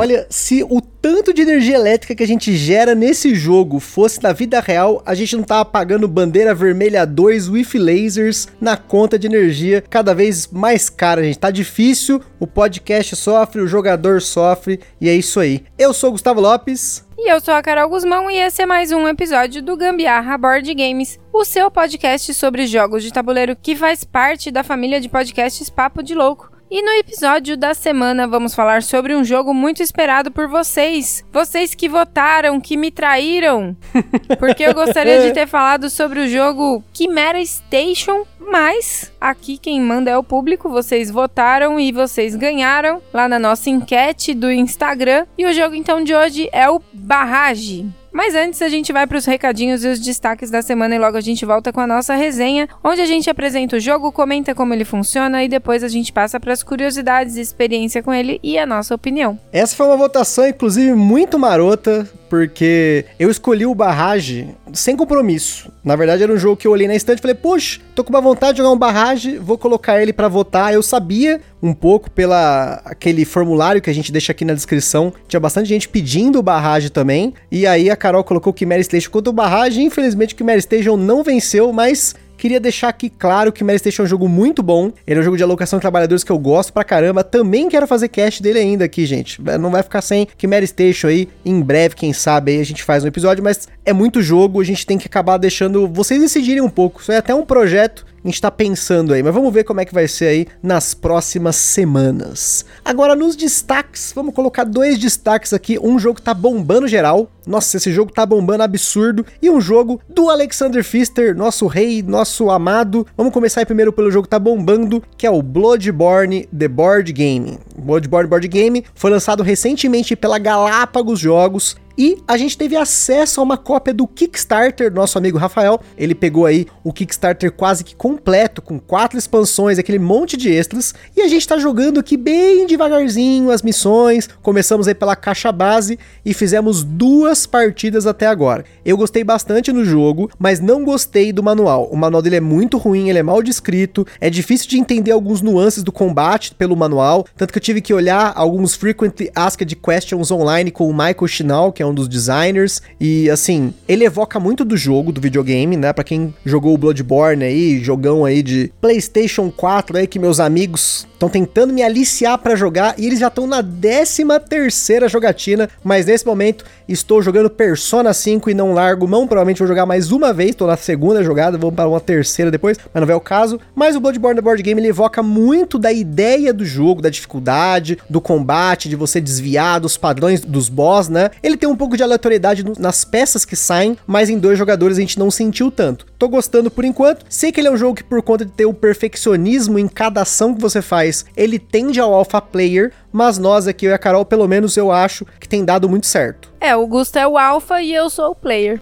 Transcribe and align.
Olha, 0.00 0.26
se 0.30 0.64
o 0.64 0.80
tanto 0.80 1.30
de 1.30 1.42
energia 1.42 1.74
elétrica 1.74 2.14
que 2.14 2.22
a 2.22 2.26
gente 2.26 2.56
gera 2.56 2.94
nesse 2.94 3.34
jogo 3.34 3.78
fosse 3.78 4.22
na 4.22 4.32
vida 4.32 4.58
real, 4.58 5.02
a 5.04 5.14
gente 5.14 5.36
não 5.36 5.44
tava 5.44 5.62
pagando 5.62 6.08
bandeira 6.08 6.54
vermelha 6.54 7.04
2 7.04 7.50
with 7.50 7.68
lasers 7.74 8.48
na 8.58 8.78
conta 8.78 9.18
de 9.18 9.26
energia 9.26 9.84
cada 9.90 10.14
vez 10.14 10.46
mais 10.46 10.88
cara, 10.88 11.22
gente. 11.22 11.38
Tá 11.38 11.50
difícil, 11.50 12.18
o 12.38 12.46
podcast 12.46 13.14
sofre, 13.14 13.60
o 13.60 13.68
jogador 13.68 14.22
sofre 14.22 14.80
e 14.98 15.06
é 15.06 15.14
isso 15.14 15.38
aí. 15.38 15.64
Eu 15.78 15.92
sou 15.92 16.08
o 16.08 16.12
Gustavo 16.12 16.40
Lopes. 16.40 17.04
E 17.18 17.30
eu 17.30 17.38
sou 17.38 17.52
a 17.52 17.60
Carol 17.60 17.90
Guzmão 17.90 18.30
e 18.30 18.38
esse 18.38 18.62
é 18.62 18.66
mais 18.66 18.92
um 18.92 19.06
episódio 19.06 19.60
do 19.60 19.76
Gambiarra 19.76 20.38
Board 20.38 20.74
Games, 20.74 21.20
o 21.30 21.44
seu 21.44 21.70
podcast 21.70 22.32
sobre 22.32 22.66
jogos 22.66 23.02
de 23.02 23.12
tabuleiro 23.12 23.54
que 23.54 23.76
faz 23.76 24.02
parte 24.02 24.50
da 24.50 24.64
família 24.64 24.98
de 24.98 25.10
podcasts 25.10 25.68
Papo 25.68 26.02
de 26.02 26.14
Louco. 26.14 26.58
E 26.70 26.82
no 26.82 26.90
episódio 26.92 27.56
da 27.56 27.74
semana 27.74 28.28
vamos 28.28 28.54
falar 28.54 28.84
sobre 28.84 29.12
um 29.12 29.24
jogo 29.24 29.52
muito 29.52 29.82
esperado 29.82 30.30
por 30.30 30.46
vocês. 30.46 31.24
Vocês 31.32 31.74
que 31.74 31.88
votaram, 31.88 32.60
que 32.60 32.76
me 32.76 32.92
traíram. 32.92 33.76
Porque 34.38 34.62
eu 34.62 34.72
gostaria 34.72 35.20
de 35.20 35.32
ter 35.32 35.48
falado 35.48 35.90
sobre 35.90 36.20
o 36.20 36.28
jogo 36.28 36.84
Chimera 36.94 37.44
Station, 37.44 38.24
mas 38.38 39.10
aqui 39.20 39.58
quem 39.58 39.80
manda 39.80 40.12
é 40.12 40.16
o 40.16 40.22
público. 40.22 40.68
Vocês 40.70 41.10
votaram 41.10 41.80
e 41.80 41.90
vocês 41.90 42.36
ganharam 42.36 43.02
lá 43.12 43.28
na 43.28 43.40
nossa 43.40 43.68
enquete 43.68 44.32
do 44.32 44.48
Instagram. 44.48 45.26
E 45.36 45.46
o 45.46 45.52
jogo 45.52 45.74
então 45.74 46.04
de 46.04 46.14
hoje 46.14 46.48
é 46.52 46.70
o 46.70 46.80
Barrage. 46.92 47.90
Mas 48.12 48.34
antes 48.34 48.60
a 48.60 48.68
gente 48.68 48.92
vai 48.92 49.06
para 49.06 49.18
os 49.18 49.24
recadinhos 49.24 49.84
e 49.84 49.88
os 49.88 50.00
destaques 50.00 50.50
da 50.50 50.62
semana 50.62 50.94
e 50.94 50.98
logo 50.98 51.16
a 51.16 51.20
gente 51.20 51.44
volta 51.46 51.72
com 51.72 51.80
a 51.80 51.86
nossa 51.86 52.14
resenha, 52.14 52.68
onde 52.82 53.00
a 53.00 53.06
gente 53.06 53.30
apresenta 53.30 53.76
o 53.76 53.80
jogo, 53.80 54.10
comenta 54.10 54.54
como 54.54 54.74
ele 54.74 54.84
funciona 54.84 55.44
e 55.44 55.48
depois 55.48 55.84
a 55.84 55.88
gente 55.88 56.12
passa 56.12 56.40
para 56.40 56.52
as 56.52 56.62
curiosidades, 56.62 57.36
experiência 57.36 58.02
com 58.02 58.12
ele 58.12 58.40
e 58.42 58.58
a 58.58 58.66
nossa 58.66 58.94
opinião. 58.94 59.38
Essa 59.52 59.76
foi 59.76 59.86
uma 59.86 59.96
votação, 59.96 60.46
inclusive, 60.46 60.92
muito 60.94 61.38
marota, 61.38 62.08
porque 62.30 63.04
eu 63.18 63.28
escolhi 63.28 63.66
o 63.66 63.74
Barrage 63.74 64.54
sem 64.72 64.96
compromisso. 64.96 65.70
Na 65.82 65.96
verdade, 65.96 66.22
era 66.22 66.32
um 66.32 66.38
jogo 66.38 66.56
que 66.56 66.64
eu 66.64 66.70
olhei 66.70 66.86
na 66.86 66.94
estante 66.94 67.18
e 67.18 67.22
falei, 67.22 67.34
puxa, 67.34 67.80
tô 67.92 68.04
com 68.04 68.10
uma 68.10 68.20
vontade 68.20 68.52
de 68.52 68.58
jogar 68.58 68.70
um 68.70 68.78
Barrage, 68.78 69.36
vou 69.36 69.58
colocar 69.58 70.00
ele 70.00 70.12
para 70.12 70.28
votar. 70.28 70.72
Eu 70.72 70.80
sabia 70.80 71.40
um 71.60 71.74
pouco 71.74 72.08
pela 72.08 72.80
aquele 72.84 73.24
formulário 73.24 73.82
que 73.82 73.90
a 73.90 73.92
gente 73.92 74.12
deixa 74.12 74.30
aqui 74.30 74.44
na 74.44 74.54
descrição. 74.54 75.12
Tinha 75.26 75.40
bastante 75.40 75.68
gente 75.68 75.88
pedindo 75.88 76.38
o 76.38 76.42
Barrage 76.42 76.88
também. 76.88 77.34
E 77.50 77.66
aí 77.66 77.90
a 77.90 77.96
Carol 77.96 78.22
colocou 78.22 78.52
o 78.52 78.56
Chimera 78.56 78.82
Station 78.84 79.10
contra 79.10 79.30
o 79.30 79.32
Barrage. 79.34 79.82
Infelizmente 79.82 80.32
o 80.32 80.38
Chimera 80.38 80.60
Station 80.60 80.96
não 80.96 81.24
venceu, 81.24 81.72
mas 81.72 82.14
Queria 82.40 82.58
deixar 82.58 82.88
aqui 82.88 83.10
claro 83.10 83.52
que 83.52 83.62
Mary 83.62 83.78
Station 83.78 84.00
é 84.00 84.04
um 84.06 84.08
jogo 84.08 84.26
muito 84.26 84.62
bom. 84.62 84.90
Ele 85.06 85.18
é 85.18 85.20
um 85.20 85.22
jogo 85.22 85.36
de 85.36 85.42
alocação 85.42 85.78
de 85.78 85.82
trabalhadores 85.82 86.24
que 86.24 86.32
eu 86.32 86.38
gosto 86.38 86.72
pra 86.72 86.82
caramba. 86.82 87.22
Também 87.22 87.68
quero 87.68 87.86
fazer 87.86 88.08
cast 88.08 88.42
dele 88.42 88.58
ainda 88.58 88.82
aqui, 88.82 89.04
gente. 89.04 89.42
Não 89.60 89.70
vai 89.70 89.82
ficar 89.82 90.00
sem 90.00 90.26
que 90.38 90.46
Mary 90.46 90.66
Station 90.66 91.08
aí. 91.08 91.28
Em 91.44 91.60
breve, 91.60 91.94
quem 91.94 92.14
sabe, 92.14 92.52
aí 92.52 92.58
a 92.58 92.64
gente 92.64 92.82
faz 92.82 93.04
um 93.04 93.08
episódio. 93.08 93.44
Mas 93.44 93.68
é 93.84 93.92
muito 93.92 94.22
jogo, 94.22 94.58
a 94.58 94.64
gente 94.64 94.86
tem 94.86 94.96
que 94.96 95.06
acabar 95.06 95.36
deixando 95.36 95.86
vocês 95.86 96.18
decidirem 96.18 96.62
um 96.62 96.70
pouco. 96.70 97.02
Isso 97.02 97.12
é 97.12 97.18
até 97.18 97.34
um 97.34 97.44
projeto 97.44 98.06
a 98.22 98.28
gente 98.28 98.40
tá 98.40 98.50
pensando 98.50 99.14
aí, 99.14 99.22
mas 99.22 99.32
vamos 99.34 99.52
ver 99.52 99.64
como 99.64 99.80
é 99.80 99.84
que 99.84 99.94
vai 99.94 100.06
ser 100.06 100.26
aí 100.26 100.46
nas 100.62 100.92
próximas 100.92 101.56
semanas. 101.56 102.66
Agora, 102.84 103.16
nos 103.16 103.34
destaques, 103.34 104.12
vamos 104.14 104.34
colocar 104.34 104.64
dois 104.64 104.98
destaques 104.98 105.52
aqui. 105.52 105.78
Um 105.78 105.98
jogo 105.98 106.16
que 106.16 106.22
tá 106.22 106.34
bombando 106.34 106.86
geral. 106.86 107.30
Nossa, 107.46 107.78
esse 107.78 107.90
jogo 107.92 108.12
tá 108.12 108.26
bombando 108.26 108.62
absurdo. 108.62 109.24
E 109.40 109.48
um 109.48 109.60
jogo 109.60 110.00
do 110.08 110.28
Alexander 110.28 110.84
Pfister, 110.84 111.34
nosso 111.34 111.66
rei, 111.66 112.02
nosso 112.02 112.50
amado. 112.50 113.06
Vamos 113.16 113.32
começar 113.32 113.60
aí 113.60 113.66
primeiro 113.66 113.92
pelo 113.92 114.10
jogo 114.10 114.24
que 114.24 114.30
tá 114.30 114.38
bombando, 114.38 115.02
que 115.16 115.26
é 115.26 115.30
o 115.30 115.42
Bloodborne 115.42 116.46
The 116.56 116.68
Board 116.68 117.12
Game. 117.12 117.58
Bloodborne 117.76 118.28
Board 118.28 118.48
Game 118.48 118.84
foi 118.94 119.10
lançado 119.10 119.42
recentemente 119.42 120.14
pela 120.14 120.38
Galápagos 120.38 121.18
Jogos. 121.18 121.76
E 122.02 122.16
a 122.26 122.38
gente 122.38 122.56
teve 122.56 122.76
acesso 122.76 123.42
a 123.42 123.44
uma 123.44 123.58
cópia 123.58 123.92
do 123.92 124.06
Kickstarter 124.06 124.90
do 124.90 124.96
nosso 124.96 125.18
amigo 125.18 125.36
Rafael. 125.36 125.78
Ele 125.98 126.14
pegou 126.14 126.46
aí 126.46 126.66
o 126.82 126.94
Kickstarter 126.94 127.52
quase 127.52 127.84
que 127.84 127.94
completo, 127.94 128.62
com 128.62 128.80
quatro 128.80 129.18
expansões, 129.18 129.78
aquele 129.78 129.98
monte 129.98 130.34
de 130.34 130.50
extras. 130.50 130.94
E 131.14 131.20
a 131.20 131.28
gente 131.28 131.46
tá 131.46 131.58
jogando 131.58 132.00
aqui 132.00 132.16
bem 132.16 132.66
devagarzinho 132.66 133.50
as 133.50 133.60
missões. 133.60 134.30
Começamos 134.40 134.88
aí 134.88 134.94
pela 134.94 135.14
caixa 135.14 135.52
base 135.52 135.98
e 136.24 136.32
fizemos 136.32 136.82
duas 136.82 137.46
partidas 137.46 138.06
até 138.06 138.26
agora. 138.26 138.64
Eu 138.82 138.96
gostei 138.96 139.22
bastante 139.22 139.70
no 139.70 139.84
jogo, 139.84 140.30
mas 140.38 140.58
não 140.58 140.82
gostei 140.82 141.34
do 141.34 141.42
manual. 141.42 141.86
O 141.92 141.98
manual 141.98 142.22
dele 142.22 142.36
é 142.36 142.40
muito 142.40 142.78
ruim, 142.78 143.10
ele 143.10 143.18
é 143.18 143.22
mal 143.22 143.42
descrito, 143.42 144.06
é 144.18 144.30
difícil 144.30 144.70
de 144.70 144.78
entender 144.78 145.10
alguns 145.10 145.42
nuances 145.42 145.82
do 145.82 145.92
combate 145.92 146.54
pelo 146.54 146.74
manual. 146.74 147.26
Tanto 147.36 147.52
que 147.52 147.58
eu 147.58 147.62
tive 147.62 147.82
que 147.82 147.92
olhar 147.92 148.32
alguns 148.34 148.74
Frequently 148.74 149.30
Asked 149.34 149.76
Questions 149.76 150.30
online 150.30 150.70
com 150.70 150.88
o 150.88 150.94
Michael 150.94 151.28
Chinal, 151.28 151.70
que 151.70 151.82
é 151.82 151.89
um 151.89 151.89
dos 151.94 152.08
designers. 152.08 152.82
E 153.00 153.28
assim, 153.30 153.72
ele 153.88 154.04
evoca 154.04 154.40
muito 154.40 154.64
do 154.64 154.76
jogo, 154.76 155.12
do 155.12 155.20
videogame, 155.20 155.76
né? 155.76 155.92
Pra 155.92 156.04
quem 156.04 156.34
jogou 156.44 156.74
o 156.74 156.78
Bloodborne 156.78 157.44
aí, 157.44 157.82
jogão 157.82 158.24
aí 158.24 158.42
de 158.42 158.72
PlayStation 158.80 159.50
4 159.50 159.98
aí, 159.98 160.06
que 160.06 160.18
meus 160.18 160.40
amigos 160.40 161.06
estão 161.12 161.28
tentando 161.28 161.72
me 161.72 161.82
aliciar 161.82 162.38
para 162.38 162.56
jogar 162.56 162.94
e 162.98 163.06
eles 163.06 163.18
já 163.18 163.28
estão 163.28 163.46
na 163.46 163.62
13 163.62 164.24
terceira 164.48 165.08
jogatina, 165.08 165.68
mas 165.84 166.06
nesse 166.06 166.26
momento 166.26 166.64
estou 166.88 167.20
jogando 167.22 167.50
Persona 167.50 168.12
5 168.12 168.48
e 168.50 168.54
não 168.54 168.72
largo 168.72 169.06
mão, 169.06 169.26
provavelmente 169.26 169.58
vou 169.58 169.68
jogar 169.68 169.84
mais 169.84 170.10
uma 170.10 170.32
vez, 170.32 170.50
estou 170.50 170.66
na 170.66 170.76
segunda 170.76 171.22
jogada, 171.22 171.58
vou 171.58 171.70
para 171.70 171.88
uma 171.88 172.00
terceira 172.00 172.50
depois, 172.50 172.78
mas 172.92 173.06
não 173.06 173.12
é 173.12 173.16
o 173.16 173.20
caso. 173.20 173.60
Mas 173.74 173.94
o 173.94 174.00
Bloodborne 174.00 174.40
Board 174.40 174.62
Game 174.62 174.80
ele 174.80 174.88
evoca 174.88 175.22
muito 175.22 175.78
da 175.78 175.92
ideia 175.92 176.52
do 176.52 176.64
jogo, 176.64 177.02
da 177.02 177.10
dificuldade, 177.10 177.98
do 178.08 178.20
combate, 178.20 178.88
de 178.88 178.96
você 178.96 179.20
desviar 179.20 179.80
dos 179.80 179.96
padrões 179.96 180.40
dos 180.40 180.68
boss, 180.68 181.08
né? 181.08 181.30
Ele 181.42 181.56
tem 181.56 181.68
um 181.68 181.76
pouco 181.80 181.96
de 181.96 182.02
aleatoriedade 182.02 182.62
nas 182.78 183.06
peças 183.06 183.46
que 183.46 183.56
saem, 183.56 183.96
mas 184.06 184.28
em 184.28 184.38
dois 184.38 184.58
jogadores 184.58 184.98
a 184.98 185.00
gente 185.00 185.18
não 185.18 185.30
sentiu 185.30 185.70
tanto. 185.70 186.04
Tô 186.18 186.28
gostando 186.28 186.70
por 186.70 186.84
enquanto. 186.84 187.24
Sei 187.26 187.50
que 187.50 187.58
ele 187.58 187.68
é 187.68 187.70
um 187.70 187.76
jogo 187.76 187.94
que 187.94 188.04
por 188.04 188.20
conta 188.20 188.44
de 188.44 188.52
ter 188.52 188.66
o 188.66 188.74
perfeccionismo 188.74 189.78
em 189.78 189.88
cada 189.88 190.20
ação 190.20 190.54
que 190.54 190.60
você 190.60 190.82
faz, 190.82 191.24
ele 191.34 191.58
tende 191.58 191.98
ao 191.98 192.12
alpha 192.12 192.38
player, 192.38 192.92
mas 193.10 193.38
nós 193.38 193.66
aqui, 193.66 193.86
eu 193.86 193.92
e 193.92 193.94
a 193.94 193.98
Carol, 193.98 194.26
pelo 194.26 194.46
menos 194.46 194.76
eu 194.76 194.92
acho 194.92 195.24
que 195.40 195.48
tem 195.48 195.64
dado 195.64 195.88
muito 195.88 196.06
certo. 196.06 196.50
É, 196.60 196.76
o 196.76 196.86
Gusto 196.86 197.18
é 197.18 197.26
o 197.26 197.38
alpha 197.38 197.80
e 197.80 197.94
eu 197.94 198.10
sou 198.10 198.32
o 198.32 198.34
player. 198.34 198.78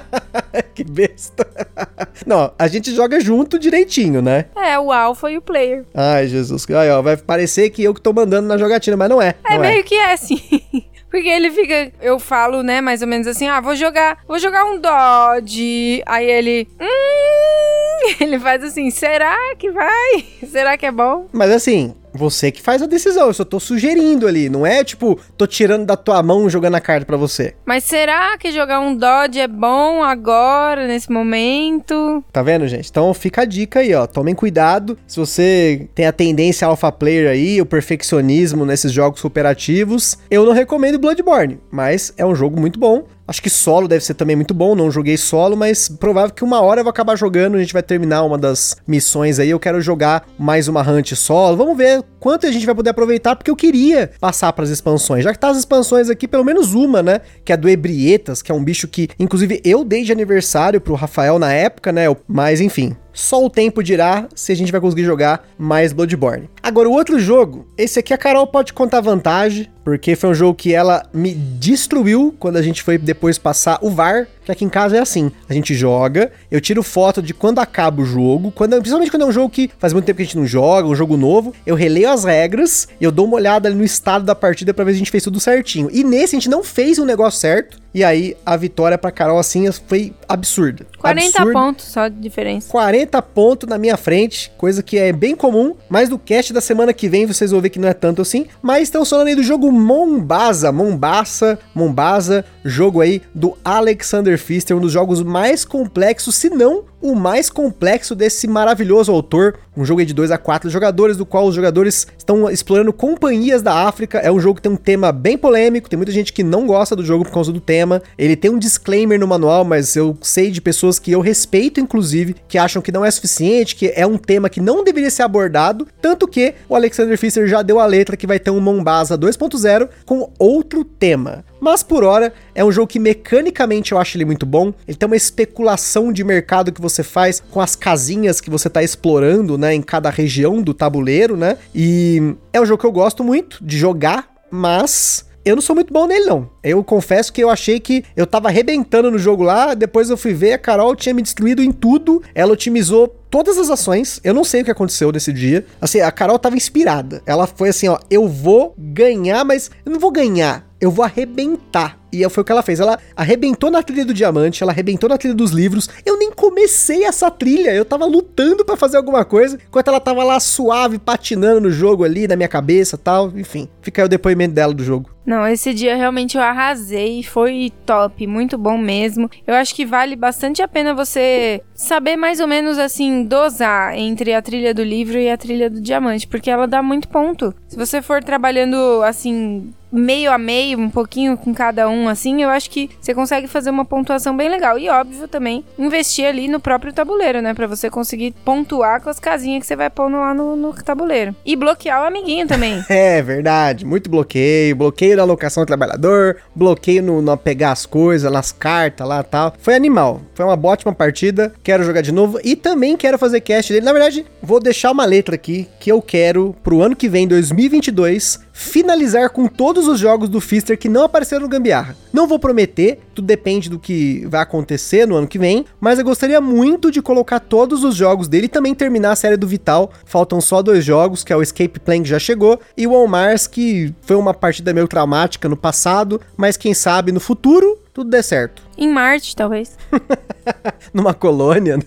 que 0.74 0.82
besta. 0.82 1.46
Não, 2.26 2.50
a 2.58 2.66
gente 2.66 2.94
joga 2.94 3.20
junto 3.20 3.58
direitinho, 3.58 4.22
né? 4.22 4.46
É, 4.56 4.78
o 4.78 4.90
alpha 4.90 5.30
e 5.30 5.36
o 5.36 5.42
player. 5.42 5.84
Ai, 5.94 6.26
Jesus. 6.28 6.64
Aí, 6.70 6.88
ó, 6.88 7.02
vai 7.02 7.18
parecer 7.18 7.68
que 7.68 7.82
eu 7.82 7.92
que 7.92 8.00
tô 8.00 8.14
mandando 8.14 8.48
na 8.48 8.56
jogatina, 8.56 8.96
mas 8.96 9.10
não 9.10 9.20
é. 9.20 9.34
É 9.44 9.54
não 9.54 9.60
meio 9.60 9.80
é. 9.80 9.82
que 9.82 9.94
é 9.94 10.14
assim. 10.14 10.40
Porque 11.12 11.28
ele 11.28 11.50
fica, 11.50 11.92
eu 12.00 12.18
falo, 12.18 12.62
né, 12.62 12.80
mais 12.80 13.02
ou 13.02 13.06
menos 13.06 13.26
assim, 13.26 13.46
ah, 13.46 13.60
vou 13.60 13.76
jogar, 13.76 14.16
vou 14.26 14.38
jogar 14.38 14.64
um 14.64 14.80
Dodge. 14.80 16.02
Aí 16.06 16.24
ele, 16.24 16.66
hum, 16.80 18.14
ele 18.18 18.38
faz 18.38 18.64
assim, 18.64 18.90
será 18.90 19.36
que 19.58 19.70
vai? 19.70 20.24
Será 20.50 20.78
que 20.78 20.86
é 20.86 20.90
bom? 20.90 21.28
Mas 21.30 21.50
assim, 21.50 21.94
você 22.12 22.50
que 22.50 22.62
faz 22.62 22.82
a 22.82 22.86
decisão, 22.86 23.26
eu 23.28 23.34
só 23.34 23.44
tô 23.44 23.58
sugerindo 23.58 24.26
ali, 24.26 24.48
não 24.48 24.66
é 24.66 24.84
tipo, 24.84 25.18
tô 25.36 25.46
tirando 25.46 25.86
da 25.86 25.96
tua 25.96 26.22
mão 26.22 26.48
jogando 26.48 26.74
a 26.74 26.80
carta 26.80 27.06
para 27.06 27.16
você. 27.16 27.54
Mas 27.64 27.84
será 27.84 28.36
que 28.38 28.52
jogar 28.52 28.80
um 28.80 28.94
Dodge 28.94 29.40
é 29.40 29.48
bom 29.48 30.02
agora, 30.02 30.86
nesse 30.86 31.10
momento? 31.10 32.24
Tá 32.32 32.42
vendo, 32.42 32.66
gente? 32.68 32.88
Então 32.90 33.12
fica 33.14 33.42
a 33.42 33.44
dica 33.44 33.80
aí, 33.80 33.94
ó. 33.94 34.06
Tomem 34.06 34.34
cuidado. 34.34 34.98
Se 35.06 35.18
você 35.18 35.88
tem 35.94 36.06
a 36.06 36.12
tendência 36.12 36.66
alpha 36.66 36.90
player 36.92 37.30
aí, 37.30 37.60
o 37.60 37.66
perfeccionismo 37.66 38.64
nesses 38.66 38.92
jogos 38.92 39.20
cooperativos, 39.20 40.18
eu 40.30 40.44
não 40.44 40.52
recomendo 40.52 40.98
Bloodborne, 40.98 41.58
mas 41.70 42.12
é 42.16 42.24
um 42.26 42.34
jogo 42.34 42.60
muito 42.60 42.78
bom. 42.78 43.04
Acho 43.32 43.40
que 43.40 43.48
solo 43.48 43.88
deve 43.88 44.04
ser 44.04 44.12
também 44.12 44.36
muito 44.36 44.52
bom, 44.52 44.74
não 44.74 44.90
joguei 44.90 45.16
solo, 45.16 45.56
mas 45.56 45.88
provável 45.88 46.34
que 46.34 46.44
uma 46.44 46.60
hora 46.60 46.80
eu 46.80 46.84
vou 46.84 46.90
acabar 46.90 47.16
jogando, 47.16 47.56
a 47.56 47.60
gente 47.60 47.72
vai 47.72 47.82
terminar 47.82 48.24
uma 48.24 48.36
das 48.36 48.76
missões 48.86 49.38
aí, 49.38 49.48
eu 49.48 49.58
quero 49.58 49.80
jogar 49.80 50.26
mais 50.38 50.68
uma 50.68 50.82
hunt 50.82 51.14
solo. 51.14 51.56
Vamos 51.56 51.74
ver 51.74 52.04
quanto 52.20 52.46
a 52.46 52.52
gente 52.52 52.66
vai 52.66 52.74
poder 52.74 52.90
aproveitar, 52.90 53.34
porque 53.34 53.50
eu 53.50 53.56
queria 53.56 54.10
passar 54.20 54.52
para 54.52 54.64
as 54.64 54.70
expansões. 54.70 55.24
Já 55.24 55.32
que 55.32 55.38
tá 55.38 55.48
as 55.48 55.56
expansões 55.56 56.10
aqui, 56.10 56.28
pelo 56.28 56.44
menos 56.44 56.74
uma, 56.74 57.02
né, 57.02 57.22
que 57.42 57.52
é 57.52 57.54
a 57.54 57.56
do 57.56 57.70
Ebrietas, 57.70 58.42
que 58.42 58.52
é 58.52 58.54
um 58.54 58.62
bicho 58.62 58.86
que 58.86 59.08
inclusive 59.18 59.62
eu 59.64 59.82
dei 59.82 60.04
de 60.04 60.12
aniversário 60.12 60.78
pro 60.78 60.92
Rafael 60.92 61.38
na 61.38 61.54
época, 61.54 61.90
né? 61.90 62.04
Mas 62.28 62.60
enfim, 62.60 62.94
só 63.14 63.44
o 63.44 63.48
tempo 63.48 63.82
dirá 63.82 64.28
se 64.34 64.52
a 64.52 64.54
gente 64.54 64.70
vai 64.70 64.80
conseguir 64.80 65.04
jogar 65.04 65.46
mais 65.58 65.92
Bloodborne. 65.92 66.50
Agora, 66.62 66.88
o 66.88 66.92
outro 66.92 67.18
jogo, 67.18 67.66
esse 67.76 67.98
aqui 67.98 68.14
a 68.14 68.18
Carol 68.18 68.46
pode 68.46 68.72
contar 68.72 69.00
vantagem, 69.00 69.68
porque 69.84 70.14
foi 70.14 70.30
um 70.30 70.34
jogo 70.34 70.54
que 70.54 70.72
ela 70.72 71.02
me 71.12 71.34
destruiu 71.34 72.32
quando 72.38 72.56
a 72.56 72.62
gente 72.62 72.82
foi 72.82 72.96
depois 72.96 73.36
passar 73.36 73.80
o 73.82 73.90
VAR 73.90 74.28
que 74.44 74.52
aqui 74.52 74.64
em 74.64 74.68
casa 74.68 74.96
é 74.96 75.00
assim. 75.00 75.30
A 75.48 75.54
gente 75.54 75.74
joga, 75.74 76.32
eu 76.50 76.60
tiro 76.60 76.82
foto 76.82 77.22
de 77.22 77.32
quando 77.32 77.60
acaba 77.60 78.02
o 78.02 78.04
jogo, 78.04 78.50
quando, 78.50 78.72
principalmente 78.76 79.10
quando 79.10 79.22
é 79.22 79.26
um 79.26 79.32
jogo 79.32 79.50
que 79.50 79.70
faz 79.78 79.92
muito 79.92 80.04
tempo 80.04 80.16
que 80.16 80.22
a 80.22 80.26
gente 80.26 80.36
não 80.36 80.46
joga, 80.46 80.88
um 80.88 80.94
jogo 80.94 81.16
novo, 81.16 81.54
eu 81.64 81.74
releio 81.74 82.10
as 82.10 82.24
regras, 82.24 82.88
eu 83.00 83.12
dou 83.12 83.26
uma 83.26 83.36
olhada 83.36 83.68
ali 83.68 83.76
no 83.76 83.84
estado 83.84 84.24
da 84.24 84.34
partida 84.34 84.74
para 84.74 84.84
ver 84.84 84.92
se 84.92 84.96
a 84.96 84.98
gente 84.98 85.10
fez 85.10 85.22
tudo 85.22 85.38
certinho. 85.38 85.88
E 85.92 86.02
nesse 86.02 86.34
a 86.34 86.38
gente 86.38 86.50
não 86.50 86.64
fez 86.64 86.98
o 86.98 87.02
um 87.02 87.04
negócio 87.04 87.40
certo, 87.40 87.80
e 87.94 88.02
aí 88.02 88.36
a 88.44 88.56
vitória 88.56 88.96
pra 88.96 89.10
Carol 89.10 89.38
assim 89.38 89.70
foi 89.70 90.12
absurda. 90.28 90.86
40 90.98 91.26
absurda. 91.26 91.52
pontos 91.52 91.84
só 91.86 92.08
de 92.08 92.18
diferença. 92.18 92.70
40 92.70 93.22
pontos 93.22 93.68
na 93.68 93.78
minha 93.78 93.96
frente, 93.96 94.50
coisa 94.56 94.82
que 94.82 94.98
é 94.98 95.12
bem 95.12 95.36
comum, 95.36 95.74
mas 95.88 96.08
no 96.08 96.18
cast 96.18 96.51
da 96.52 96.60
semana 96.60 96.92
que 96.92 97.08
vem 97.08 97.26
vocês 97.26 97.50
vão 97.50 97.60
ver 97.60 97.70
que 97.70 97.78
não 97.78 97.88
é 97.88 97.94
tanto 97.94 98.22
assim. 98.22 98.46
Mas 98.60 98.84
estão 98.84 99.04
falando 99.04 99.28
aí 99.28 99.34
do 99.34 99.42
jogo 99.42 99.70
Mombasa, 99.72 100.70
Mombasa, 100.70 101.58
Mombasa, 101.74 102.44
jogo 102.64 103.00
aí 103.00 103.22
do 103.34 103.56
Alexander 103.64 104.38
Pfister, 104.38 104.76
um 104.76 104.80
dos 104.80 104.92
jogos 104.92 105.22
mais 105.22 105.64
complexos, 105.64 106.34
se 106.34 106.50
não 106.50 106.84
o 107.02 107.16
mais 107.16 107.50
complexo 107.50 108.14
desse 108.14 108.46
maravilhoso 108.46 109.10
autor. 109.10 109.58
Um 109.76 109.84
jogo 109.84 110.04
de 110.04 110.14
2 110.14 110.30
a 110.30 110.38
4 110.38 110.70
jogadores, 110.70 111.16
do 111.16 111.26
qual 111.26 111.46
os 111.46 111.54
jogadores 111.54 112.06
estão 112.16 112.48
explorando 112.48 112.92
companhias 112.92 113.60
da 113.60 113.88
África. 113.88 114.18
É 114.18 114.30
um 114.30 114.38
jogo 114.38 114.56
que 114.56 114.62
tem 114.62 114.70
um 114.70 114.76
tema 114.76 115.10
bem 115.10 115.36
polêmico, 115.36 115.88
tem 115.88 115.96
muita 115.96 116.12
gente 116.12 116.32
que 116.32 116.44
não 116.44 116.66
gosta 116.66 116.94
do 116.94 117.04
jogo 117.04 117.24
por 117.24 117.32
causa 117.32 117.50
do 117.52 117.60
tema. 117.60 118.02
Ele 118.16 118.36
tem 118.36 118.50
um 118.50 118.58
disclaimer 118.58 119.18
no 119.18 119.26
manual, 119.26 119.64
mas 119.64 119.96
eu 119.96 120.16
sei 120.22 120.50
de 120.50 120.60
pessoas 120.60 120.98
que 120.98 121.10
eu 121.10 121.20
respeito, 121.20 121.80
inclusive, 121.80 122.36
que 122.46 122.58
acham 122.58 122.80
que 122.80 122.92
não 122.92 123.04
é 123.04 123.10
suficiente, 123.10 123.74
que 123.74 123.92
é 123.96 124.06
um 124.06 124.18
tema 124.18 124.48
que 124.48 124.60
não 124.60 124.84
deveria 124.84 125.10
ser 125.10 125.22
abordado. 125.22 125.88
Tanto 126.00 126.28
que 126.28 126.54
o 126.68 126.76
Alexander 126.76 127.18
Pfister 127.18 127.48
já 127.48 127.62
deu 127.62 127.80
a 127.80 127.86
letra 127.86 128.16
que 128.16 128.26
vai 128.26 128.38
ter 128.38 128.50
um 128.50 128.60
Mombasa 128.60 129.18
2.0 129.18 129.88
com 130.04 130.30
outro 130.38 130.84
tema. 130.84 131.44
Mas 131.62 131.80
por 131.84 132.02
hora, 132.02 132.34
é 132.56 132.64
um 132.64 132.72
jogo 132.72 132.88
que 132.88 132.98
mecanicamente 132.98 133.92
eu 133.92 133.98
acho 133.98 134.16
ele 134.16 134.24
muito 134.24 134.44
bom. 134.44 134.74
Ele 134.84 134.96
tem 134.96 135.06
uma 135.06 135.14
especulação 135.14 136.12
de 136.12 136.24
mercado 136.24 136.72
que 136.72 136.80
você 136.80 137.04
faz 137.04 137.40
com 137.52 137.60
as 137.60 137.76
casinhas 137.76 138.40
que 138.40 138.50
você 138.50 138.66
está 138.66 138.82
explorando, 138.82 139.56
né, 139.56 139.72
em 139.72 139.80
cada 139.80 140.10
região 140.10 140.60
do 140.60 140.74
tabuleiro, 140.74 141.36
né? 141.36 141.56
E 141.72 142.34
é 142.52 142.60
um 142.60 142.66
jogo 142.66 142.80
que 142.80 142.86
eu 142.86 142.90
gosto 142.90 143.22
muito 143.22 143.64
de 143.64 143.78
jogar, 143.78 144.28
mas 144.50 145.24
eu 145.44 145.54
não 145.54 145.62
sou 145.62 145.76
muito 145.76 145.92
bom 145.92 146.08
nele, 146.08 146.24
não. 146.24 146.50
Eu 146.64 146.82
confesso 146.82 147.32
que 147.32 147.40
eu 147.40 147.48
achei 147.48 147.78
que 147.78 148.04
eu 148.16 148.26
tava 148.26 148.48
arrebentando 148.48 149.08
no 149.08 149.18
jogo 149.18 149.44
lá, 149.44 149.74
depois 149.74 150.10
eu 150.10 150.16
fui 150.16 150.34
ver, 150.34 150.54
a 150.54 150.58
Carol 150.58 150.96
tinha 150.96 151.14
me 151.14 151.22
destruído 151.22 151.62
em 151.62 151.70
tudo, 151.70 152.20
ela 152.34 152.52
otimizou 152.52 153.21
todas 153.32 153.56
as 153.56 153.70
ações. 153.70 154.20
Eu 154.22 154.34
não 154.34 154.44
sei 154.44 154.60
o 154.60 154.64
que 154.64 154.70
aconteceu 154.70 155.10
nesse 155.10 155.32
dia. 155.32 155.64
Assim, 155.80 156.00
a 156.02 156.12
Carol 156.12 156.38
tava 156.38 156.54
inspirada. 156.54 157.22
Ela 157.24 157.46
foi 157.46 157.70
assim, 157.70 157.88
ó, 157.88 157.98
eu 158.10 158.28
vou 158.28 158.74
ganhar, 158.76 159.42
mas 159.42 159.70
eu 159.86 159.90
não 159.90 159.98
vou 159.98 160.12
ganhar 160.12 160.70
eu 160.82 160.90
vou 160.90 161.04
arrebentar. 161.04 161.96
E 162.12 162.28
foi 162.28 162.42
o 162.42 162.44
que 162.44 162.50
ela 162.50 162.60
fez. 162.60 162.80
Ela 162.80 162.98
arrebentou 163.16 163.70
na 163.70 163.84
trilha 163.84 164.04
do 164.04 164.12
diamante, 164.12 164.64
ela 164.64 164.72
arrebentou 164.72 165.08
na 165.08 165.16
trilha 165.16 165.34
dos 165.34 165.52
livros. 165.52 165.88
Eu 166.04 166.18
nem 166.18 166.32
comecei 166.32 167.04
essa 167.04 167.30
trilha, 167.30 167.72
eu 167.72 167.84
tava 167.84 168.04
lutando 168.04 168.64
para 168.64 168.76
fazer 168.76 168.96
alguma 168.96 169.24
coisa, 169.24 169.56
enquanto 169.68 169.88
ela 169.88 170.00
tava 170.00 170.24
lá 170.24 170.40
suave, 170.40 170.98
patinando 170.98 171.60
no 171.60 171.70
jogo 171.70 172.02
ali, 172.02 172.26
na 172.26 172.34
minha 172.34 172.48
cabeça 172.48 172.98
tal. 172.98 173.30
Enfim, 173.38 173.68
fica 173.80 174.02
aí 174.02 174.06
o 174.06 174.08
depoimento 174.08 174.54
dela 174.54 174.74
do 174.74 174.82
jogo. 174.82 175.08
Não, 175.24 175.46
esse 175.46 175.72
dia 175.72 175.94
realmente 175.94 176.36
eu 176.36 176.42
arrasei, 176.42 177.22
foi 177.22 177.72
top, 177.86 178.26
muito 178.26 178.58
bom 178.58 178.76
mesmo. 178.76 179.30
Eu 179.46 179.54
acho 179.54 179.72
que 179.72 179.86
vale 179.86 180.16
bastante 180.16 180.60
a 180.60 180.66
pena 180.66 180.92
você 180.92 181.62
saber 181.72 182.16
mais 182.16 182.40
ou 182.40 182.48
menos 182.48 182.76
assim 182.76 183.21
dosar 183.24 183.96
entre 183.96 184.34
a 184.34 184.42
trilha 184.42 184.74
do 184.74 184.82
livro 184.82 185.18
e 185.18 185.30
a 185.30 185.36
trilha 185.36 185.68
do 185.68 185.80
diamante, 185.80 186.26
porque 186.26 186.50
ela 186.50 186.66
dá 186.66 186.82
muito 186.82 187.08
ponto. 187.08 187.54
Se 187.68 187.76
você 187.76 188.02
for 188.02 188.22
trabalhando 188.22 189.02
assim 189.02 189.72
meio 189.92 190.32
a 190.32 190.38
meio, 190.38 190.78
um 190.78 190.88
pouquinho 190.88 191.36
com 191.36 191.54
cada 191.54 191.88
um, 191.88 192.08
assim, 192.08 192.42
eu 192.42 192.48
acho 192.48 192.70
que 192.70 192.90
você 193.00 193.14
consegue 193.14 193.46
fazer 193.46 193.70
uma 193.70 193.84
pontuação 193.84 194.36
bem 194.36 194.48
legal. 194.48 194.78
E 194.78 194.88
óbvio 194.88 195.28
também, 195.28 195.64
investir 195.78 196.24
ali 196.24 196.48
no 196.48 196.58
próprio 196.58 196.92
tabuleiro, 196.92 197.42
né? 197.42 197.52
Pra 197.54 197.66
você 197.66 197.90
conseguir 197.90 198.34
pontuar 198.44 199.00
com 199.02 199.10
as 199.10 199.20
casinhas 199.20 199.60
que 199.60 199.66
você 199.66 199.76
vai 199.76 199.90
pondo 199.90 200.16
lá 200.16 200.32
no, 200.32 200.56
no 200.56 200.72
tabuleiro. 200.72 201.34
E 201.44 201.54
bloquear 201.54 202.02
o 202.02 202.06
amiguinho 202.06 202.46
também. 202.46 202.82
é, 202.88 203.20
verdade. 203.20 203.84
Muito 203.84 204.08
bloqueio. 204.08 204.74
Bloqueio 204.76 205.16
na 205.16 205.22
alocação 205.22 205.62
do 205.62 205.66
trabalhador, 205.66 206.38
bloqueio 206.54 207.02
no, 207.02 207.20
no 207.20 207.36
pegar 207.36 207.72
as 207.72 207.84
coisas, 207.84 208.30
nas 208.30 208.52
cartas 208.52 209.06
lá 209.06 209.22
tal. 209.22 209.54
Foi 209.58 209.74
animal. 209.74 210.22
Foi 210.34 210.44
uma 210.44 210.58
ótima 210.66 210.92
partida. 210.94 211.52
Quero 211.62 211.84
jogar 211.84 212.00
de 212.00 212.12
novo. 212.12 212.38
E 212.42 212.56
também 212.56 212.96
quero 212.96 213.18
fazer 213.18 213.40
cast 213.40 213.72
dele. 213.72 213.84
Na 213.84 213.92
verdade, 213.92 214.24
vou 214.42 214.60
deixar 214.60 214.90
uma 214.90 215.04
letra 215.04 215.34
aqui 215.34 215.68
que 215.78 215.90
eu 215.90 216.00
quero 216.00 216.54
pro 216.62 216.82
ano 216.82 216.96
que 216.96 217.08
vem, 217.08 217.26
2022, 217.26 218.40
finalizar 218.62 219.28
com 219.30 219.46
todos 219.46 219.88
os 219.88 219.98
jogos 219.98 220.28
do 220.28 220.40
Fister 220.40 220.78
que 220.78 220.88
não 220.88 221.02
apareceram 221.02 221.42
no 221.42 221.48
Gambiarra. 221.48 221.96
Não 222.12 222.26
vou 222.26 222.38
prometer, 222.38 223.00
tudo 223.14 223.26
depende 223.26 223.68
do 223.68 223.78
que 223.78 224.24
vai 224.28 224.40
acontecer 224.40 225.06
no 225.06 225.16
ano 225.16 225.26
que 225.26 225.38
vem, 225.38 225.66
mas 225.80 225.98
eu 225.98 226.04
gostaria 226.04 226.40
muito 226.40 226.90
de 226.90 227.02
colocar 227.02 227.40
todos 227.40 227.82
os 227.82 227.94
jogos 227.94 228.28
dele 228.28 228.46
e 228.46 228.48
também 228.48 228.74
terminar 228.74 229.12
a 229.12 229.16
série 229.16 229.36
do 229.36 229.46
Vital. 229.46 229.90
Faltam 230.04 230.40
só 230.40 230.62
dois 230.62 230.84
jogos, 230.84 231.24
que 231.24 231.32
é 231.32 231.36
o 231.36 231.42
Escape 231.42 231.80
Plan 231.80 232.02
que 232.02 232.08
já 232.08 232.18
chegou, 232.18 232.58
e 232.76 232.86
o 232.86 232.92
On 232.92 233.06
Mars, 233.06 233.46
que 233.46 233.92
foi 234.02 234.16
uma 234.16 234.32
partida 234.32 234.72
meio 234.72 234.86
traumática 234.86 235.48
no 235.48 235.56
passado, 235.56 236.20
mas 236.36 236.56
quem 236.56 236.72
sabe 236.72 237.12
no 237.12 237.20
futuro 237.20 237.81
tudo 237.92 238.10
dê 238.10 238.22
certo. 238.22 238.62
Em 238.76 238.88
Marte, 238.88 239.36
talvez. 239.36 239.76
Numa 240.92 241.12
colônia, 241.12 241.76
né? 241.76 241.82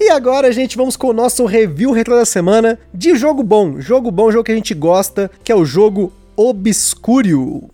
e 0.00 0.10
agora, 0.10 0.50
gente, 0.52 0.76
vamos 0.76 0.96
com 0.96 1.08
o 1.08 1.12
nosso 1.12 1.44
review 1.46 1.92
retro 1.92 2.14
da 2.14 2.24
semana 2.24 2.78
de 2.92 3.14
jogo 3.16 3.42
bom. 3.42 3.80
Jogo 3.80 4.10
bom, 4.10 4.30
jogo 4.30 4.44
que 4.44 4.52
a 4.52 4.56
gente 4.56 4.74
gosta, 4.74 5.30
que 5.42 5.52
é 5.52 5.54
o 5.54 5.64
jogo 5.64 6.12
Obscurio. 6.36 7.70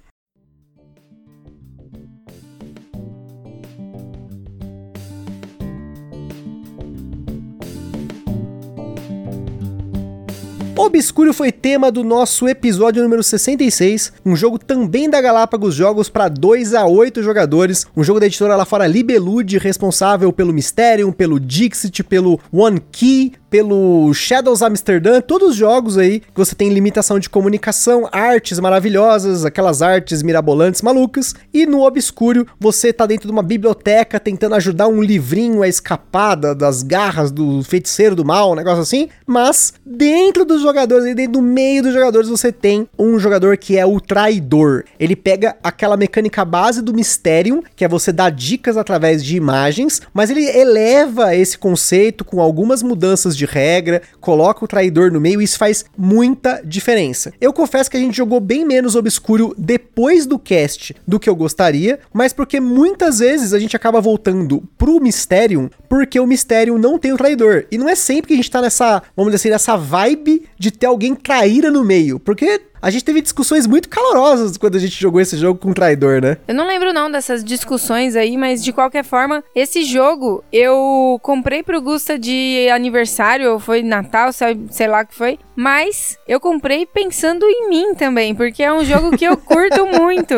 Obscuro 10.81 11.35
foi 11.35 11.53
tema 11.53 11.93
do 11.93 12.03
nosso 12.03 12.49
episódio 12.49 13.03
número 13.03 13.23
66, 13.23 14.15
um 14.25 14.35
jogo 14.35 14.59
também 14.59 15.11
da 15.11 15.21
Galápagos 15.21 15.75
Jogos 15.75 16.09
para 16.09 16.27
2 16.27 16.73
a 16.73 16.87
8 16.87 17.23
jogadores, 17.23 17.87
um 17.94 18.03
jogo 18.03 18.19
da 18.19 18.25
editora 18.25 18.56
lá 18.56 18.65
fora 18.65 18.87
Libelude, 18.87 19.59
responsável 19.59 20.32
pelo 20.32 20.55
Mysterium, 20.55 21.12
pelo 21.12 21.38
Dixit, 21.38 22.03
pelo 22.03 22.41
One 22.50 22.81
Key, 22.91 23.32
pelo 23.50 24.15
Shadows 24.15 24.62
Amsterdam, 24.62 25.21
todos 25.21 25.50
os 25.50 25.56
jogos 25.56 25.99
aí 25.99 26.21
que 26.21 26.37
você 26.37 26.55
tem 26.55 26.71
limitação 26.71 27.19
de 27.19 27.29
comunicação, 27.29 28.09
artes 28.12 28.61
maravilhosas, 28.61 29.44
aquelas 29.44 29.82
artes 29.82 30.23
mirabolantes 30.23 30.81
malucas, 30.81 31.35
e 31.53 31.67
no 31.67 31.82
Obscuro 31.82 32.47
você 32.59 32.93
tá 32.93 33.05
dentro 33.05 33.27
de 33.27 33.32
uma 33.32 33.43
biblioteca 33.43 34.21
tentando 34.21 34.55
ajudar 34.55 34.87
um 34.87 35.03
livrinho 35.03 35.62
a 35.62 35.69
escapar 35.69 36.37
das 36.37 36.82
garras 36.82 37.32
do 37.32 37.62
feiticeiro 37.65 38.15
do 38.15 38.25
mal, 38.25 38.53
um 38.53 38.55
negócio 38.55 38.82
assim, 38.82 39.09
mas 39.27 39.75
dentro 39.85 40.44
dos 40.44 40.63
jogadores, 40.70 41.06
e 41.06 41.15
dentro 41.15 41.32
do 41.32 41.43
meio 41.43 41.82
dos 41.82 41.93
jogadores 41.93 42.29
você 42.29 42.53
tem 42.53 42.89
um 42.98 43.19
jogador 43.19 43.56
que 43.56 43.77
é 43.77 43.84
o 43.84 44.00
traidor. 44.00 44.84
Ele 44.98 45.17
pega 45.17 45.56
aquela 45.62 45.96
mecânica 45.96 46.44
base 46.44 46.81
do 46.81 46.94
Mysterium, 46.94 47.62
que 47.74 47.84
é 47.84 47.89
você 47.89 48.12
dar 48.12 48.31
dicas 48.31 48.77
através 48.77 49.24
de 49.24 49.36
imagens, 49.36 50.00
mas 50.15 50.31
ele 50.31 50.44
eleva 50.44 51.34
esse 51.34 51.58
conceito 51.58 52.24
com 52.24 52.41
algumas 52.41 52.82
mudanças 52.82 53.36
de 53.36 53.44
regra, 53.44 54.03
coloca 54.20 54.65
o 54.65 54.69
traidor 54.69 55.10
no 55.10 55.20
meio 55.20 55.41
e 55.41 55.44
isso 55.44 55.58
faz 55.58 55.84
muita 55.96 56.62
diferença. 56.65 57.32
Eu 57.41 57.53
confesso 57.53 57.91
que 57.91 57.96
a 57.96 58.00
gente 58.00 58.17
jogou 58.17 58.41
bem 58.41 58.65
menos 58.65 58.94
obscuro 58.94 59.55
depois 59.58 60.27
do 60.27 60.39
cast 60.39 60.94
do 61.06 61.19
que 61.19 61.29
eu 61.29 61.34
gostaria, 61.34 61.98
mas 62.12 62.32
porque 62.32 62.60
muitas 62.60 63.19
vezes 63.19 63.53
a 63.53 63.58
gente 63.58 63.77
acaba 63.77 64.00
voltando 64.00 64.62
pro 64.79 65.00
Mysterium 65.00 65.69
porque 65.89 66.20
o 66.20 66.27
Mysterium 66.27 66.79
não 66.79 66.98
tem 66.98 67.12
o 67.12 67.17
traidor. 67.17 67.67
E 67.70 67.77
não 67.77 67.89
é 67.89 67.96
sempre 67.96 68.29
que 68.29 68.34
a 68.34 68.36
gente 68.36 68.50
tá 68.50 68.62
nessa, 68.62 69.03
vamos 69.17 69.32
dizer 69.32 69.48
assim, 69.48 69.50
nessa 69.50 69.77
vibe 69.77 70.43
de 70.60 70.70
ter 70.70 70.84
alguém 70.84 71.14
traíra 71.14 71.70
no 71.70 71.82
meio, 71.82 72.20
porque 72.20 72.60
a 72.82 72.91
gente 72.91 73.05
teve 73.05 73.20
discussões 73.20 73.67
muito 73.67 73.89
calorosas 73.89 74.56
quando 74.56 74.77
a 74.77 74.79
gente 74.79 75.01
jogou 75.01 75.20
esse 75.20 75.37
jogo 75.37 75.58
com 75.58 75.70
o 75.70 75.75
traidor, 75.75 76.20
né? 76.20 76.39
Eu 76.49 76.55
não 76.55 76.67
lembro 76.67 76.93
não 76.93 77.10
dessas 77.10 77.44
discussões 77.44 78.17
aí, 78.17 78.37
mas 78.37 78.63
de 78.63 78.72
qualquer 78.72 79.05
forma, 79.05 79.44
esse 79.55 79.82
jogo 79.84 80.43
eu 80.53 81.19
comprei 81.22 81.63
pro 81.63 81.81
Gusta 81.81 82.19
de 82.19 82.69
aniversário, 82.72 83.53
ou 83.53 83.58
foi 83.58 83.82
Natal, 83.82 84.31
sei 84.32 84.87
lá 84.87 85.03
o 85.03 85.06
que 85.06 85.15
foi. 85.15 85.39
Mas 85.55 86.19
eu 86.27 86.41
comprei 86.41 86.87
pensando 86.87 87.44
em 87.44 87.69
mim 87.69 87.94
também, 87.94 88.34
porque 88.34 88.63
é 88.63 88.72
um 88.72 88.82
jogo 88.82 89.17
que 89.17 89.27
eu 89.27 89.37
curto 89.37 89.84
muito. 90.01 90.34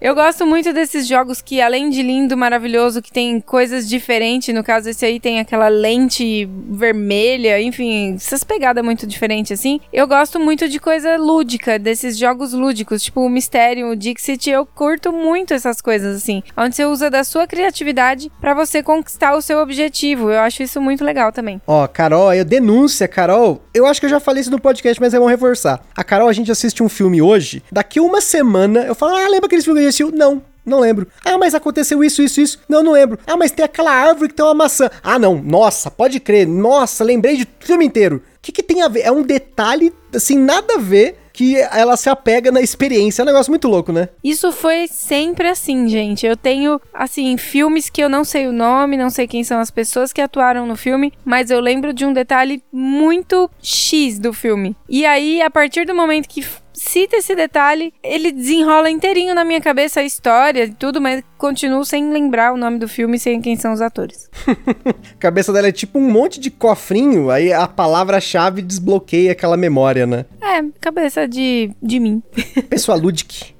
Eu 0.00 0.16
gosto 0.16 0.44
muito 0.44 0.72
desses 0.72 1.06
jogos 1.06 1.40
que, 1.40 1.60
além 1.60 1.90
de 1.90 2.02
lindo, 2.02 2.36
maravilhoso, 2.36 3.00
que 3.00 3.12
tem 3.12 3.40
coisas 3.40 3.88
diferentes. 3.88 4.52
No 4.52 4.64
caso, 4.64 4.90
esse 4.90 5.06
aí 5.06 5.20
tem 5.20 5.38
aquela 5.38 5.68
lente 5.68 6.48
vermelha, 6.70 7.60
enfim, 7.60 8.14
essas 8.14 8.42
pegadas 8.42 8.84
muito 8.84 9.06
diferentes 9.06 9.52
assim. 9.52 9.80
Eu 9.92 10.08
gosto 10.08 10.40
muito 10.40 10.68
de 10.68 10.80
coisa 10.80 11.16
lúdica, 11.16 11.67
desses 11.76 12.16
jogos 12.16 12.52
lúdicos, 12.52 13.02
tipo 13.02 13.20
o 13.20 13.28
Mistério, 13.28 13.90
o 13.90 13.96
Dixit. 13.96 14.48
Eu 14.48 14.64
curto 14.64 15.12
muito 15.12 15.52
essas 15.52 15.80
coisas 15.80 16.16
assim, 16.18 16.40
onde 16.56 16.76
você 16.76 16.84
usa 16.84 17.10
da 17.10 17.24
sua 17.24 17.48
criatividade 17.48 18.30
para 18.40 18.54
você 18.54 18.80
conquistar 18.80 19.34
o 19.34 19.42
seu 19.42 19.58
objetivo. 19.58 20.30
Eu 20.30 20.38
acho 20.40 20.62
isso 20.62 20.80
muito 20.80 21.04
legal 21.04 21.32
também. 21.32 21.60
Ó, 21.66 21.86
Carol, 21.88 22.32
eu 22.32 22.44
denúncia, 22.44 23.08
Carol. 23.08 23.60
Eu 23.74 23.86
acho 23.86 23.98
que 23.98 24.06
eu 24.06 24.10
já 24.10 24.20
falei 24.20 24.40
isso 24.40 24.50
no 24.52 24.60
podcast, 24.60 25.00
mas 25.00 25.12
é 25.12 25.18
bom 25.18 25.26
reforçar. 25.26 25.80
A 25.96 26.04
Carol, 26.04 26.28
a 26.28 26.32
gente 26.32 26.52
assiste 26.52 26.80
um 26.82 26.88
filme 26.88 27.20
hoje, 27.20 27.60
daqui 27.72 27.98
uma 27.98 28.20
semana 28.20 28.80
eu 28.84 28.94
falo, 28.94 29.16
ah, 29.16 29.28
lembra 29.28 29.46
aquele 29.46 29.62
filme 29.62 29.80
que 29.80 29.86
a 29.86 29.90
gente 29.90 30.02
assistiu? 30.02 30.16
Não, 30.16 30.40
Não 30.64 30.80
lembro. 30.80 31.06
Ah, 31.24 31.38
mas 31.38 31.54
aconteceu 31.54 32.04
isso, 32.04 32.20
isso, 32.20 32.40
isso. 32.42 32.60
Não, 32.68 32.82
não 32.82 32.92
lembro. 32.92 33.18
Ah, 33.26 33.38
mas 33.38 33.50
tem 33.50 33.64
aquela 33.64 33.90
árvore 33.90 34.28
que 34.28 34.34
tem 34.34 34.44
uma 34.44 34.52
maçã. 34.54 34.90
Ah, 35.02 35.18
não. 35.18 35.40
Nossa, 35.42 35.90
pode 35.90 36.20
crer. 36.20 36.46
Nossa, 36.46 37.02
lembrei 37.02 37.38
de 37.38 37.48
filme 37.58 37.86
inteiro. 37.86 38.16
O 38.36 38.40
que, 38.42 38.52
que 38.52 38.62
tem 38.62 38.82
a 38.82 38.88
ver? 38.88 39.00
É 39.00 39.10
um 39.10 39.22
detalhe, 39.22 39.92
assim, 40.14 40.36
nada 40.38 40.74
a 40.74 40.78
ver 40.78 41.16
que 41.38 41.54
ela 41.54 41.96
se 41.96 42.10
apega 42.10 42.50
na 42.50 42.60
experiência. 42.60 43.22
É 43.22 43.24
um 43.24 43.26
negócio 43.26 43.52
muito 43.52 43.68
louco, 43.68 43.92
né? 43.92 44.08
Isso 44.24 44.50
foi 44.50 44.88
sempre 44.88 45.46
assim, 45.46 45.88
gente. 45.88 46.26
Eu 46.26 46.36
tenho, 46.36 46.80
assim, 46.92 47.36
filmes 47.36 47.88
que 47.88 48.02
eu 48.02 48.08
não 48.08 48.24
sei 48.24 48.48
o 48.48 48.52
nome, 48.52 48.96
não 48.96 49.08
sei 49.08 49.28
quem 49.28 49.44
são 49.44 49.60
as 49.60 49.70
pessoas 49.70 50.12
que 50.12 50.20
atuaram 50.20 50.66
no 50.66 50.74
filme, 50.74 51.12
mas 51.24 51.48
eu 51.48 51.60
lembro 51.60 51.92
de 51.92 52.04
um 52.04 52.12
detalhe 52.12 52.60
muito 52.72 53.48
X 53.62 54.18
do 54.18 54.32
filme. 54.32 54.74
E 54.88 55.06
aí, 55.06 55.40
a 55.40 55.48
partir 55.48 55.86
do 55.86 55.94
momento 55.94 56.28
que 56.28 56.44
cita 56.78 57.16
esse 57.16 57.34
detalhe, 57.34 57.92
ele 58.02 58.32
desenrola 58.32 58.90
inteirinho 58.90 59.34
na 59.34 59.44
minha 59.44 59.60
cabeça 59.60 60.00
a 60.00 60.04
história 60.04 60.64
e 60.64 60.72
tudo, 60.72 61.00
mas 61.00 61.22
continuo 61.36 61.84
sem 61.84 62.12
lembrar 62.12 62.52
o 62.52 62.56
nome 62.56 62.78
do 62.78 62.88
filme 62.88 63.16
e 63.16 63.20
sem 63.20 63.40
quem 63.40 63.56
são 63.56 63.72
os 63.72 63.80
atores. 63.80 64.30
a 64.46 65.14
cabeça 65.18 65.52
dela 65.52 65.68
é 65.68 65.72
tipo 65.72 65.98
um 65.98 66.10
monte 66.10 66.40
de 66.40 66.50
cofrinho, 66.50 67.30
aí 67.30 67.52
a 67.52 67.66
palavra-chave 67.66 68.62
desbloqueia 68.62 69.32
aquela 69.32 69.56
memória, 69.56 70.06
né? 70.06 70.24
É, 70.40 70.62
cabeça 70.80 71.26
de, 71.26 71.70
de 71.82 72.00
mim. 72.00 72.22
Pessoa 72.70 72.96
Ludic. 72.96 73.54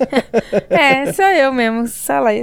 é, 0.68 1.12
sou 1.12 1.24
eu 1.24 1.52
mesmo, 1.52 1.86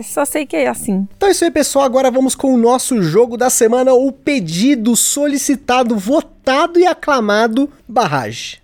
só 0.03 0.25
sei 0.25 0.45
que 0.45 0.55
é 0.55 0.67
assim. 0.67 1.07
Então 1.15 1.29
é 1.29 1.31
isso 1.31 1.43
aí, 1.43 1.51
pessoal. 1.51 1.85
Agora 1.85 2.09
vamos 2.09 2.35
com 2.35 2.53
o 2.53 2.57
nosso 2.57 3.01
jogo 3.01 3.37
da 3.37 3.49
semana, 3.49 3.93
o 3.93 4.11
pedido, 4.11 4.95
solicitado, 4.95 5.97
votado 5.97 6.79
e 6.79 6.85
aclamado 6.85 7.69
Barrage. 7.87 8.62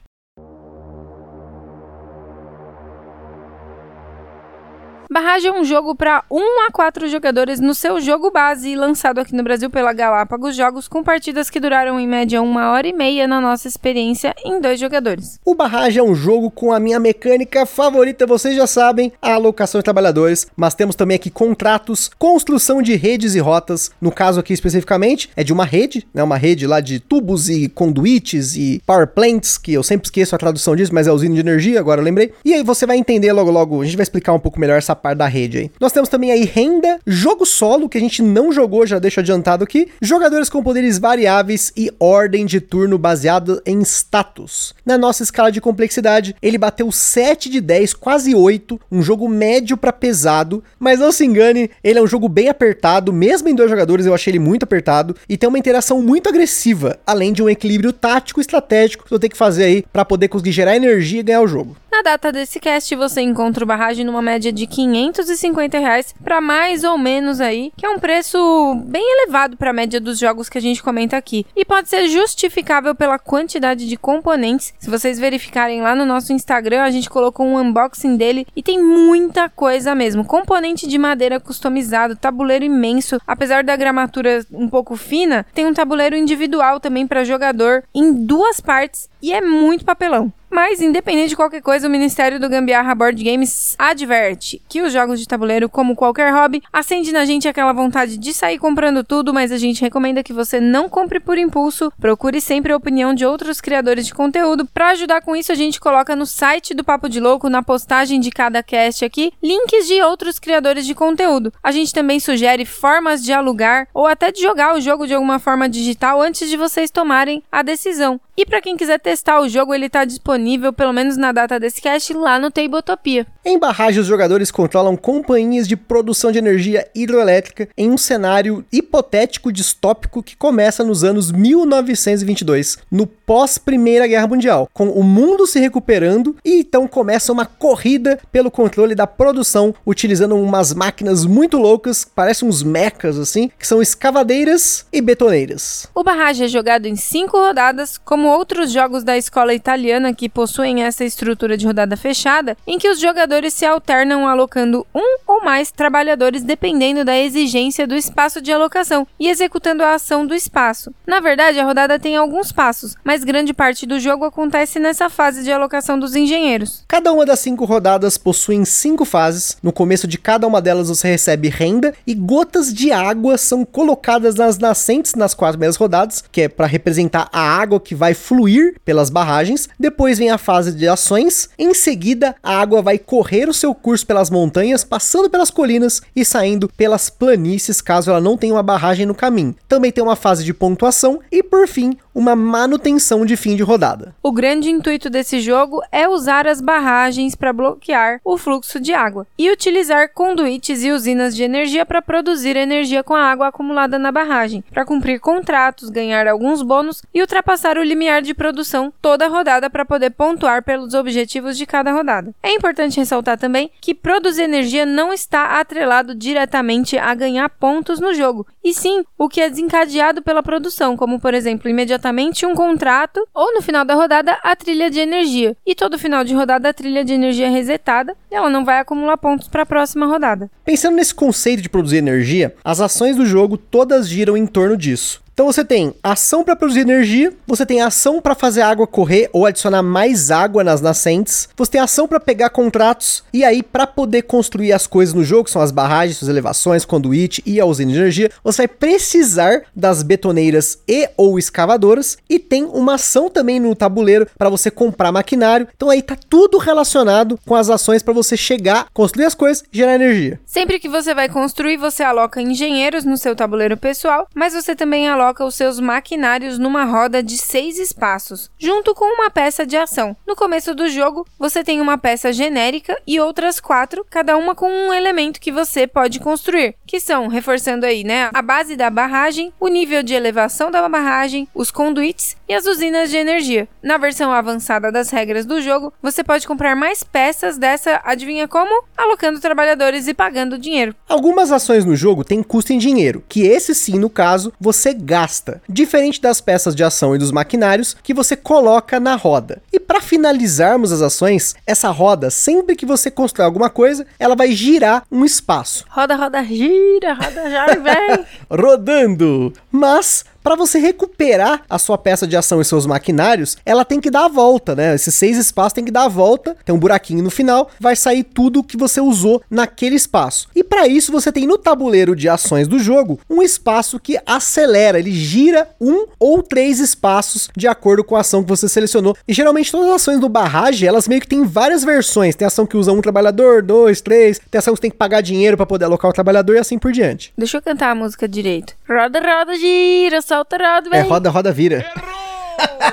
Barrage 5.12 5.48
é 5.48 5.52
um 5.52 5.66
jogo 5.66 5.96
para 5.96 6.24
1 6.30 6.68
a 6.68 6.72
4 6.72 7.08
jogadores 7.08 7.60
no 7.60 7.74
seu 7.74 8.00
jogo 8.00 8.30
base, 8.30 8.76
lançado 8.76 9.18
aqui 9.18 9.36
no 9.36 9.42
Brasil 9.42 9.68
pela 9.68 9.92
Galápagos 9.92 10.56
Jogos, 10.56 10.88
com 10.88 11.02
partidas 11.02 11.50
que 11.50 11.60
duraram 11.60 12.00
em 12.00 12.08
média 12.08 12.40
uma 12.44 12.72
hora 12.72 12.88
e 12.88 12.94
meia 12.94 13.28
na 13.28 13.42
nossa 13.42 13.68
experiência 13.68 14.36
em 14.46 14.62
dois 14.62 14.80
jogadores. 14.80 15.40
O 15.44 15.56
Barrage 15.56 15.98
é 15.98 16.04
um 16.04 16.14
jogo 16.14 16.52
com 16.52 16.72
a 16.72 16.80
minha 16.80 17.00
mecânica 17.00 17.66
favorita, 17.66 18.28
vocês 18.28 18.56
já 18.56 18.68
sabem, 18.68 19.12
a 19.20 19.34
alocação 19.34 19.80
de 19.80 19.84
trabalhadores, 19.84 20.46
mas 20.56 20.76
temos 20.76 20.96
também 20.96 21.16
aqui 21.16 21.32
contratos, 21.32 22.12
construção 22.20 22.80
de 22.80 22.96
redes 22.96 23.34
e 23.34 23.40
rotas, 23.40 23.90
no 24.00 24.12
caso 24.12 24.40
aqui 24.40 24.54
especificamente 24.54 25.32
é 25.36 25.44
de 25.44 25.52
uma 25.52 25.66
rede, 25.66 26.06
né, 26.14 26.22
uma 26.22 26.38
rede 26.38 26.68
lá 26.68 26.80
de 26.80 27.00
tubos 27.00 27.50
e 27.50 27.68
conduítes 27.68 28.56
e 28.56 28.80
power 28.86 29.08
plants, 29.08 29.58
que 29.58 29.74
eu 29.74 29.82
sempre 29.82 30.06
esqueço 30.06 30.36
a 30.36 30.38
tradução 30.38 30.76
disso, 30.76 30.94
mas 30.94 31.08
é 31.08 31.12
usina 31.12 31.34
de 31.34 31.42
energia, 31.42 31.80
agora 31.80 32.00
eu 32.00 32.06
lembrei. 32.06 32.32
E 32.46 32.54
aí 32.54 32.62
você 32.62 32.86
vai 32.86 32.98
entender 32.98 33.34
logo 33.34 33.50
logo, 33.50 33.82
a 33.82 33.86
gente 33.86 33.98
vai 33.98 34.04
explicar 34.04 34.34
um 34.34 34.40
pouco 34.40 34.60
melhor 34.60 34.78
essa 34.78 34.99
parte 35.00 35.18
da 35.18 35.28
rede 35.28 35.58
aí. 35.58 35.72
Nós 35.80 35.92
temos 35.92 36.10
também 36.10 36.32
aí 36.32 36.46
renda, 36.46 37.00
jogo 37.08 37.46
solo, 37.46 37.90
que 37.90 37.98
a 37.98 38.02
gente 38.02 38.22
não 38.22 38.52
jogou, 38.52 38.86
já 38.86 39.00
deixo 39.00 39.20
adiantado 39.20 39.64
aqui, 39.64 39.88
jogadores 40.02 40.50
com 40.50 40.62
poderes 40.62 41.00
variáveis 41.00 41.72
e 41.76 41.92
ordem 42.00 42.46
de 42.46 42.60
turno 42.60 42.98
baseado 42.98 43.62
em 43.66 43.82
status. 43.82 44.74
Na 44.86 44.98
nossa 44.98 45.24
escala 45.24 45.52
de 45.52 45.62
complexidade, 45.62 46.36
ele 46.42 46.58
bateu 46.58 46.92
7 46.92 47.50
de 47.50 47.62
10, 47.62 47.94
quase 47.94 48.36
8, 48.36 48.80
um 48.92 49.02
jogo 49.02 49.28
médio 49.28 49.78
para 49.78 49.94
pesado, 49.94 50.64
mas 50.78 51.00
não 51.00 51.12
se 51.12 51.26
engane, 51.26 51.72
ele 51.84 52.00
é 52.00 52.02
um 52.02 52.08
jogo 52.08 52.28
bem 52.28 52.50
apertado, 52.50 53.14
mesmo 53.14 53.50
em 53.50 53.56
dois 53.56 53.70
jogadores 53.70 54.06
eu 54.06 54.14
achei 54.14 54.32
ele 54.32 54.40
muito 54.40 54.64
apertado, 54.64 55.16
e 55.28 55.38
tem 55.38 55.48
uma 55.48 55.60
interação 55.60 56.02
muito 56.02 56.28
agressiva, 56.30 57.00
além 57.06 57.34
de 57.34 57.42
um 57.42 57.50
equilíbrio 57.50 57.94
tático 57.94 58.40
e 58.40 58.42
estratégico 58.42 59.06
que 59.06 59.14
eu 59.14 59.20
tenho 59.20 59.32
que 59.32 59.38
fazer 59.38 59.64
aí 59.64 59.86
para 59.92 60.06
poder 60.06 60.28
conseguir 60.28 60.52
gerar 60.52 60.76
energia 60.76 61.20
e 61.20 61.24
ganhar 61.24 61.42
o 61.42 61.48
jogo. 61.48 61.76
Na 61.92 62.04
data 62.04 62.32
desse 62.32 62.60
cast, 62.60 62.96
você 62.96 63.22
encontra 63.22 63.64
o 63.64 63.68
barragem 63.68 64.06
numa 64.06 64.22
média 64.22 64.54
de 64.54 64.68
550 64.92 65.80
reais 65.80 66.14
para 66.24 66.42
mais 66.42 66.84
ou 66.84 66.98
menos 66.98 67.40
aí, 67.40 67.72
que 67.76 67.86
é 67.86 67.90
um 67.90 68.00
preço 68.00 68.76
bem 68.86 69.04
elevado 69.04 69.58
para 69.58 69.70
a 69.70 69.74
média 69.74 70.00
dos 70.00 70.20
jogos 70.20 70.50
que 70.50 70.58
a 70.58 70.62
gente 70.62 70.84
comenta 70.84 71.18
aqui. 71.18 71.46
E 71.56 71.64
pode 71.64 71.90
ser 71.90 72.08
justificável 72.08 72.96
pela 72.96 73.20
quantidade 73.20 73.88
de 73.88 73.98
componentes. 73.98 74.74
Se 74.80 74.90
vocês 74.90 75.20
verificarem 75.20 75.82
lá 75.82 75.96
no 75.96 76.06
nosso 76.06 76.34
Instagram, 76.34 76.84
a 76.84 76.92
gente 76.92 77.10
colocou 77.10 77.46
um 77.46 77.58
unboxing 77.58 78.18
dele 78.18 78.48
e 78.56 78.64
tem 78.64 78.82
muita 78.82 79.50
coisa 79.50 79.96
mesmo. 79.96 80.26
Componente 80.26 80.88
de 80.88 80.98
madeira 80.98 81.40
customizado, 81.40 82.16
tabuleiro 82.16 82.66
imenso, 82.66 83.20
apesar 83.26 83.64
da 83.64 83.76
gramatura 83.76 84.46
um 84.52 84.68
pouco 84.68 84.96
fina, 84.96 85.46
tem 85.54 85.66
um 85.66 85.74
tabuleiro 85.74 86.16
individual 86.16 86.80
também 86.80 87.08
para 87.08 87.24
jogador 87.24 87.84
em 87.94 88.14
duas 88.14 88.60
partes 88.60 89.10
e 89.22 89.34
é 89.34 89.42
muito 89.42 89.86
papelão. 89.86 90.32
Mas, 90.50 90.82
independente 90.82 91.30
de 91.30 91.36
qualquer 91.36 91.62
coisa, 91.62 91.88
o 91.88 91.92
Ministério 91.92 92.40
do 92.40 92.50
Gambiarra 92.50 92.96
Board 92.96 93.24
Games 93.24 93.76
adverte 93.78 94.62
que 94.68 94.82
os 94.82 94.92
jogos 94.92 95.20
de 95.20 95.28
tabuleiro, 95.28 95.70
como 95.70 95.96
qualquer 95.96 96.34
hobby, 96.34 96.62
acende 96.74 97.12
na 97.12 97.26
gente 97.26 97.48
aquela 97.48 97.72
vontade 97.72 98.18
de 98.18 98.34
sair 98.34 98.58
comprando 98.58 99.04
tudo, 99.04 99.34
mas 99.34 99.52
a 99.52 99.58
gente 99.58 99.82
recomenda 99.82 100.24
que 100.24 100.34
você 100.34 100.60
não 100.60 100.90
compre 100.90 101.20
por 101.20 101.38
impulso. 101.38 101.92
Procure 102.00 102.42
sempre 102.42 102.74
a 102.74 102.78
opinião 102.78 103.14
de 103.14 103.26
outros 103.26 103.62
criadores 103.62 104.08
de 104.08 104.14
conteúdo. 104.14 104.66
Para 104.66 104.90
ajudar 104.90 105.22
com 105.22 105.36
isso, 105.36 105.52
a 105.52 105.56
gente 105.56 105.80
coloca 105.80 106.16
no 106.16 106.26
site 106.26 106.74
do 106.74 106.84
Papo 106.84 107.08
de 107.08 107.20
Louco, 107.20 107.50
na 107.50 107.62
postagem 107.62 108.20
de 108.20 108.32
cada 108.32 108.64
cast 108.64 109.06
aqui, 109.06 109.32
links 109.42 109.88
de 109.88 110.02
outros 110.02 110.40
criadores 110.40 110.86
de 110.86 110.96
conteúdo. 110.96 111.54
A 111.64 111.72
gente 111.72 111.94
também 111.94 112.20
sugere 112.20 112.66
formas 112.66 113.24
de 113.24 113.32
alugar 113.32 113.88
ou 113.94 114.08
até 114.08 114.32
de 114.32 114.42
jogar 114.42 114.76
o 114.76 114.82
jogo 114.82 115.06
de 115.06 115.14
alguma 115.14 115.40
forma 115.40 115.70
digital 115.70 116.22
antes 116.22 116.50
de 116.50 116.58
vocês 116.58 116.90
tomarem 116.90 117.44
a 117.52 117.62
decisão. 117.62 118.20
E 118.40 118.46
para 118.46 118.62
quem 118.62 118.78
quiser 118.78 118.98
testar 119.00 119.42
o 119.42 119.50
jogo, 119.50 119.74
ele 119.74 119.88
está 119.88 120.06
disponível, 120.06 120.39
pelo 120.76 120.94
menos 120.94 121.18
na 121.18 121.32
data 121.32 121.60
desse 121.60 121.82
cast, 121.82 122.14
lá 122.14 122.40
no 122.40 122.52
Tabletopia. 122.52 123.28
Em 123.44 123.58
barragem, 123.58 124.02
os 124.02 124.08
jogadores 124.08 124.52
controlam 124.52 124.96
companhias 124.96 125.68
de 125.68 125.76
produção 125.76 126.32
de 126.32 126.38
energia 126.38 126.88
hidroelétrica 126.94 127.68
em 127.78 127.90
um 127.90 127.98
cenário 127.98 128.66
hipotético 128.72 129.52
distópico 129.52 130.22
que 130.22 130.36
começa 130.36 130.84
nos 130.84 131.04
anos 131.04 131.32
1922, 131.32 132.78
no 132.92 133.08
pós-Primeira 133.08 134.08
Guerra 134.08 134.28
Mundial, 134.28 134.70
com 134.74 134.90
o 134.90 135.04
mundo 135.04 135.48
se 135.48 135.60
recuperando 135.60 136.36
e 136.46 136.60
então 136.60 136.88
começa 136.88 137.34
uma 137.34 137.46
corrida 137.46 138.20
pelo 138.32 138.52
controle 138.52 138.94
da 138.94 139.08
produção, 139.08 139.74
utilizando 139.86 140.36
umas 140.36 140.74
máquinas 140.74 141.26
muito 141.26 141.58
loucas, 141.58 142.06
parecem 142.06 142.48
uns 142.48 142.62
mechas 142.62 143.18
assim, 143.18 143.50
que 143.58 143.66
são 143.66 143.82
escavadeiras 143.82 144.86
e 144.94 145.02
betoneiras. 145.02 145.88
O 145.96 146.04
barragem 146.04 146.46
é 146.46 146.50
jogado 146.50 146.86
em 146.86 146.96
cinco 146.96 147.38
rodadas, 147.38 147.98
como 147.98 148.28
outros 148.28 148.72
jogos 148.72 149.04
da 149.04 149.18
escola 149.18 149.54
italiana 149.54 150.14
que 150.14 150.29
possuem 150.30 150.84
essa 150.84 151.04
estrutura 151.04 151.58
de 151.58 151.66
rodada 151.66 151.98
fechada, 151.98 152.56
em 152.66 152.78
que 152.78 152.90
os 152.90 153.00
jogadores 153.00 153.54
se 153.54 153.66
alternam 153.66 154.28
alocando 154.28 154.86
um 154.94 155.18
ou 155.28 155.44
mais 155.44 155.72
trabalhadores 155.72 156.44
dependendo 156.44 157.04
da 157.04 157.18
exigência 157.18 157.88
do 157.88 157.96
espaço 157.96 158.42
de 158.42 158.52
alocação 158.52 159.08
e 159.20 159.28
executando 159.28 159.84
a 159.84 159.96
ação 159.96 160.26
do 160.26 160.36
espaço. 160.36 160.94
Na 161.08 161.20
verdade, 161.20 161.60
a 161.60 161.66
rodada 161.66 162.00
tem 162.00 162.16
alguns 162.16 162.52
passos, 162.52 162.96
mas 163.04 163.24
grande 163.24 163.54
parte 163.54 163.86
do 163.86 164.00
jogo 164.00 164.26
acontece 164.26 164.80
nessa 164.80 165.10
fase 165.10 165.44
de 165.44 165.52
alocação 165.52 166.00
dos 166.00 166.16
engenheiros. 166.16 166.84
Cada 166.88 167.12
uma 167.12 167.26
das 167.26 167.40
cinco 167.40 167.66
rodadas 167.66 168.18
possui 168.18 168.64
cinco 168.66 169.06
fases. 169.06 169.58
No 169.64 169.72
começo 169.72 170.08
de 170.08 170.18
cada 170.18 170.46
uma 170.46 170.62
delas 170.62 170.90
você 170.90 171.08
recebe 171.08 171.50
renda 171.50 171.94
e 172.06 172.14
gotas 172.14 172.74
de 172.74 172.92
água 172.92 173.38
são 173.38 173.66
colocadas 173.66 174.36
nas 174.36 174.58
nascentes 174.58 175.16
nas 175.16 175.34
quatro 175.34 175.58
primeiras 175.58 175.76
rodadas, 175.76 176.24
que 176.32 176.42
é 176.42 176.50
para 176.50 176.68
representar 176.68 177.30
a 177.32 177.42
água 177.42 177.80
que 177.80 177.96
vai 177.96 178.14
fluir 178.14 178.76
pelas 178.84 179.10
barragens. 179.10 179.70
Depois 179.80 180.19
vem 180.20 180.30
a 180.30 180.38
fase 180.38 180.74
de 180.74 180.86
ações. 180.88 181.50
Em 181.58 181.74
seguida, 181.74 182.36
a 182.44 182.60
água 182.60 182.82
vai 182.82 183.00
correr 183.00 183.48
o 183.48 183.54
seu 183.54 183.74
curso 183.74 184.06
pelas 184.06 184.30
montanhas, 184.30 184.84
passando 184.84 185.30
pelas 185.30 185.50
colinas 185.50 186.02
e 186.14 186.26
saindo 186.26 186.68
pelas 186.68 187.10
planícies, 187.10 187.80
caso 187.80 188.12
ela 188.12 188.20
não 188.20 188.38
tenha 188.38 188.54
uma 188.54 188.62
barragem 188.62 189.06
no 189.06 189.16
caminho. 189.16 189.56
Também 189.68 189.92
tem 189.92 190.04
uma 190.04 190.18
fase 190.18 190.44
de 190.44 190.54
pontuação 190.54 191.22
e, 191.32 191.42
por 191.42 191.68
fim, 191.68 191.98
uma 192.20 192.36
manutenção 192.36 193.26
de 193.26 193.38
fim 193.38 193.56
de 193.56 193.64
rodada. 193.64 194.14
O 194.22 194.30
grande 194.30 194.70
intuito 194.70 195.10
desse 195.10 195.40
jogo 195.40 195.82
é 195.90 196.06
usar 196.06 196.46
as 196.48 196.60
barragens 196.60 197.34
para 197.34 197.54
bloquear 197.54 198.20
o 198.26 198.38
fluxo 198.38 198.78
de 198.78 198.94
água 198.94 199.26
e 199.38 199.50
utilizar 199.50 200.12
conduítes 200.14 200.84
e 200.84 200.92
usinas 200.92 201.34
de 201.34 201.44
energia 201.44 201.86
para 201.86 202.02
produzir 202.02 202.58
energia 202.58 203.02
com 203.06 203.16
a 203.16 203.24
água 203.24 203.48
acumulada 203.48 203.98
na 203.98 204.12
barragem, 204.12 204.62
para 204.70 204.84
cumprir 204.84 205.22
contratos, 205.22 205.90
ganhar 205.90 206.28
alguns 206.28 206.62
bônus 206.62 207.02
e 207.14 207.22
ultrapassar 207.22 207.78
o 207.78 207.84
limiar 207.84 208.22
de 208.22 208.34
produção 208.34 208.92
toda 209.02 209.30
rodada 209.30 209.70
para 209.70 209.86
poder 209.86 210.10
pontuar 210.10 210.62
pelos 210.62 210.94
objetivos 210.94 211.58
de 211.58 211.66
cada 211.66 211.94
rodada. 211.94 212.36
É 212.44 212.54
importante 212.54 213.00
ressaltar 213.00 213.38
também 213.38 213.72
que 213.80 213.96
produzir 213.96 214.44
energia 214.44 214.86
não 214.86 215.14
está 215.14 215.58
atrelado 215.58 216.14
diretamente 216.14 216.98
a 216.98 217.16
ganhar 217.16 217.48
pontos 217.48 217.98
no 218.02 218.14
jogo, 218.14 218.46
e 218.62 218.74
sim 218.74 219.06
o 219.18 219.30
que 219.30 219.40
é 219.40 219.50
desencadeado 219.50 220.22
pela 220.22 220.44
produção, 220.44 220.98
como 220.98 221.18
por 221.18 221.34
exemplo, 221.34 221.70
imediatamente 221.70 222.09
um 222.46 222.56
contrato 222.56 223.26
ou 223.34 223.54
no 223.54 223.62
final 223.62 223.86
da 223.86 223.96
rodada 223.96 224.38
a 224.44 224.56
trilha 224.56 224.90
de 224.90 225.00
energia. 225.00 225.56
E 225.66 225.76
todo 225.76 226.00
final 226.00 226.24
de 226.24 226.34
rodada 226.34 226.70
a 226.70 226.74
trilha 226.74 227.04
de 227.04 227.14
energia 227.14 227.48
é 227.48 227.50
resetada 227.50 228.16
ela 228.32 228.50
não 228.50 228.64
vai 228.64 228.80
acumular 228.80 229.18
pontos 229.18 229.48
para 229.48 229.64
a 229.64 229.66
próxima 229.66 230.06
rodada. 230.06 230.50
Pensando 230.64 230.96
nesse 230.96 231.14
conceito 231.14 231.62
de 231.62 231.70
produzir 231.70 231.98
energia, 231.98 232.56
as 232.64 232.80
ações 232.80 233.16
do 233.16 233.26
jogo 233.26 233.58
todas 233.58 234.08
giram 234.08 234.38
em 234.38 234.46
torno 234.46 234.78
disso. 234.78 235.22
Então 235.40 235.48
você 235.50 235.64
tem 235.64 235.94
ação 236.04 236.44
para 236.44 236.54
produzir 236.54 236.82
energia, 236.82 237.32
você 237.48 237.66
tem 237.66 237.80
ação 237.80 238.20
para 238.20 238.36
fazer 238.36 238.60
a 238.60 238.68
água 238.68 238.86
correr 238.86 239.30
ou 239.32 239.46
adicionar 239.46 239.82
mais 239.82 240.32
água 240.32 240.66
nas 240.66 240.82
nascentes, 240.82 241.48
você 241.56 241.72
tem 241.72 241.80
ação 241.80 242.10
para 242.10 242.20
pegar 242.20 242.50
contratos 242.50 243.24
e 243.32 243.46
aí 243.46 243.64
para 243.64 243.88
poder 243.88 244.24
construir 244.24 244.74
as 244.74 244.86
coisas 244.86 245.16
no 245.16 245.24
jogo, 245.24 245.46
que 245.46 245.52
são 245.52 245.62
as 245.62 245.72
barragens, 245.72 246.22
as 246.22 246.28
elevações, 246.28 246.84
conduíte 246.84 247.42
e 247.46 247.58
a 247.58 247.66
usina 247.66 247.90
de 247.90 247.98
energia, 247.98 248.30
você 248.44 248.64
vai 248.64 248.68
precisar 248.68 249.62
das 249.74 250.04
betoneiras 250.04 250.80
e 250.86 251.10
ou 251.16 251.40
escavadoras 251.40 252.18
e 252.30 252.38
tem 252.38 252.66
uma 252.66 252.96
ação 252.96 253.30
também 253.30 253.62
no 253.62 253.74
tabuleiro 253.74 254.28
para 254.38 254.50
você 254.50 254.70
comprar 254.70 255.10
maquinário. 255.10 255.70
Então 255.74 255.90
aí 255.90 256.02
tá 256.02 256.18
tudo 256.28 256.58
relacionado 256.58 257.40
com 257.46 257.56
as 257.56 257.70
ações 257.70 258.04
para 258.04 258.14
você 258.14 258.36
chegar, 258.36 258.88
construir 258.94 259.24
as 259.24 259.36
coisas 259.36 259.64
gerar 259.72 259.96
energia. 259.96 260.38
Sempre 260.46 260.82
que 260.82 260.90
você 260.90 261.14
vai 261.14 261.30
construir, 261.30 261.78
você 261.78 262.04
aloca 262.04 262.42
engenheiros 262.42 263.06
no 263.06 263.16
seu 263.16 263.34
tabuleiro 263.38 263.78
pessoal, 263.78 264.28
mas 264.36 264.54
você 264.54 264.76
também 264.76 265.08
aloca 265.08 265.29
os 265.44 265.56
seus 265.56 265.80
maquinários 265.80 266.58
numa 266.58 266.86
roda 266.86 267.22
de 267.22 267.38
seis 267.38 267.78
espaços, 267.78 268.50
junto 268.58 268.94
com 268.96 269.06
uma 269.06 269.30
peça 269.30 269.66
de 269.66 269.78
ação. 269.78 270.16
No 270.28 270.36
começo 270.36 270.74
do 270.74 270.90
jogo, 270.90 271.26
você 271.38 271.64
tem 271.64 271.82
uma 271.82 271.98
peça 271.98 272.32
genérica 272.34 273.00
e 273.06 273.20
outras 273.20 273.60
quatro, 273.60 274.06
cada 274.10 274.38
uma 274.38 274.56
com 274.56 274.70
um 274.70 274.94
elemento 274.94 275.40
que 275.40 275.52
você 275.52 275.86
pode 275.88 276.20
construir, 276.20 276.76
que 276.90 277.00
são, 277.00 277.28
reforçando 277.28 277.86
aí, 277.86 278.04
né, 278.04 278.32
a 278.34 278.42
base 278.42 278.76
da 278.76 278.90
barragem, 278.90 279.54
o 279.60 279.68
nível 279.68 280.02
de 280.02 280.16
elevação 280.16 280.72
da 280.72 280.90
barragem, 280.90 281.48
os 281.54 281.70
conduítes 281.70 282.36
e 282.48 282.54
as 282.56 282.66
usinas 282.66 283.12
de 283.12 283.18
energia. 283.18 283.68
Na 283.84 284.00
versão 284.00 284.32
avançada 284.32 284.92
das 284.92 285.12
regras 285.12 285.46
do 285.46 285.62
jogo, 285.62 285.94
você 286.02 286.24
pode 286.24 286.48
comprar 286.48 286.76
mais 286.76 287.04
peças 287.04 287.60
dessa, 287.60 288.02
adivinha 288.04 288.48
como? 288.48 288.84
Alocando 288.98 289.40
trabalhadores 289.40 290.08
e 290.08 290.16
pagando 290.16 290.58
dinheiro. 290.58 290.96
Algumas 291.08 291.52
ações 291.52 291.86
no 291.86 291.96
jogo 291.96 292.24
têm 292.24 292.42
custo 292.42 292.74
em 292.74 292.80
dinheiro, 292.80 293.24
que 293.30 293.46
esse 293.46 293.76
sim, 293.76 294.00
no 294.00 294.10
caso, 294.10 294.52
você 294.60 294.92
gasta, 294.92 295.62
diferente 295.70 296.20
das 296.20 296.42
peças 296.42 296.74
de 296.74 296.84
ação 296.84 297.16
e 297.16 297.20
dos 297.20 297.32
maquinários 297.32 297.96
que 298.02 298.16
você 298.16 298.36
coloca 298.36 299.00
na 299.00 299.16
roda. 299.16 299.62
E 299.72 299.80
para 299.80 300.02
finalizarmos 300.02 300.92
as 300.92 301.04
ações, 301.04 301.54
essa 301.68 301.92
roda, 301.92 302.32
sempre 302.32 302.76
que 302.76 302.86
você 302.86 303.12
constrói 303.12 303.46
alguma 303.46 303.70
coisa, 303.70 304.08
ela 304.18 304.36
vai 304.36 304.52
girar 304.54 305.04
um 305.12 305.24
espaço. 305.24 305.86
Roda, 305.88 306.16
roda, 306.16 306.44
gira, 306.44 306.79
roda, 307.14 307.50
já 307.50 307.66
vem. 307.68 308.26
Rodando! 308.50 309.54
Mas 309.72 310.24
para 310.44 310.56
você 310.56 310.80
recuperar 310.80 311.64
a 311.70 311.78
sua 311.78 311.98
peça 311.98 312.28
de 312.28 312.36
ação 312.36 312.62
e 312.62 312.66
seus 312.66 312.86
maquinários, 312.86 313.58
ela 313.66 313.86
tem 313.86 314.00
que 314.00 314.10
dar 314.10 314.26
a 314.26 314.30
volta, 314.30 314.76
né? 314.76 314.96
Esses 314.96 315.16
seis 315.16 315.38
espaços 315.38 315.74
tem 315.74 315.86
que 315.86 315.92
dar 315.92 316.06
a 316.06 316.10
volta, 316.10 316.56
tem 316.66 316.74
um 316.74 316.80
buraquinho 316.80 317.24
no 317.24 317.30
final, 317.30 317.70
vai 317.80 317.96
sair 317.96 318.24
tudo 318.24 318.64
que 318.64 318.78
você 318.78 319.02
usou 319.02 319.42
naquele 319.50 319.96
espaço. 319.96 320.48
E 320.56 320.64
para 320.64 320.88
isso 320.88 321.12
você 321.12 321.32
tem 321.32 321.48
no 321.48 321.58
tabuleiro 321.58 322.16
de 322.16 322.30
ações 322.30 322.68
do 322.68 322.80
jogo 322.80 323.20
um 323.30 323.42
espaço 323.42 324.00
que 324.00 324.20
acelera, 324.26 325.00
ele 325.00 325.12
gira 325.12 325.70
um 325.80 326.06
ou 326.20 326.42
três 326.42 326.80
espaços 326.80 327.50
de 327.56 327.68
acordo 327.68 328.04
com 328.04 328.16
a 328.16 328.22
ação 328.22 328.44
que 328.44 328.50
você 328.50 328.68
selecionou. 328.68 329.16
E 329.28 329.34
geralmente 329.34 329.72
todas 329.72 329.88
as 329.88 329.96
ações 329.96 330.20
do 330.20 330.30
barragem, 330.30 330.88
elas 330.88 331.08
meio 331.08 331.22
que 331.22 331.28
tem 331.28 331.44
várias 331.44 331.84
versões. 331.84 332.36
Tem 332.36 332.46
ação 332.46 332.66
que 332.66 332.78
usa 332.78 332.92
um 332.92 333.02
trabalhador, 333.02 333.62
dois, 333.62 334.02
três, 334.02 334.40
tem 334.50 334.60
ação 334.60 334.74
que 334.74 334.78
você 334.78 334.82
tem 334.84 334.92
que 334.92 334.98
pagar 334.98 335.22
dinheiro 335.22 335.58
para 335.58 335.66
poder 335.66 335.86
alocar 335.86 336.10
o 336.10 336.14
trabalhador 336.14 336.56
e 336.56 336.60
assim 336.60 336.78
por 336.78 336.92
diante. 336.92 337.34
Deixa 337.38 337.58
eu 337.58 337.62
cantar 337.62 337.92
a 337.92 337.96
música 337.96 338.28
direito. 338.28 338.74
Roda, 338.88 339.20
roda, 339.20 339.56
gira, 339.56 340.22
solta, 340.30 340.58
roda, 340.58 340.90
vem. 340.92 341.00
É 341.00 341.04
roda, 341.04 341.30
roda, 341.30 341.52
vira. 341.52 341.92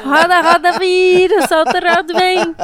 Roda, 0.03 0.41
roda, 0.41 0.79
vira, 0.79 1.47
solta, 1.47 1.79
roda, 1.79 2.15
vem. 2.15 2.57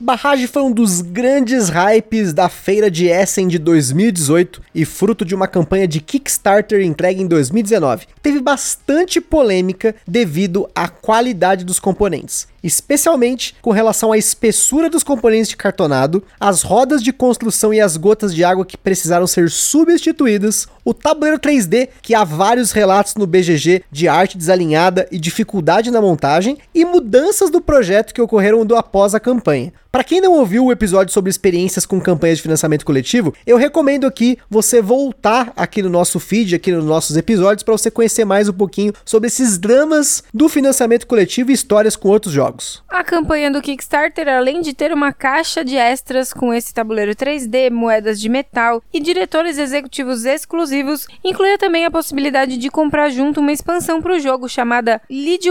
Barrage 0.03 0.47
foi 0.47 0.63
um 0.63 0.73
dos 0.73 1.03
grandes 1.03 1.69
hypes 1.69 2.33
da 2.33 2.49
feira 2.49 2.91
de 2.91 3.07
Essen 3.09 3.47
de 3.47 3.59
2018 3.59 4.63
e 4.75 4.87
fruto 4.87 5.27
de 5.27 5.35
uma 5.35 5.47
campanha 5.47 5.87
de 5.87 6.01
Kickstarter 6.01 6.81
entregue 6.81 7.21
em 7.23 7.27
2019. 7.27 8.07
Teve 8.23 8.41
bastante 8.41 9.21
polêmica 9.21 9.95
devido 10.09 10.67
à 10.75 10.89
qualidade 10.89 11.67
dos 11.67 11.79
componentes, 11.79 12.49
especialmente 12.65 13.55
com 13.61 13.73
relação 13.73 14.11
à 14.11 14.17
espessura 14.17 14.89
dos 14.89 15.03
componentes 15.03 15.51
de 15.51 15.57
cartonado, 15.59 16.25
as 16.41 16.63
rodas 16.63 17.03
de 17.03 17.13
construção 17.13 17.75
e 17.75 17.79
as 17.79 17.99
gotas 17.99 18.35
de 18.35 18.43
água 18.43 18.65
que 18.65 18.79
precisaram 18.79 19.27
ser 19.27 19.51
substituídas, 19.51 20.67
o 20.83 20.95
tabuleiro 20.95 21.39
3D, 21.39 21.91
que 22.01 22.15
há 22.15 22.25
vários 22.25 22.73
relatos 22.73 23.17
no 23.17 23.27
BGG 23.27 23.85
de 23.91 24.09
arte 24.09 24.39
desalinhada 24.39 25.07
e 25.13 25.19
dificuldade 25.19 25.91
na 25.91 26.01
montagem, 26.01 26.57
e 26.75 26.87
mudanças 26.87 27.51
do 27.51 27.61
projeto 27.61 28.15
que 28.15 28.23
ocorreram 28.23 28.65
do 28.65 28.77
após 28.77 29.15
a 29.15 29.21
campanha. 29.21 29.71
Para 29.93 30.05
quem 30.05 30.21
não 30.21 30.35
ouviu 30.35 30.67
o 30.67 30.71
episódio 30.71 31.13
sobre 31.13 31.31
experiências 31.31 31.85
com 31.85 32.01
campanhas 32.01 32.39
de 32.39 32.43
financiamento 32.43 32.87
coletivo, 32.87 33.35
eu 33.45 33.57
recomendo 33.57 34.07
aqui 34.07 34.39
você 34.49 34.81
voltar 34.81 35.53
aqui 35.57 35.83
no 35.83 35.89
nosso 35.89 36.21
feed, 36.21 36.55
aqui 36.55 36.71
nos 36.71 36.85
nossos 36.85 37.17
episódios, 37.17 37.65
para 37.65 37.77
você 37.77 37.91
conhecer 37.91 38.25
mais 38.25 38.49
um 38.49 38.53
pouquinho 38.53 38.93
sobre 39.05 39.27
esses 39.27 39.59
dramas 39.59 40.23
do 40.33 40.49
financiamento 40.49 41.09
coletivo 41.09 41.51
e 41.51 41.55
histórias 41.55 41.97
com 41.97 42.09
outros 42.09 42.33
jogos. 42.33 42.85
A 42.89 43.03
campanha 43.03 43.51
do 43.51 43.61
Kickstarter, 43.61 44.29
além 44.29 44.61
de 44.61 44.73
ter 44.75 44.93
uma 44.93 45.13
caixa 45.13 45.65
de 45.65 45.77
extras 45.77 46.33
com 46.33 46.55
esse 46.55 46.73
tabuleiro 46.73 47.11
3D, 47.17 47.69
moedas 47.73 48.21
de 48.21 48.29
metal 48.29 48.81
e 48.93 49.01
diretores 49.01 49.59
executivos 49.59 50.25
exclusivos, 50.25 51.09
incluía 51.25 51.59
também 51.59 51.85
a 51.85 51.91
possibilidade 51.91 52.59
de 52.59 52.71
comprar 52.71 53.11
junto 53.11 53.41
uma 53.41 53.51
expansão 53.51 54.01
para 54.01 54.15
o 54.15 54.21
jogo 54.21 54.49
chamada 54.49 55.03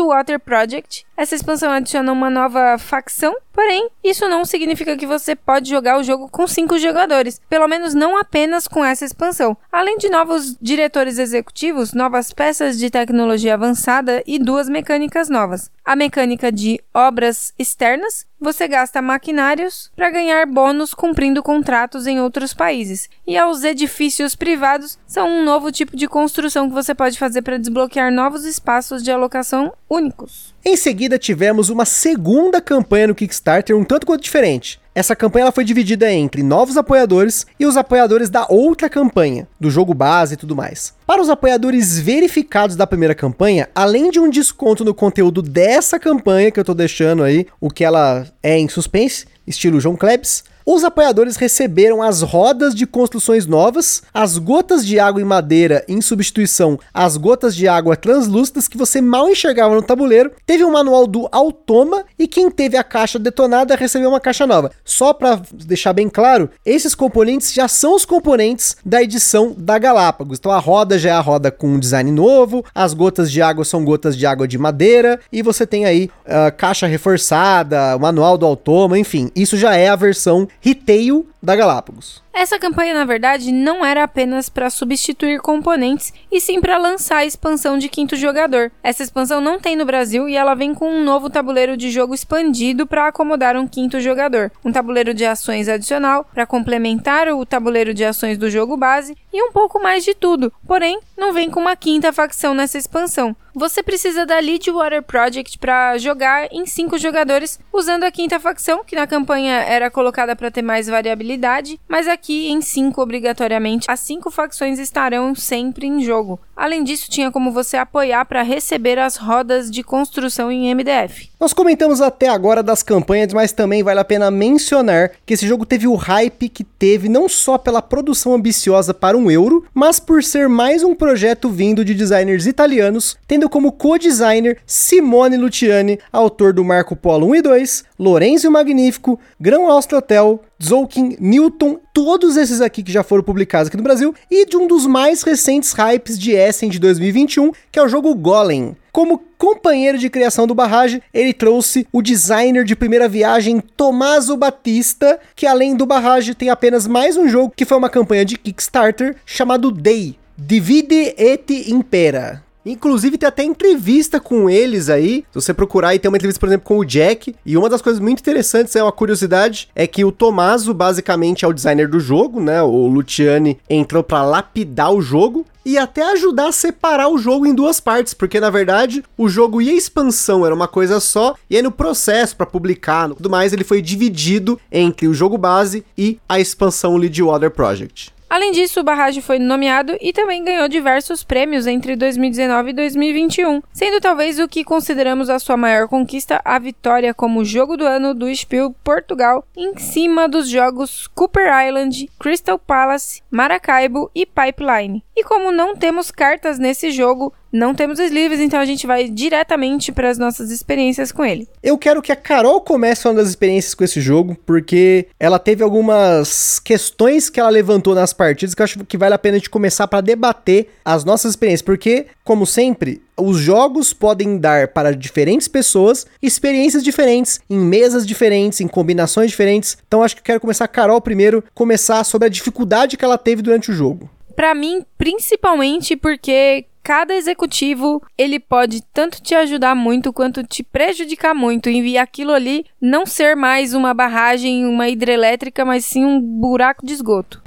Water 0.08 0.40
Project. 0.40 1.06
Essa 1.18 1.36
expansão 1.36 1.70
adiciona 1.70 2.14
uma 2.14 2.30
nova 2.30 2.78
facção, 2.78 3.36
porém, 3.52 3.90
isso 4.02 4.29
não 4.30 4.46
significa 4.46 4.96
que 4.96 5.06
você 5.06 5.36
pode 5.36 5.70
jogar 5.70 6.00
o 6.00 6.04
jogo 6.04 6.30
com 6.30 6.48
cinco 6.48 6.78
jogadores, 6.78 7.42
pelo 7.50 7.68
menos 7.68 7.94
não 7.94 8.18
apenas 8.18 8.68
com 8.68 8.86
essa 8.86 9.04
expansão. 9.04 9.58
Além 9.72 9.98
de 9.98 10.10
novos 10.10 10.56
diretores 10.62 11.18
executivos, 11.18 11.94
novas 11.94 12.32
peças 12.32 12.78
de 12.78 12.90
tecnologia 12.90 13.56
avançada 13.56 14.24
e 14.26 14.40
duas 14.40 14.70
mecânicas 14.70 15.30
novas. 15.30 15.72
A 15.84 15.96
mecânica 15.96 16.52
de 16.52 16.80
obras 16.94 17.54
externas, 17.58 18.26
você 18.40 18.68
gasta 18.68 19.02
maquinários 19.02 19.92
para 19.96 20.10
ganhar 20.10 20.46
bônus 20.46 20.94
cumprindo 20.94 21.44
contratos 21.44 22.08
em 22.08 22.20
outros 22.20 22.54
países. 22.54 23.10
E 23.28 23.38
aos 23.38 23.64
edifícios 23.64 24.36
privados 24.36 24.98
são 25.06 25.28
um 25.28 25.44
novo 25.44 25.72
tipo 25.72 25.96
de 25.96 26.08
construção 26.08 26.68
que 26.68 26.74
você 26.74 26.96
pode 26.96 27.18
fazer 27.18 27.42
para 27.42 27.58
desbloquear 27.58 28.12
novos 28.12 28.46
espaços 28.46 29.04
de 29.04 29.12
alocação 29.12 29.74
únicos. 29.90 30.54
Em 30.64 30.76
seguida, 30.76 31.18
tivemos 31.18 31.70
uma 31.70 31.86
segunda 31.86 32.62
campanha 32.62 33.08
no 33.08 33.16
Kickstarter 33.16 33.76
um 33.76 33.84
tanto 33.84 34.06
quanto 34.06 34.24
diferente. 34.24 34.80
Essa 35.00 35.16
campanha 35.16 35.44
ela 35.44 35.52
foi 35.54 35.64
dividida 35.64 36.12
entre 36.12 36.44
novos 36.44 36.76
apoiadores 36.76 37.48
e 37.58 37.66
os 37.66 37.78
apoiadores 37.78 38.30
da 38.30 38.46
outra 38.50 38.90
campanha, 38.90 39.48
do 39.58 39.72
jogo 39.72 39.94
base 39.94 40.34
e 40.34 40.38
tudo 40.38 40.58
mais. 40.58 40.94
Para 41.08 41.22
os 41.22 41.30
apoiadores 41.30 41.98
verificados 41.98 42.76
da 42.76 42.86
primeira 42.86 43.16
campanha, 43.16 43.70
além 43.74 44.12
de 44.12 44.20
um 44.20 44.30
desconto 44.30 44.84
no 44.84 44.94
conteúdo 44.94 45.42
dessa 45.42 45.98
campanha 45.98 46.52
que 46.52 46.60
eu 46.60 46.66
tô 46.66 46.74
deixando 46.74 47.24
aí, 47.24 47.48
o 47.62 47.70
que 47.70 47.86
ela 47.86 48.28
é 48.44 48.60
em 48.60 48.68
suspense, 48.68 49.26
estilo 49.48 49.80
João 49.80 49.96
Klebs, 49.96 50.44
os 50.72 50.84
apoiadores 50.84 51.36
receberam 51.36 52.00
as 52.00 52.22
rodas 52.22 52.76
de 52.76 52.86
construções 52.86 53.48
novas, 53.48 54.04
as 54.14 54.38
gotas 54.38 54.86
de 54.86 55.00
água 55.00 55.20
em 55.20 55.26
madeira 55.26 55.84
em 55.88 56.00
substituição 56.00 56.80
às 56.94 57.18
gotas 57.18 57.56
de 57.56 57.68
água 57.68 57.96
translúcidas 57.96 58.68
que 58.68 58.78
você 58.78 59.02
mal 59.02 59.28
enxergava 59.28 59.74
no 59.74 59.82
tabuleiro. 59.82 60.32
Teve 60.46 60.64
um 60.64 60.72
manual 60.72 61.08
do 61.08 61.28
Automa 61.32 62.06
e 62.20 62.28
quem 62.28 62.52
teve 62.52 62.78
a 62.78 62.84
caixa 62.84 63.18
detonada 63.18 63.76
recebeu 63.76 64.10
uma 64.10 64.20
caixa 64.20 64.46
nova. 64.46 64.70
Só 64.86 65.12
para 65.12 65.42
deixar 65.52 65.92
bem 65.92 66.08
claro, 66.08 66.52
esses 66.64 66.94
componentes 66.94 67.52
já 67.52 67.68
são 67.68 67.96
os 67.96 68.06
componentes 68.06 68.78
da 68.86 69.02
edição 69.02 69.56
da 69.58 69.80
Galápagos. 69.80 70.38
Então 70.38 70.52
a 70.52 70.60
roda 70.60 71.00
já 71.00 71.10
é 71.10 71.14
a 71.14 71.20
roda 71.20 71.50
com 71.50 71.68
um 71.68 71.80
design 71.80 72.12
novo, 72.12 72.64
as 72.76 72.94
gotas 72.94 73.32
de 73.32 73.42
água 73.42 73.66
são 73.66 73.84
gotas 73.84 74.16
de 74.16 74.28
água 74.28 74.48
de 74.48 74.60
madeira 74.60 75.20
e 75.32 75.42
você 75.42 75.66
tem 75.66 75.86
aí 75.86 76.12
uh, 76.28 76.56
caixa 76.56 76.86
reforçada, 76.86 77.96
o 77.96 78.00
manual 78.00 78.38
do 78.38 78.46
Automa, 78.46 79.00
enfim, 79.00 79.32
isso 79.36 79.58
já 79.58 79.76
é 79.76 79.90
a 79.90 79.96
versão 79.96 80.48
retail 80.62 81.28
da 81.42 81.56
Galápagos. 81.56 82.22
Essa 82.40 82.58
campanha, 82.58 82.94
na 82.94 83.04
verdade, 83.04 83.52
não 83.52 83.86
era 83.86 84.02
apenas 84.02 84.48
para 84.48 84.70
substituir 84.70 85.42
componentes, 85.42 86.14
e 86.32 86.40
sim 86.40 86.62
para 86.62 86.78
lançar 86.78 87.18
a 87.18 87.26
expansão 87.26 87.78
de 87.78 87.90
quinto 87.90 88.16
jogador. 88.16 88.72
Essa 88.82 89.04
expansão 89.04 89.42
não 89.42 89.60
tem 89.60 89.76
no 89.76 89.84
Brasil 89.84 90.30
e 90.30 90.38
ela 90.38 90.56
vem 90.56 90.74
com 90.74 90.90
um 90.90 91.04
novo 91.04 91.30
tabuleiro 91.30 91.76
de 91.76 91.92
jogo 91.92 92.16
expandido 92.16 92.88
para 92.88 93.10
acomodar 93.10 93.58
um 93.58 93.68
quinto 93.68 94.00
jogador, 94.00 94.54
um 94.64 94.72
tabuleiro 94.72 95.14
de 95.14 95.26
ações 95.26 95.68
adicional 95.68 96.26
para 96.34 96.46
complementar 96.46 97.28
o 97.28 97.46
tabuleiro 97.46 97.94
de 97.94 98.06
ações 98.06 98.38
do 98.38 98.50
jogo 98.50 98.78
base 98.78 99.18
e 99.34 99.44
um 99.44 99.52
pouco 99.52 99.78
mais 99.84 100.06
de 100.06 100.14
tudo. 100.14 100.50
Porém, 100.66 100.98
não 101.18 101.34
vem 101.34 101.52
com 101.52 101.60
uma 101.60 101.76
quinta 101.76 102.14
facção 102.14 102.54
nessa 102.54 102.78
expansão. 102.78 103.36
Você 103.54 103.84
precisa 103.84 104.26
da 104.26 104.36
Water 104.72 105.04
Project 105.04 105.58
para 105.58 105.98
jogar 105.98 106.48
em 106.50 106.66
cinco 106.66 106.98
jogadores 106.98 107.60
usando 107.74 108.06
a 108.06 108.12
quinta 108.12 108.40
facção, 108.40 108.84
que 108.86 108.96
na 108.96 109.06
campanha 109.06 109.56
era 109.56 109.92
colocada 109.92 110.36
para 110.36 110.52
ter 110.52 110.62
mais 110.62 110.88
variabilidade, 110.88 111.80
mas 111.88 112.08
aqui 112.08 112.29
em 112.34 112.62
cinco 112.62 113.02
obrigatoriamente. 113.02 113.86
As 113.90 114.00
cinco 114.00 114.30
facções 114.30 114.80
estarão 114.80 115.34
sempre 115.36 115.88
em 115.88 116.04
jogo. 116.04 116.40
Além 116.56 116.84
disso, 116.84 117.10
tinha 117.10 117.32
como 117.32 117.52
você 117.52 117.78
apoiar 117.78 118.26
para 118.26 118.44
receber 118.44 119.00
as 119.00 119.16
rodas 119.16 119.72
de 119.72 119.82
construção 119.82 120.52
em 120.52 120.74
MDF. 120.76 121.30
Nós 121.40 121.54
comentamos 121.54 122.02
até 122.02 122.28
agora 122.28 122.62
das 122.62 122.84
campanhas, 122.84 123.32
mas 123.32 123.54
também 123.54 123.82
vale 123.82 124.00
a 124.00 124.04
pena 124.04 124.30
mencionar 124.30 125.12
que 125.26 125.34
esse 125.34 125.48
jogo 125.48 125.66
teve 125.66 125.88
o 125.88 125.96
hype 125.96 126.50
que 126.50 126.66
teve 126.66 127.08
não 127.08 127.30
só 127.30 127.58
pela 127.58 127.82
produção 127.82 128.34
ambiciosa 128.34 128.94
para 128.94 129.18
um 129.18 129.32
euro, 129.32 129.66
mas 129.74 130.00
por 130.00 130.22
ser 130.22 130.50
mais 130.50 130.84
um 130.84 130.94
projeto 130.94 131.50
vindo 131.50 131.86
de 131.86 131.94
designers 131.94 132.46
italianos, 132.46 133.18
tendo 133.26 133.50
como 133.50 133.72
co-designer 133.72 134.58
Simone 134.66 135.38
Luciani, 135.38 135.98
autor 136.12 136.52
do 136.52 136.66
Marco 136.66 136.96
Polo 136.96 137.28
1 137.28 137.36
e 137.36 137.42
2, 137.42 137.84
Lorenzo 137.98 138.52
Magnífico, 138.52 139.20
Grão 139.40 139.72
Austria 139.72 140.00
Hotel, 140.00 140.42
Zolkin, 140.62 141.16
Newton, 141.20 141.80
todos 141.94 142.36
esses 142.36 142.60
aqui 142.60 142.84
que 142.84 142.92
já 142.92 143.04
foram 143.04 143.24
publicados 143.24 143.68
aqui 143.68 143.78
no 143.78 143.84
Brasil, 143.84 144.14
e 144.30 144.46
de 144.46 144.58
um 144.58 144.68
dos 144.68 144.86
mais 144.86 145.24
recentes 145.24 145.72
hypes 145.72 146.20
de 146.20 146.32
Essen 146.32 146.70
de 146.70 146.80
2021, 146.80 147.52
que 147.72 147.80
é 147.80 147.84
o 147.84 147.88
jogo 147.88 148.14
Golem. 148.14 148.76
Como 148.92 149.24
companheiro 149.38 149.98
de 149.98 150.10
criação 150.10 150.46
do 150.46 150.56
Barrage, 150.56 151.02
ele 151.14 151.34
trouxe 151.34 151.88
o 151.94 152.02
designer 152.02 152.66
de 152.66 152.76
primeira 152.76 153.08
viagem 153.08 153.60
Tomaso 153.60 154.36
Batista, 154.36 155.20
que 155.36 155.48
além 155.48 155.76
do 155.76 155.86
Barrage 155.86 156.36
tem 156.36 156.50
apenas 156.50 156.86
mais 156.88 157.16
um 157.16 157.28
jogo 157.28 157.54
que 157.56 157.66
foi 157.66 157.78
uma 157.78 157.90
campanha 157.90 158.26
de 158.26 158.38
Kickstarter 158.38 159.16
chamado 159.26 159.72
Day, 159.72 160.18
Divide 160.38 161.14
et 161.18 161.70
Impera. 161.70 162.49
Inclusive 162.66 163.18
tem 163.18 163.28
até 163.28 163.44
entrevista 163.44 164.20
com 164.20 164.50
eles 164.50 164.90
aí. 164.90 165.24
Se 165.32 165.36
você 165.42 165.54
procurar 165.54 165.96
e 165.96 166.00
tem 166.00 166.10
uma 166.10 166.18
entrevista, 166.18 166.40
por 166.40 166.48
exemplo, 166.48 166.68
com 166.68 166.78
o 166.78 166.86
Jack. 166.86 167.36
E 167.46 167.58
uma 167.58 167.70
das 167.70 167.82
coisas 167.82 168.00
muito 168.00 168.20
interessantes, 168.20 168.76
é 168.76 168.84
uma 168.84 168.92
curiosidade, 168.92 169.70
é 169.76 169.88
que 169.88 170.04
o 170.04 170.12
Tomaso 170.12 170.74
basicamente 170.74 171.46
é 171.46 171.48
o 171.48 171.54
designer 171.54 171.88
do 171.88 172.00
jogo, 172.00 172.40
né? 172.42 172.62
O 172.62 172.88
Luciani 172.88 173.60
entrou 173.70 174.04
para 174.04 174.24
lapidar 174.24 174.94
o 174.94 175.02
jogo 175.02 175.46
e 175.66 175.78
até 175.78 176.02
ajudar 176.14 176.48
a 176.48 176.52
separar 176.52 177.10
o 177.10 177.18
jogo 177.18 177.46
em 177.46 177.54
duas 177.54 177.80
partes, 177.80 178.14
porque 178.14 178.40
na 178.40 178.50
verdade 178.50 179.04
o 179.18 179.30
jogo 179.30 179.62
e 179.62 179.70
a 179.70 179.74
expansão 179.74 180.46
era 180.46 180.56
uma 180.56 180.68
coisa 180.68 181.00
só, 181.00 181.36
e 181.50 181.56
aí 181.56 181.62
no 181.62 181.72
processo 181.72 182.36
para 182.36 182.46
publicar, 182.46 183.10
tudo 183.10 183.30
mais, 183.30 183.54
ele 183.54 183.64
foi 183.64 183.82
dividido 183.82 184.60
entre 184.72 185.08
o 185.08 185.14
jogo 185.14 185.38
base 185.38 185.86
e 185.98 186.18
a 186.28 186.40
expansão 186.40 186.98
Lead 186.98 187.22
Water 187.22 187.52
Project. 187.52 188.12
Além 188.30 188.52
disso, 188.52 188.80
o 188.80 188.84
Barrage 188.84 189.22
foi 189.22 189.40
nomeado 189.40 189.98
e 190.00 190.14
também 190.14 190.44
ganhou 190.44 190.68
diversos 190.68 191.24
prêmios 191.24 191.66
entre 191.66 191.96
2019 191.96 192.70
e 192.70 192.74
2021, 192.74 193.62
sendo 193.74 194.00
talvez 194.00 194.38
o 194.38 194.48
que 194.48 194.64
consideramos 194.64 195.32
a 195.32 195.40
sua 195.40 195.58
maior 195.58 195.88
conquista 195.88 196.40
a 196.46 196.60
vitória 196.60 197.12
como 197.12 197.44
jogo 197.44 197.76
do 197.76 197.86
ano 197.86 198.14
do 198.14 198.34
Spiel 198.36 198.76
Portugal 198.84 199.44
em 199.58 199.76
cima 199.80 200.30
dos 200.30 200.48
jogos 200.48 201.08
Cooper 201.08 201.48
Island, 201.68 202.08
Crystal 202.20 202.60
Palace, 202.60 203.24
Maracaibo 203.32 204.12
e 204.14 204.28
Pipeline. 204.28 205.04
E 205.18 205.24
como 205.24 205.52
não 205.52 205.76
temos 205.76 206.12
cartas 206.12 206.60
nesse 206.60 206.92
jogo, 206.92 207.34
não 207.52 207.74
temos 207.74 208.00
sleeves, 208.00 208.40
então 208.40 208.60
a 208.60 208.66
gente 208.66 208.86
vai 208.86 209.10
diretamente 209.10 209.92
para 209.92 210.10
as 210.10 210.18
nossas 210.18 210.52
experiências 210.52 211.12
com 211.12 211.26
ele. 211.26 211.48
Eu 211.62 211.78
quero 211.78 212.02
que 212.02 212.12
a 212.12 212.16
Carol 212.16 212.62
comece 212.62 213.04
falando 213.04 213.18
das 213.18 213.30
experiências 213.30 213.74
com 213.74 213.84
esse 213.84 214.00
jogo, 214.02 214.38
porque 214.46 215.08
ela 215.20 215.40
teve 215.40 215.64
algumas 215.64 216.60
questões 216.60 217.30
que 217.30 217.40
ela 217.40 217.50
levantou 217.50 217.96
nas 217.96 218.14
partidas 218.14 218.54
que 218.54 218.62
eu 218.62 218.66
acho 218.66 218.86
que 218.86 218.98
vale 218.98 219.16
a 219.16 219.20
pena 219.20 219.36
a 219.36 219.40
gente 219.40 219.50
começar 219.50 219.88
para 219.88 220.02
debater 220.02 220.70
as 220.84 221.04
nossas 221.04 221.32
experiências, 221.32 221.62
porque, 221.62 222.08
como 222.24 222.46
sempre, 222.46 223.02
os 223.18 223.38
jogos 223.38 223.94
podem 223.94 224.38
dar 224.38 224.70
para 224.70 224.96
diferentes 224.96 225.48
pessoas 225.48 226.06
experiências 226.22 226.84
diferentes, 226.84 227.40
em 227.50 227.60
mesas 227.60 228.06
diferentes, 228.06 228.62
em 228.62 228.68
combinações 228.68 229.30
diferentes. 229.30 229.78
Então 229.88 230.04
acho 230.04 230.16
que 230.16 230.22
eu 230.22 230.26
quero 230.26 230.40
começar 230.40 230.66
a 230.66 230.70
Carol 230.70 231.02
primeiro, 231.02 231.44
começar 231.54 232.04
sobre 232.04 232.28
a 232.28 232.32
dificuldade 232.32 232.98
que 232.98 233.06
ela 233.06 233.18
teve 233.18 233.42
durante 233.42 233.72
o 233.72 233.74
jogo. 233.74 234.10
Para 234.36 234.56
mim, 234.56 234.86
principalmente 234.98 235.98
porque 235.98 236.66
cada 236.90 237.14
executivo 237.14 238.02
ele 238.18 238.40
pode 238.40 238.82
tanto 238.82 239.22
te 239.22 239.36
ajudar 239.36 239.76
muito 239.76 240.12
quanto 240.12 240.44
te 240.44 240.64
prejudicar 240.64 241.36
muito 241.36 241.70
e 241.70 242.00
aquilo 242.00 242.32
ali 242.32 242.66
não 242.82 243.06
ser 243.06 243.36
mais 243.36 243.76
uma 243.76 243.94
barragem, 243.94 244.66
uma 244.66 244.90
hidrelétrica, 244.90 245.64
mas 245.64 245.86
sim 245.86 246.04
um 246.04 246.20
buraco 246.20 246.84
de 246.84 246.94
esgoto. 246.94 247.44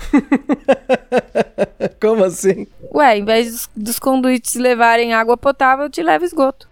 Como 2.00 2.22
assim? 2.22 2.68
Ué, 2.94 3.18
em 3.18 3.24
vez 3.24 3.50
dos, 3.50 3.70
dos 3.74 3.98
conduítes 3.98 4.55
levarem 4.55 5.12
água 5.12 5.37
potável, 5.37 5.90
te 5.90 6.05
levo 6.05 6.24
esgoto. 6.24 6.68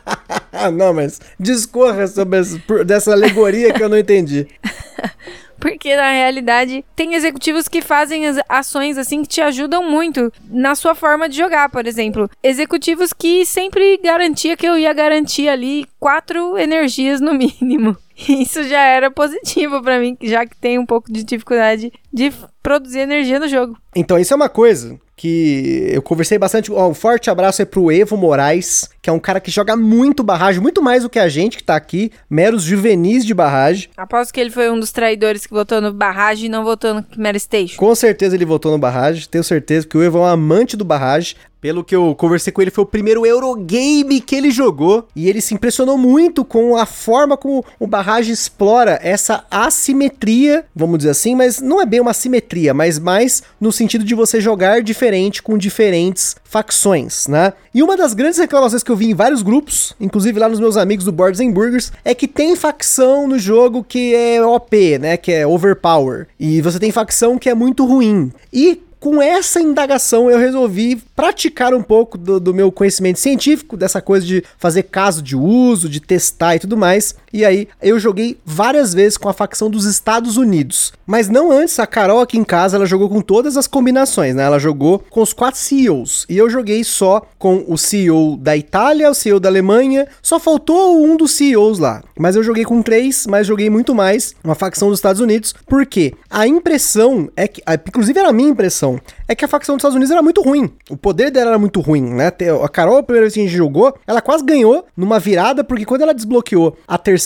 não, 0.72 0.94
mas 0.94 1.20
discorra 1.38 2.06
sobre 2.06 2.38
essa, 2.38 2.58
dessa 2.86 3.12
alegoria 3.12 3.70
que 3.74 3.82
eu 3.82 3.88
não 3.90 3.98
entendi. 3.98 4.48
Porque 5.60 5.96
na 5.96 6.10
realidade 6.10 6.84
tem 6.94 7.14
executivos 7.14 7.68
que 7.68 7.82
fazem 7.82 8.24
ações 8.48 8.96
assim 8.96 9.22
que 9.22 9.28
te 9.28 9.40
ajudam 9.40 9.88
muito 9.90 10.32
na 10.48 10.74
sua 10.74 10.94
forma 10.94 11.28
de 11.28 11.36
jogar, 11.36 11.68
por 11.68 11.86
exemplo. 11.86 12.30
Executivos 12.42 13.12
que 13.12 13.44
sempre 13.44 13.98
garantia 13.98 14.56
que 14.56 14.66
eu 14.66 14.78
ia 14.78 14.92
garantir 14.92 15.48
ali 15.48 15.86
quatro 15.98 16.56
energias 16.56 17.20
no 17.20 17.34
mínimo. 17.34 17.96
Isso 18.28 18.64
já 18.64 18.80
era 18.80 19.10
positivo 19.10 19.80
para 19.82 20.00
mim, 20.00 20.16
já 20.22 20.44
que 20.44 20.56
tem 20.56 20.78
um 20.78 20.86
pouco 20.86 21.12
de 21.12 21.22
dificuldade 21.22 21.92
de 22.12 22.32
produzir 22.62 23.00
energia 23.00 23.38
no 23.38 23.48
jogo. 23.48 23.76
Então, 23.94 24.18
isso 24.18 24.32
é 24.32 24.36
uma 24.36 24.48
coisa 24.48 24.98
que 25.16 25.88
eu 25.90 26.00
conversei 26.00 26.38
bastante. 26.38 26.70
Ó, 26.70 26.88
um 26.88 26.94
forte 26.94 27.28
abraço 27.28 27.60
aí 27.60 27.66
pro 27.66 27.90
Evo 27.90 28.16
Moraes, 28.16 28.88
que 29.02 29.10
é 29.10 29.12
um 29.12 29.18
cara 29.18 29.40
que 29.40 29.50
joga 29.50 29.76
muito 29.76 30.22
barragem, 30.22 30.60
muito 30.60 30.80
mais 30.80 31.02
do 31.02 31.10
que 31.10 31.18
a 31.18 31.28
gente 31.28 31.56
que 31.56 31.64
tá 31.64 31.74
aqui, 31.74 32.12
meros 32.30 32.62
juvenis 32.62 33.24
de 33.24 33.34
barragem. 33.34 33.88
Aposto 33.96 34.32
que 34.32 34.40
ele 34.40 34.50
foi 34.50 34.70
um 34.70 34.78
dos 34.78 34.92
traidores 34.92 35.44
que 35.44 35.52
votou 35.52 35.80
no 35.80 35.92
barragem 35.92 36.46
e 36.46 36.48
não 36.48 36.62
votou 36.62 36.94
no 36.94 37.04
Chimera 37.12 37.38
Station. 37.38 37.76
Com 37.76 37.94
certeza 37.94 38.36
ele 38.36 38.44
votou 38.44 38.70
no 38.70 38.78
barragem, 38.78 39.26
tenho 39.28 39.42
certeza 39.42 39.86
que 39.86 39.96
o 39.96 40.02
Evo 40.02 40.18
é 40.18 40.20
um 40.22 40.26
amante 40.26 40.76
do 40.76 40.84
barragem. 40.84 41.34
Pelo 41.60 41.82
que 41.82 41.94
eu 41.94 42.14
conversei 42.14 42.52
com 42.52 42.62
ele, 42.62 42.70
foi 42.70 42.84
o 42.84 42.86
primeiro 42.86 43.26
Eurogame 43.26 44.20
que 44.20 44.36
ele 44.36 44.50
jogou. 44.50 45.08
E 45.14 45.28
ele 45.28 45.40
se 45.40 45.54
impressionou 45.54 45.98
muito 45.98 46.44
com 46.44 46.76
a 46.76 46.86
forma 46.86 47.36
como 47.36 47.64
o 47.80 47.86
Barrage 47.86 48.30
explora 48.30 48.98
essa 49.02 49.44
assimetria, 49.50 50.64
vamos 50.74 50.98
dizer 50.98 51.10
assim, 51.10 51.34
mas 51.34 51.60
não 51.60 51.82
é 51.82 51.86
bem 51.86 52.00
uma 52.00 52.12
assimetria, 52.12 52.72
mas 52.72 52.98
mais 52.98 53.42
no 53.60 53.72
sentido 53.72 54.04
de 54.04 54.14
você 54.14 54.40
jogar 54.40 54.82
diferente 54.82 55.42
com 55.42 55.58
diferentes 55.58 56.36
facções, 56.44 57.26
né? 57.26 57.52
E 57.74 57.82
uma 57.82 57.96
das 57.96 58.14
grandes 58.14 58.38
reclamações 58.38 58.82
que 58.82 58.90
eu 58.90 58.96
vi 58.96 59.10
em 59.10 59.14
vários 59.14 59.42
grupos, 59.42 59.94
inclusive 60.00 60.38
lá 60.38 60.48
nos 60.48 60.60
meus 60.60 60.76
amigos 60.76 61.04
do 61.04 61.12
Boards 61.12 61.40
and 61.40 61.50
Burgers, 61.50 61.92
é 62.04 62.14
que 62.14 62.28
tem 62.28 62.54
facção 62.54 63.26
no 63.26 63.38
jogo 63.38 63.84
que 63.84 64.14
é 64.14 64.44
OP, 64.44 64.98
né? 64.98 65.16
Que 65.16 65.32
é 65.32 65.46
overpower. 65.46 66.28
E 66.38 66.60
você 66.62 66.78
tem 66.78 66.92
facção 66.92 67.38
que 67.38 67.48
é 67.48 67.54
muito 67.54 67.84
ruim. 67.84 68.32
E 68.52 68.82
com 69.00 69.22
essa 69.22 69.60
indagação 69.60 70.30
eu 70.30 70.38
resolvi 70.38 70.96
praticar 71.14 71.72
um 71.72 71.82
pouco 71.82 72.18
do, 72.18 72.40
do, 72.40 72.52
meu 72.52 72.72
conhecimento 72.72 73.18
científico, 73.18 73.76
dessa 73.76 74.02
coisa 74.02 74.26
de 74.26 74.44
fazer 74.58 74.84
caso 74.84 75.22
de 75.22 75.36
uso, 75.36 75.88
de 75.88 76.00
testar 76.00 76.56
e 76.56 76.58
tudo 76.58 76.76
mais. 76.76 77.14
E 77.32 77.44
aí 77.44 77.68
eu 77.82 77.98
joguei 77.98 78.38
várias 78.44 78.94
vezes 78.94 79.16
com 79.16 79.28
a 79.28 79.32
facção 79.32 79.70
dos 79.70 79.84
Estados 79.84 80.36
Unidos. 80.36 80.92
Mas 81.06 81.28
não 81.28 81.50
antes, 81.50 81.78
a 81.78 81.86
Carol 81.86 82.20
aqui 82.20 82.38
em 82.38 82.44
casa, 82.44 82.76
ela 82.76 82.86
jogou 82.86 83.08
com 83.08 83.20
todas 83.20 83.56
as 83.56 83.66
combinações, 83.66 84.34
né? 84.34 84.44
Ela 84.44 84.58
jogou 84.58 85.02
com 85.10 85.22
os 85.22 85.32
quatro 85.32 85.60
CEOs. 85.60 86.26
E 86.28 86.36
eu 86.36 86.48
joguei 86.48 86.82
só 86.84 87.22
com 87.38 87.64
o 87.68 87.76
CEO 87.76 88.36
da 88.36 88.56
Itália, 88.56 89.10
o 89.10 89.14
CEO 89.14 89.40
da 89.40 89.48
Alemanha. 89.48 90.06
Só 90.22 90.38
faltou 90.38 91.02
um 91.04 91.16
dos 91.16 91.32
CEOs 91.32 91.78
lá. 91.78 92.02
Mas 92.18 92.36
eu 92.36 92.42
joguei 92.42 92.64
com 92.64 92.82
três, 92.82 93.26
mas 93.26 93.46
joguei 93.46 93.70
muito 93.70 93.94
mais 93.94 94.34
uma 94.42 94.54
facção 94.54 94.88
dos 94.88 94.98
Estados 94.98 95.20
Unidos. 95.20 95.54
Porque 95.66 96.14
a 96.30 96.46
impressão 96.46 97.30
é 97.36 97.46
que, 97.46 97.62
inclusive 97.86 98.18
era 98.18 98.30
a 98.30 98.32
minha 98.32 98.50
impressão, 98.50 99.00
é 99.26 99.34
que 99.34 99.44
a 99.44 99.48
facção 99.48 99.76
dos 99.76 99.80
Estados 99.80 99.96
Unidos 99.96 100.10
era 100.10 100.22
muito 100.22 100.42
ruim. 100.42 100.70
O 100.90 100.96
poder 100.96 101.30
dela 101.30 101.50
era 101.50 101.58
muito 101.58 101.80
ruim, 101.80 102.02
né? 102.02 102.32
A 102.62 102.68
Carol, 102.68 102.98
a 102.98 103.02
primeira 103.02 103.24
vez 103.24 103.34
que 103.34 103.40
a 103.40 103.42
gente 103.44 103.54
jogou, 103.54 103.94
ela 104.06 104.20
quase 104.20 104.44
ganhou 104.44 104.86
numa 104.96 105.18
virada, 105.18 105.62
porque 105.62 105.84
quando 105.84 106.02
ela 106.02 106.14
desbloqueou 106.14 106.76
a 106.86 106.96
terceira 106.98 107.17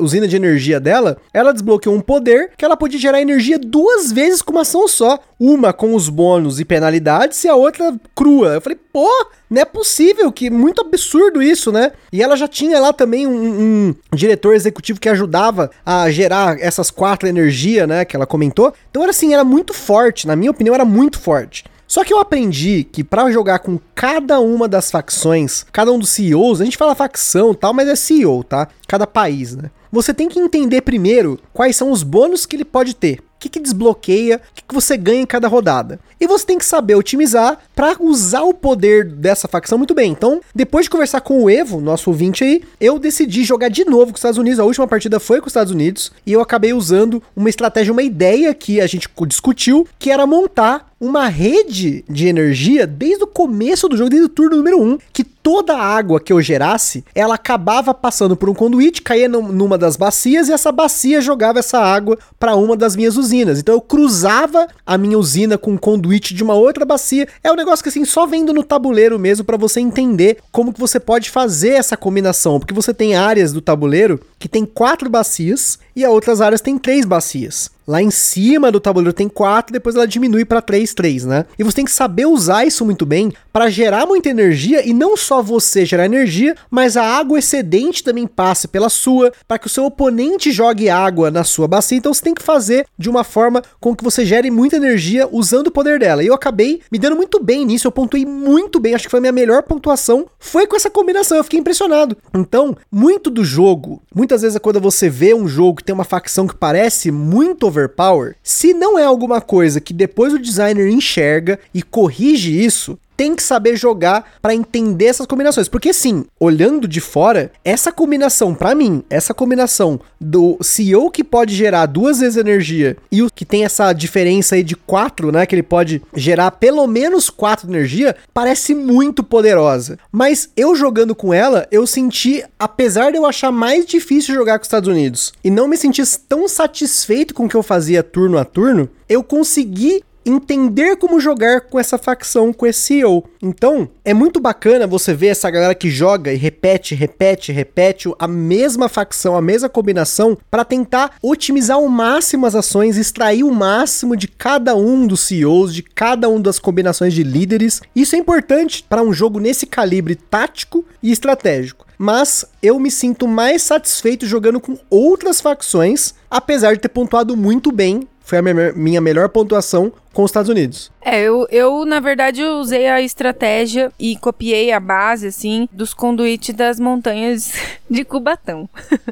usina 0.00 0.26
de 0.26 0.36
energia 0.36 0.80
dela, 0.80 1.16
ela 1.32 1.52
desbloqueou 1.52 1.94
um 1.94 2.00
poder 2.00 2.50
que 2.56 2.64
ela 2.64 2.76
podia 2.76 2.98
gerar 2.98 3.20
energia 3.20 3.58
duas 3.58 4.12
vezes 4.12 4.42
com 4.42 4.52
uma 4.52 4.62
ação 4.62 4.88
só. 4.88 5.18
Uma 5.38 5.72
com 5.72 5.94
os 5.94 6.08
bônus 6.08 6.60
e 6.60 6.64
penalidades 6.64 7.42
e 7.44 7.48
a 7.48 7.54
outra 7.54 7.94
crua. 8.14 8.54
Eu 8.54 8.60
falei, 8.60 8.78
pô, 8.92 9.08
não 9.48 9.62
é 9.62 9.64
possível, 9.64 10.30
que 10.30 10.50
muito 10.50 10.82
absurdo 10.82 11.42
isso, 11.42 11.72
né? 11.72 11.92
E 12.12 12.22
ela 12.22 12.36
já 12.36 12.46
tinha 12.46 12.78
lá 12.78 12.92
também 12.92 13.26
um, 13.26 13.88
um 13.88 13.94
diretor 14.14 14.54
executivo 14.54 15.00
que 15.00 15.08
ajudava 15.08 15.70
a 15.84 16.10
gerar 16.10 16.60
essas 16.60 16.90
quatro 16.90 17.26
energias, 17.26 17.88
né? 17.88 18.04
Que 18.04 18.14
ela 18.14 18.26
comentou. 18.26 18.74
Então 18.90 19.02
era 19.02 19.10
assim, 19.10 19.32
era 19.32 19.42
muito 19.42 19.72
forte, 19.72 20.26
na 20.26 20.36
minha 20.36 20.50
opinião, 20.50 20.74
era 20.74 20.84
muito 20.84 21.18
forte. 21.18 21.64
Só 21.90 22.04
que 22.04 22.12
eu 22.12 22.20
aprendi 22.20 22.84
que 22.84 23.02
para 23.02 23.32
jogar 23.32 23.58
com 23.58 23.76
cada 23.96 24.38
uma 24.38 24.68
das 24.68 24.92
facções, 24.92 25.66
cada 25.72 25.90
um 25.90 25.98
dos 25.98 26.10
CEOs, 26.10 26.60
a 26.60 26.64
gente 26.64 26.76
fala 26.76 26.94
facção 26.94 27.52
tal, 27.52 27.74
mas 27.74 27.88
é 27.88 27.96
CEO, 27.96 28.44
tá? 28.44 28.68
Cada 28.86 29.08
país, 29.08 29.56
né? 29.56 29.72
Você 29.90 30.14
tem 30.14 30.28
que 30.28 30.38
entender 30.38 30.82
primeiro 30.82 31.36
quais 31.52 31.74
são 31.74 31.90
os 31.90 32.04
bônus 32.04 32.46
que 32.46 32.54
ele 32.54 32.64
pode 32.64 32.94
ter 32.94 33.20
que, 33.40 33.48
que 33.48 33.58
desbloqueia, 33.58 34.36
o 34.36 34.54
que, 34.54 34.62
que 34.68 34.74
você 34.74 34.96
ganha 34.96 35.22
em 35.22 35.26
cada 35.26 35.48
rodada. 35.48 35.98
E 36.20 36.26
você 36.26 36.44
tem 36.44 36.58
que 36.58 36.64
saber 36.64 36.94
otimizar 36.94 37.58
para 37.74 37.96
usar 37.98 38.42
o 38.42 38.52
poder 38.52 39.06
dessa 39.06 39.48
facção 39.48 39.78
muito 39.78 39.94
bem. 39.94 40.12
Então, 40.12 40.42
depois 40.54 40.84
de 40.84 40.90
conversar 40.90 41.22
com 41.22 41.42
o 41.42 41.48
Evo, 41.50 41.80
nosso 41.80 42.10
ouvinte 42.10 42.44
aí, 42.44 42.62
eu 42.78 42.98
decidi 42.98 43.42
jogar 43.42 43.70
de 43.70 43.84
novo 43.84 44.08
com 44.08 44.12
os 44.12 44.18
Estados 44.18 44.38
Unidos. 44.38 44.60
A 44.60 44.64
última 44.64 44.86
partida 44.86 45.18
foi 45.18 45.40
com 45.40 45.46
os 45.46 45.50
Estados 45.50 45.72
Unidos 45.72 46.12
e 46.26 46.34
eu 46.34 46.40
acabei 46.42 46.74
usando 46.74 47.22
uma 47.34 47.48
estratégia, 47.48 47.92
uma 47.92 48.02
ideia 48.02 48.52
que 48.52 48.78
a 48.78 48.86
gente 48.86 49.08
discutiu, 49.26 49.88
que 49.98 50.10
era 50.10 50.26
montar 50.26 50.89
uma 51.00 51.28
rede 51.28 52.04
de 52.06 52.28
energia 52.28 52.86
desde 52.86 53.24
o 53.24 53.26
começo 53.26 53.88
do 53.88 53.96
jogo, 53.96 54.10
desde 54.10 54.26
o 54.26 54.28
turno 54.28 54.58
número 54.58 54.82
1, 54.82 54.98
que 55.12 55.24
toda 55.24 55.74
a 55.74 55.82
água 55.82 56.20
que 56.20 56.30
eu 56.30 56.42
gerasse, 56.42 57.02
ela 57.14 57.36
acabava 57.36 57.94
passando 57.94 58.36
por 58.36 58.50
um 58.50 58.54
conduíte, 58.54 59.00
caía 59.00 59.28
numa 59.28 59.78
das 59.78 59.96
bacias 59.96 60.48
e 60.48 60.52
essa 60.52 60.70
bacia 60.70 61.20
jogava 61.22 61.58
essa 61.58 61.78
água 61.78 62.18
para 62.38 62.54
uma 62.54 62.76
das 62.76 62.94
minhas 62.94 63.16
usinas. 63.16 63.58
Então 63.58 63.74
eu 63.74 63.80
cruzava 63.80 64.68
a 64.84 64.98
minha 64.98 65.18
usina 65.18 65.56
com 65.56 65.72
um 65.72 65.78
conduíte 65.78 66.34
de 66.34 66.42
uma 66.42 66.54
outra 66.54 66.84
bacia. 66.84 67.26
É 67.42 67.50
um 67.50 67.56
negócio 67.56 67.82
que 67.82 67.88
assim 67.88 68.04
só 68.04 68.26
vendo 68.26 68.52
no 68.52 68.62
tabuleiro 68.62 69.18
mesmo 69.18 69.44
para 69.44 69.56
você 69.56 69.80
entender 69.80 70.38
como 70.52 70.72
que 70.72 70.80
você 70.80 71.00
pode 71.00 71.30
fazer 71.30 71.70
essa 71.70 71.96
combinação, 71.96 72.60
porque 72.60 72.74
você 72.74 72.92
tem 72.92 73.14
áreas 73.14 73.52
do 73.52 73.62
tabuleiro 73.62 74.20
que 74.40 74.48
tem 74.48 74.64
quatro 74.64 75.10
bacias 75.10 75.78
e 75.94 76.02
a 76.02 76.10
outras 76.10 76.40
áreas 76.40 76.62
tem 76.62 76.78
três 76.78 77.04
bacias. 77.04 77.70
Lá 77.90 78.00
em 78.00 78.10
cima 78.10 78.70
do 78.70 78.78
tabuleiro 78.78 79.12
tem 79.12 79.28
4, 79.28 79.72
depois 79.72 79.96
ela 79.96 80.06
diminui 80.06 80.44
para 80.44 80.62
3, 80.62 80.94
3, 80.94 81.24
né? 81.24 81.44
E 81.58 81.64
você 81.64 81.74
tem 81.74 81.84
que 81.84 81.90
saber 81.90 82.24
usar 82.24 82.64
isso 82.64 82.84
muito 82.84 83.04
bem 83.04 83.32
para 83.52 83.68
gerar 83.68 84.06
muita 84.06 84.28
energia 84.28 84.86
e 84.86 84.94
não 84.94 85.16
só 85.16 85.42
você 85.42 85.84
gerar 85.84 86.04
energia, 86.04 86.54
mas 86.70 86.96
a 86.96 87.02
água 87.02 87.40
excedente 87.40 88.04
também 88.04 88.28
passe 88.28 88.68
pela 88.68 88.88
sua, 88.88 89.32
para 89.48 89.58
que 89.58 89.66
o 89.66 89.70
seu 89.70 89.84
oponente 89.84 90.52
jogue 90.52 90.88
água 90.88 91.32
na 91.32 91.42
sua 91.42 91.66
bacia. 91.66 91.98
Então 91.98 92.14
você 92.14 92.22
tem 92.22 92.32
que 92.32 92.44
fazer 92.44 92.86
de 92.96 93.10
uma 93.10 93.24
forma 93.24 93.60
com 93.80 93.96
que 93.96 94.04
você 94.04 94.24
gere 94.24 94.52
muita 94.52 94.76
energia 94.76 95.28
usando 95.28 95.66
o 95.66 95.72
poder 95.72 95.98
dela. 95.98 96.22
E 96.22 96.28
eu 96.28 96.34
acabei 96.34 96.80
me 96.92 96.98
dando 96.98 97.16
muito 97.16 97.42
bem 97.42 97.66
nisso, 97.66 97.88
eu 97.88 97.92
pontuei 97.92 98.24
muito 98.24 98.78
bem, 98.78 98.94
acho 98.94 99.06
que 99.06 99.10
foi 99.10 99.18
a 99.18 99.22
minha 99.22 99.32
melhor 99.32 99.64
pontuação, 99.64 100.26
foi 100.38 100.64
com 100.64 100.76
essa 100.76 100.90
combinação, 100.90 101.36
eu 101.36 101.44
fiquei 101.44 101.58
impressionado. 101.58 102.16
Então, 102.32 102.76
muito 102.88 103.30
do 103.30 103.44
jogo, 103.44 104.00
muitas 104.30 104.42
vezes 104.42 104.58
quando 104.58 104.80
você 104.80 105.08
vê 105.08 105.34
um 105.34 105.48
jogo 105.48 105.78
que 105.78 105.84
tem 105.84 105.92
uma 105.92 106.04
facção 106.04 106.46
que 106.46 106.54
parece 106.54 107.10
muito 107.10 107.66
over 107.66 107.80
overpower, 107.80 108.36
se 108.44 108.72
não 108.72 108.96
é 108.96 109.02
alguma 109.02 109.40
coisa 109.40 109.80
que 109.80 109.92
depois 109.92 110.32
o 110.32 110.38
designer 110.38 110.88
enxerga 110.88 111.58
e 111.74 111.82
corrige 111.82 112.64
isso, 112.64 112.96
tem 113.20 113.36
que 113.36 113.42
saber 113.42 113.76
jogar 113.76 114.32
para 114.40 114.54
entender 114.54 115.04
essas 115.04 115.26
combinações. 115.26 115.68
Porque 115.68 115.92
sim, 115.92 116.24
olhando 116.40 116.88
de 116.88 117.02
fora, 117.02 117.52
essa 117.62 117.92
combinação 117.92 118.54
para 118.54 118.74
mim, 118.74 119.04
essa 119.10 119.34
combinação 119.34 120.00
do 120.18 120.56
CEO 120.62 121.10
que 121.10 121.22
pode 121.22 121.54
gerar 121.54 121.84
duas 121.84 122.20
vezes 122.20 122.38
energia 122.38 122.96
e 123.12 123.22
o 123.22 123.28
que 123.30 123.44
tem 123.44 123.62
essa 123.62 123.92
diferença 123.92 124.54
aí 124.54 124.62
de 124.62 124.74
quatro, 124.74 125.30
né, 125.30 125.44
que 125.44 125.54
ele 125.54 125.62
pode 125.62 126.00
gerar 126.16 126.52
pelo 126.52 126.86
menos 126.86 127.28
quatro 127.28 127.68
energia, 127.68 128.16
parece 128.32 128.74
muito 128.74 129.22
poderosa. 129.22 129.98
Mas 130.10 130.48
eu 130.56 130.74
jogando 130.74 131.14
com 131.14 131.34
ela, 131.34 131.68
eu 131.70 131.86
senti, 131.86 132.42
apesar 132.58 133.10
de 133.10 133.18
eu 133.18 133.26
achar 133.26 133.52
mais 133.52 133.84
difícil 133.84 134.34
jogar 134.34 134.58
com 134.58 134.62
os 134.62 134.66
Estados 134.66 134.88
Unidos 134.88 135.34
e 135.44 135.50
não 135.50 135.68
me 135.68 135.76
sentir 135.76 136.06
tão 136.26 136.48
satisfeito 136.48 137.34
com 137.34 137.44
o 137.44 137.48
que 137.50 137.54
eu 137.54 137.62
fazia 137.62 138.02
turno 138.02 138.38
a 138.38 138.46
turno, 138.46 138.88
eu 139.10 139.22
consegui 139.22 140.02
entender 140.30 140.96
como 140.96 141.20
jogar 141.20 141.62
com 141.62 141.78
essa 141.78 141.98
facção, 141.98 142.52
com 142.52 142.66
esse 142.66 142.80
CEO. 142.80 143.24
Então, 143.42 143.88
é 144.04 144.14
muito 144.14 144.40
bacana 144.40 144.86
você 144.86 145.12
ver 145.12 145.28
essa 145.28 145.50
galera 145.50 145.74
que 145.74 145.90
joga 145.90 146.32
e 146.32 146.36
repete, 146.36 146.94
repete, 146.94 147.52
repete 147.52 148.12
a 148.18 148.28
mesma 148.28 148.88
facção, 148.88 149.36
a 149.36 149.42
mesma 149.42 149.68
combinação, 149.68 150.36
para 150.50 150.64
tentar 150.64 151.12
otimizar 151.22 151.76
ao 151.76 151.88
máximo 151.88 152.46
as 152.46 152.54
ações, 152.54 152.96
extrair 152.96 153.44
o 153.44 153.52
máximo 153.52 154.16
de 154.16 154.28
cada 154.28 154.74
um 154.76 155.06
dos 155.06 155.20
CEOs, 155.20 155.74
de 155.74 155.82
cada 155.82 156.28
uma 156.28 156.40
das 156.40 156.58
combinações 156.58 157.12
de 157.12 157.22
líderes. 157.22 157.80
Isso 157.94 158.14
é 158.14 158.18
importante 158.18 158.84
para 158.88 159.02
um 159.02 159.12
jogo 159.12 159.38
nesse 159.38 159.66
calibre 159.66 160.14
tático 160.14 160.84
e 161.02 161.10
estratégico 161.10 161.90
mas 162.02 162.46
eu 162.62 162.80
me 162.80 162.90
sinto 162.90 163.28
mais 163.28 163.60
satisfeito 163.60 164.24
jogando 164.24 164.58
com 164.58 164.78
outras 164.88 165.38
facções, 165.38 166.14
apesar 166.30 166.72
de 166.72 166.80
ter 166.80 166.88
pontuado 166.88 167.36
muito 167.36 167.70
bem 167.70 168.08
foi 168.30 168.38
a 168.38 168.42
minha, 168.42 168.72
minha 168.74 169.00
melhor 169.00 169.28
pontuação 169.28 169.92
com 170.12 170.22
os 170.22 170.30
Estados 170.30 170.48
Unidos. 170.48 170.92
É, 171.02 171.20
eu, 171.20 171.48
eu 171.50 171.84
na 171.84 171.98
verdade 171.98 172.44
usei 172.44 172.88
a 172.88 173.02
estratégia 173.02 173.90
e 173.98 174.16
copiei 174.16 174.70
a 174.70 174.78
base, 174.78 175.26
assim, 175.26 175.68
dos 175.72 175.92
conduítes 175.92 176.54
das 176.54 176.78
montanhas 176.78 177.52
de 177.90 178.04
Cubatão. 178.04 178.68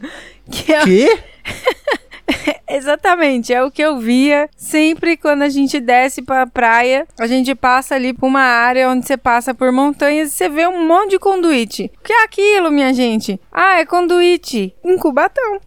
que? 0.49 0.73
É... 0.73 0.85
Quê? 0.85 1.19
Exatamente, 2.71 3.53
é 3.53 3.65
o 3.65 3.71
que 3.73 3.83
eu 3.83 3.99
via 3.99 4.49
sempre 4.57 5.17
quando 5.17 5.43
a 5.43 5.49
gente 5.49 5.81
desce 5.81 6.23
pra 6.23 6.47
praia. 6.47 7.05
A 7.19 7.27
gente 7.27 7.55
passa 7.57 7.97
ali 7.97 8.13
por 8.13 8.27
uma 8.27 8.43
área 8.43 8.89
onde 8.89 9.05
você 9.05 9.17
passa 9.17 9.53
por 9.53 9.73
montanhas 9.73 10.29
e 10.29 10.33
você 10.33 10.49
vê 10.49 10.69
um 10.69 10.87
monte 10.87 11.11
de 11.11 11.19
conduíte. 11.19 11.91
O 11.99 12.05
que 12.05 12.13
é 12.13 12.23
aquilo, 12.23 12.71
minha 12.71 12.95
gente? 12.95 13.41
Ah, 13.51 13.81
é 13.81 13.87
conduíte 13.87 14.77
em 14.85 14.97
Cubatão. 14.97 15.61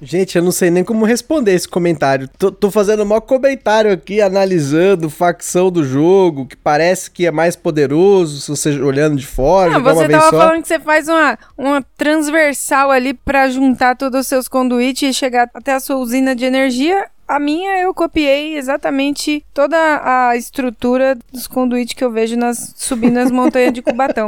Gente, 0.00 0.36
eu 0.36 0.42
não 0.42 0.52
sei 0.52 0.70
nem 0.70 0.84
como 0.84 1.04
responder 1.04 1.52
esse 1.52 1.68
comentário. 1.68 2.28
Tô, 2.38 2.50
tô 2.50 2.70
fazendo 2.70 3.02
um 3.02 3.06
maior 3.06 3.20
comentário 3.20 3.92
aqui, 3.92 4.20
analisando 4.20 5.10
facção 5.10 5.70
do 5.70 5.84
jogo, 5.84 6.46
que 6.46 6.56
parece 6.56 7.10
que 7.10 7.26
é 7.26 7.30
mais 7.30 7.56
poderoso, 7.56 8.40
se 8.40 8.50
você 8.50 8.80
olhando 8.80 9.16
de 9.16 9.26
fora. 9.26 9.72
Não, 9.72 9.82
você 9.82 10.08
tava 10.08 10.30
falando 10.30 10.62
que 10.62 10.68
você 10.68 10.78
faz 10.78 11.08
uma, 11.08 11.38
uma 11.56 11.84
transversal 11.96 12.90
ali 12.90 13.14
para 13.14 13.48
juntar 13.48 13.96
todos 13.96 14.20
os 14.20 14.26
seus 14.26 14.48
conduítes 14.48 15.10
e 15.10 15.14
chegar 15.14 15.48
até 15.54 15.72
a 15.72 15.80
sua 15.80 15.96
usina 15.96 16.34
de 16.34 16.44
energia. 16.44 17.06
A 17.26 17.38
minha 17.38 17.80
eu 17.80 17.94
copiei 17.94 18.56
exatamente 18.56 19.44
toda 19.54 19.76
a 19.76 20.36
estrutura 20.36 21.16
dos 21.32 21.46
conduítes 21.46 21.94
que 21.94 22.04
eu 22.04 22.10
vejo 22.10 22.36
nas 22.36 22.74
subindo 22.76 23.16
as 23.18 23.30
montanhas 23.30 23.72
de 23.72 23.82
Cubatão. 23.82 24.26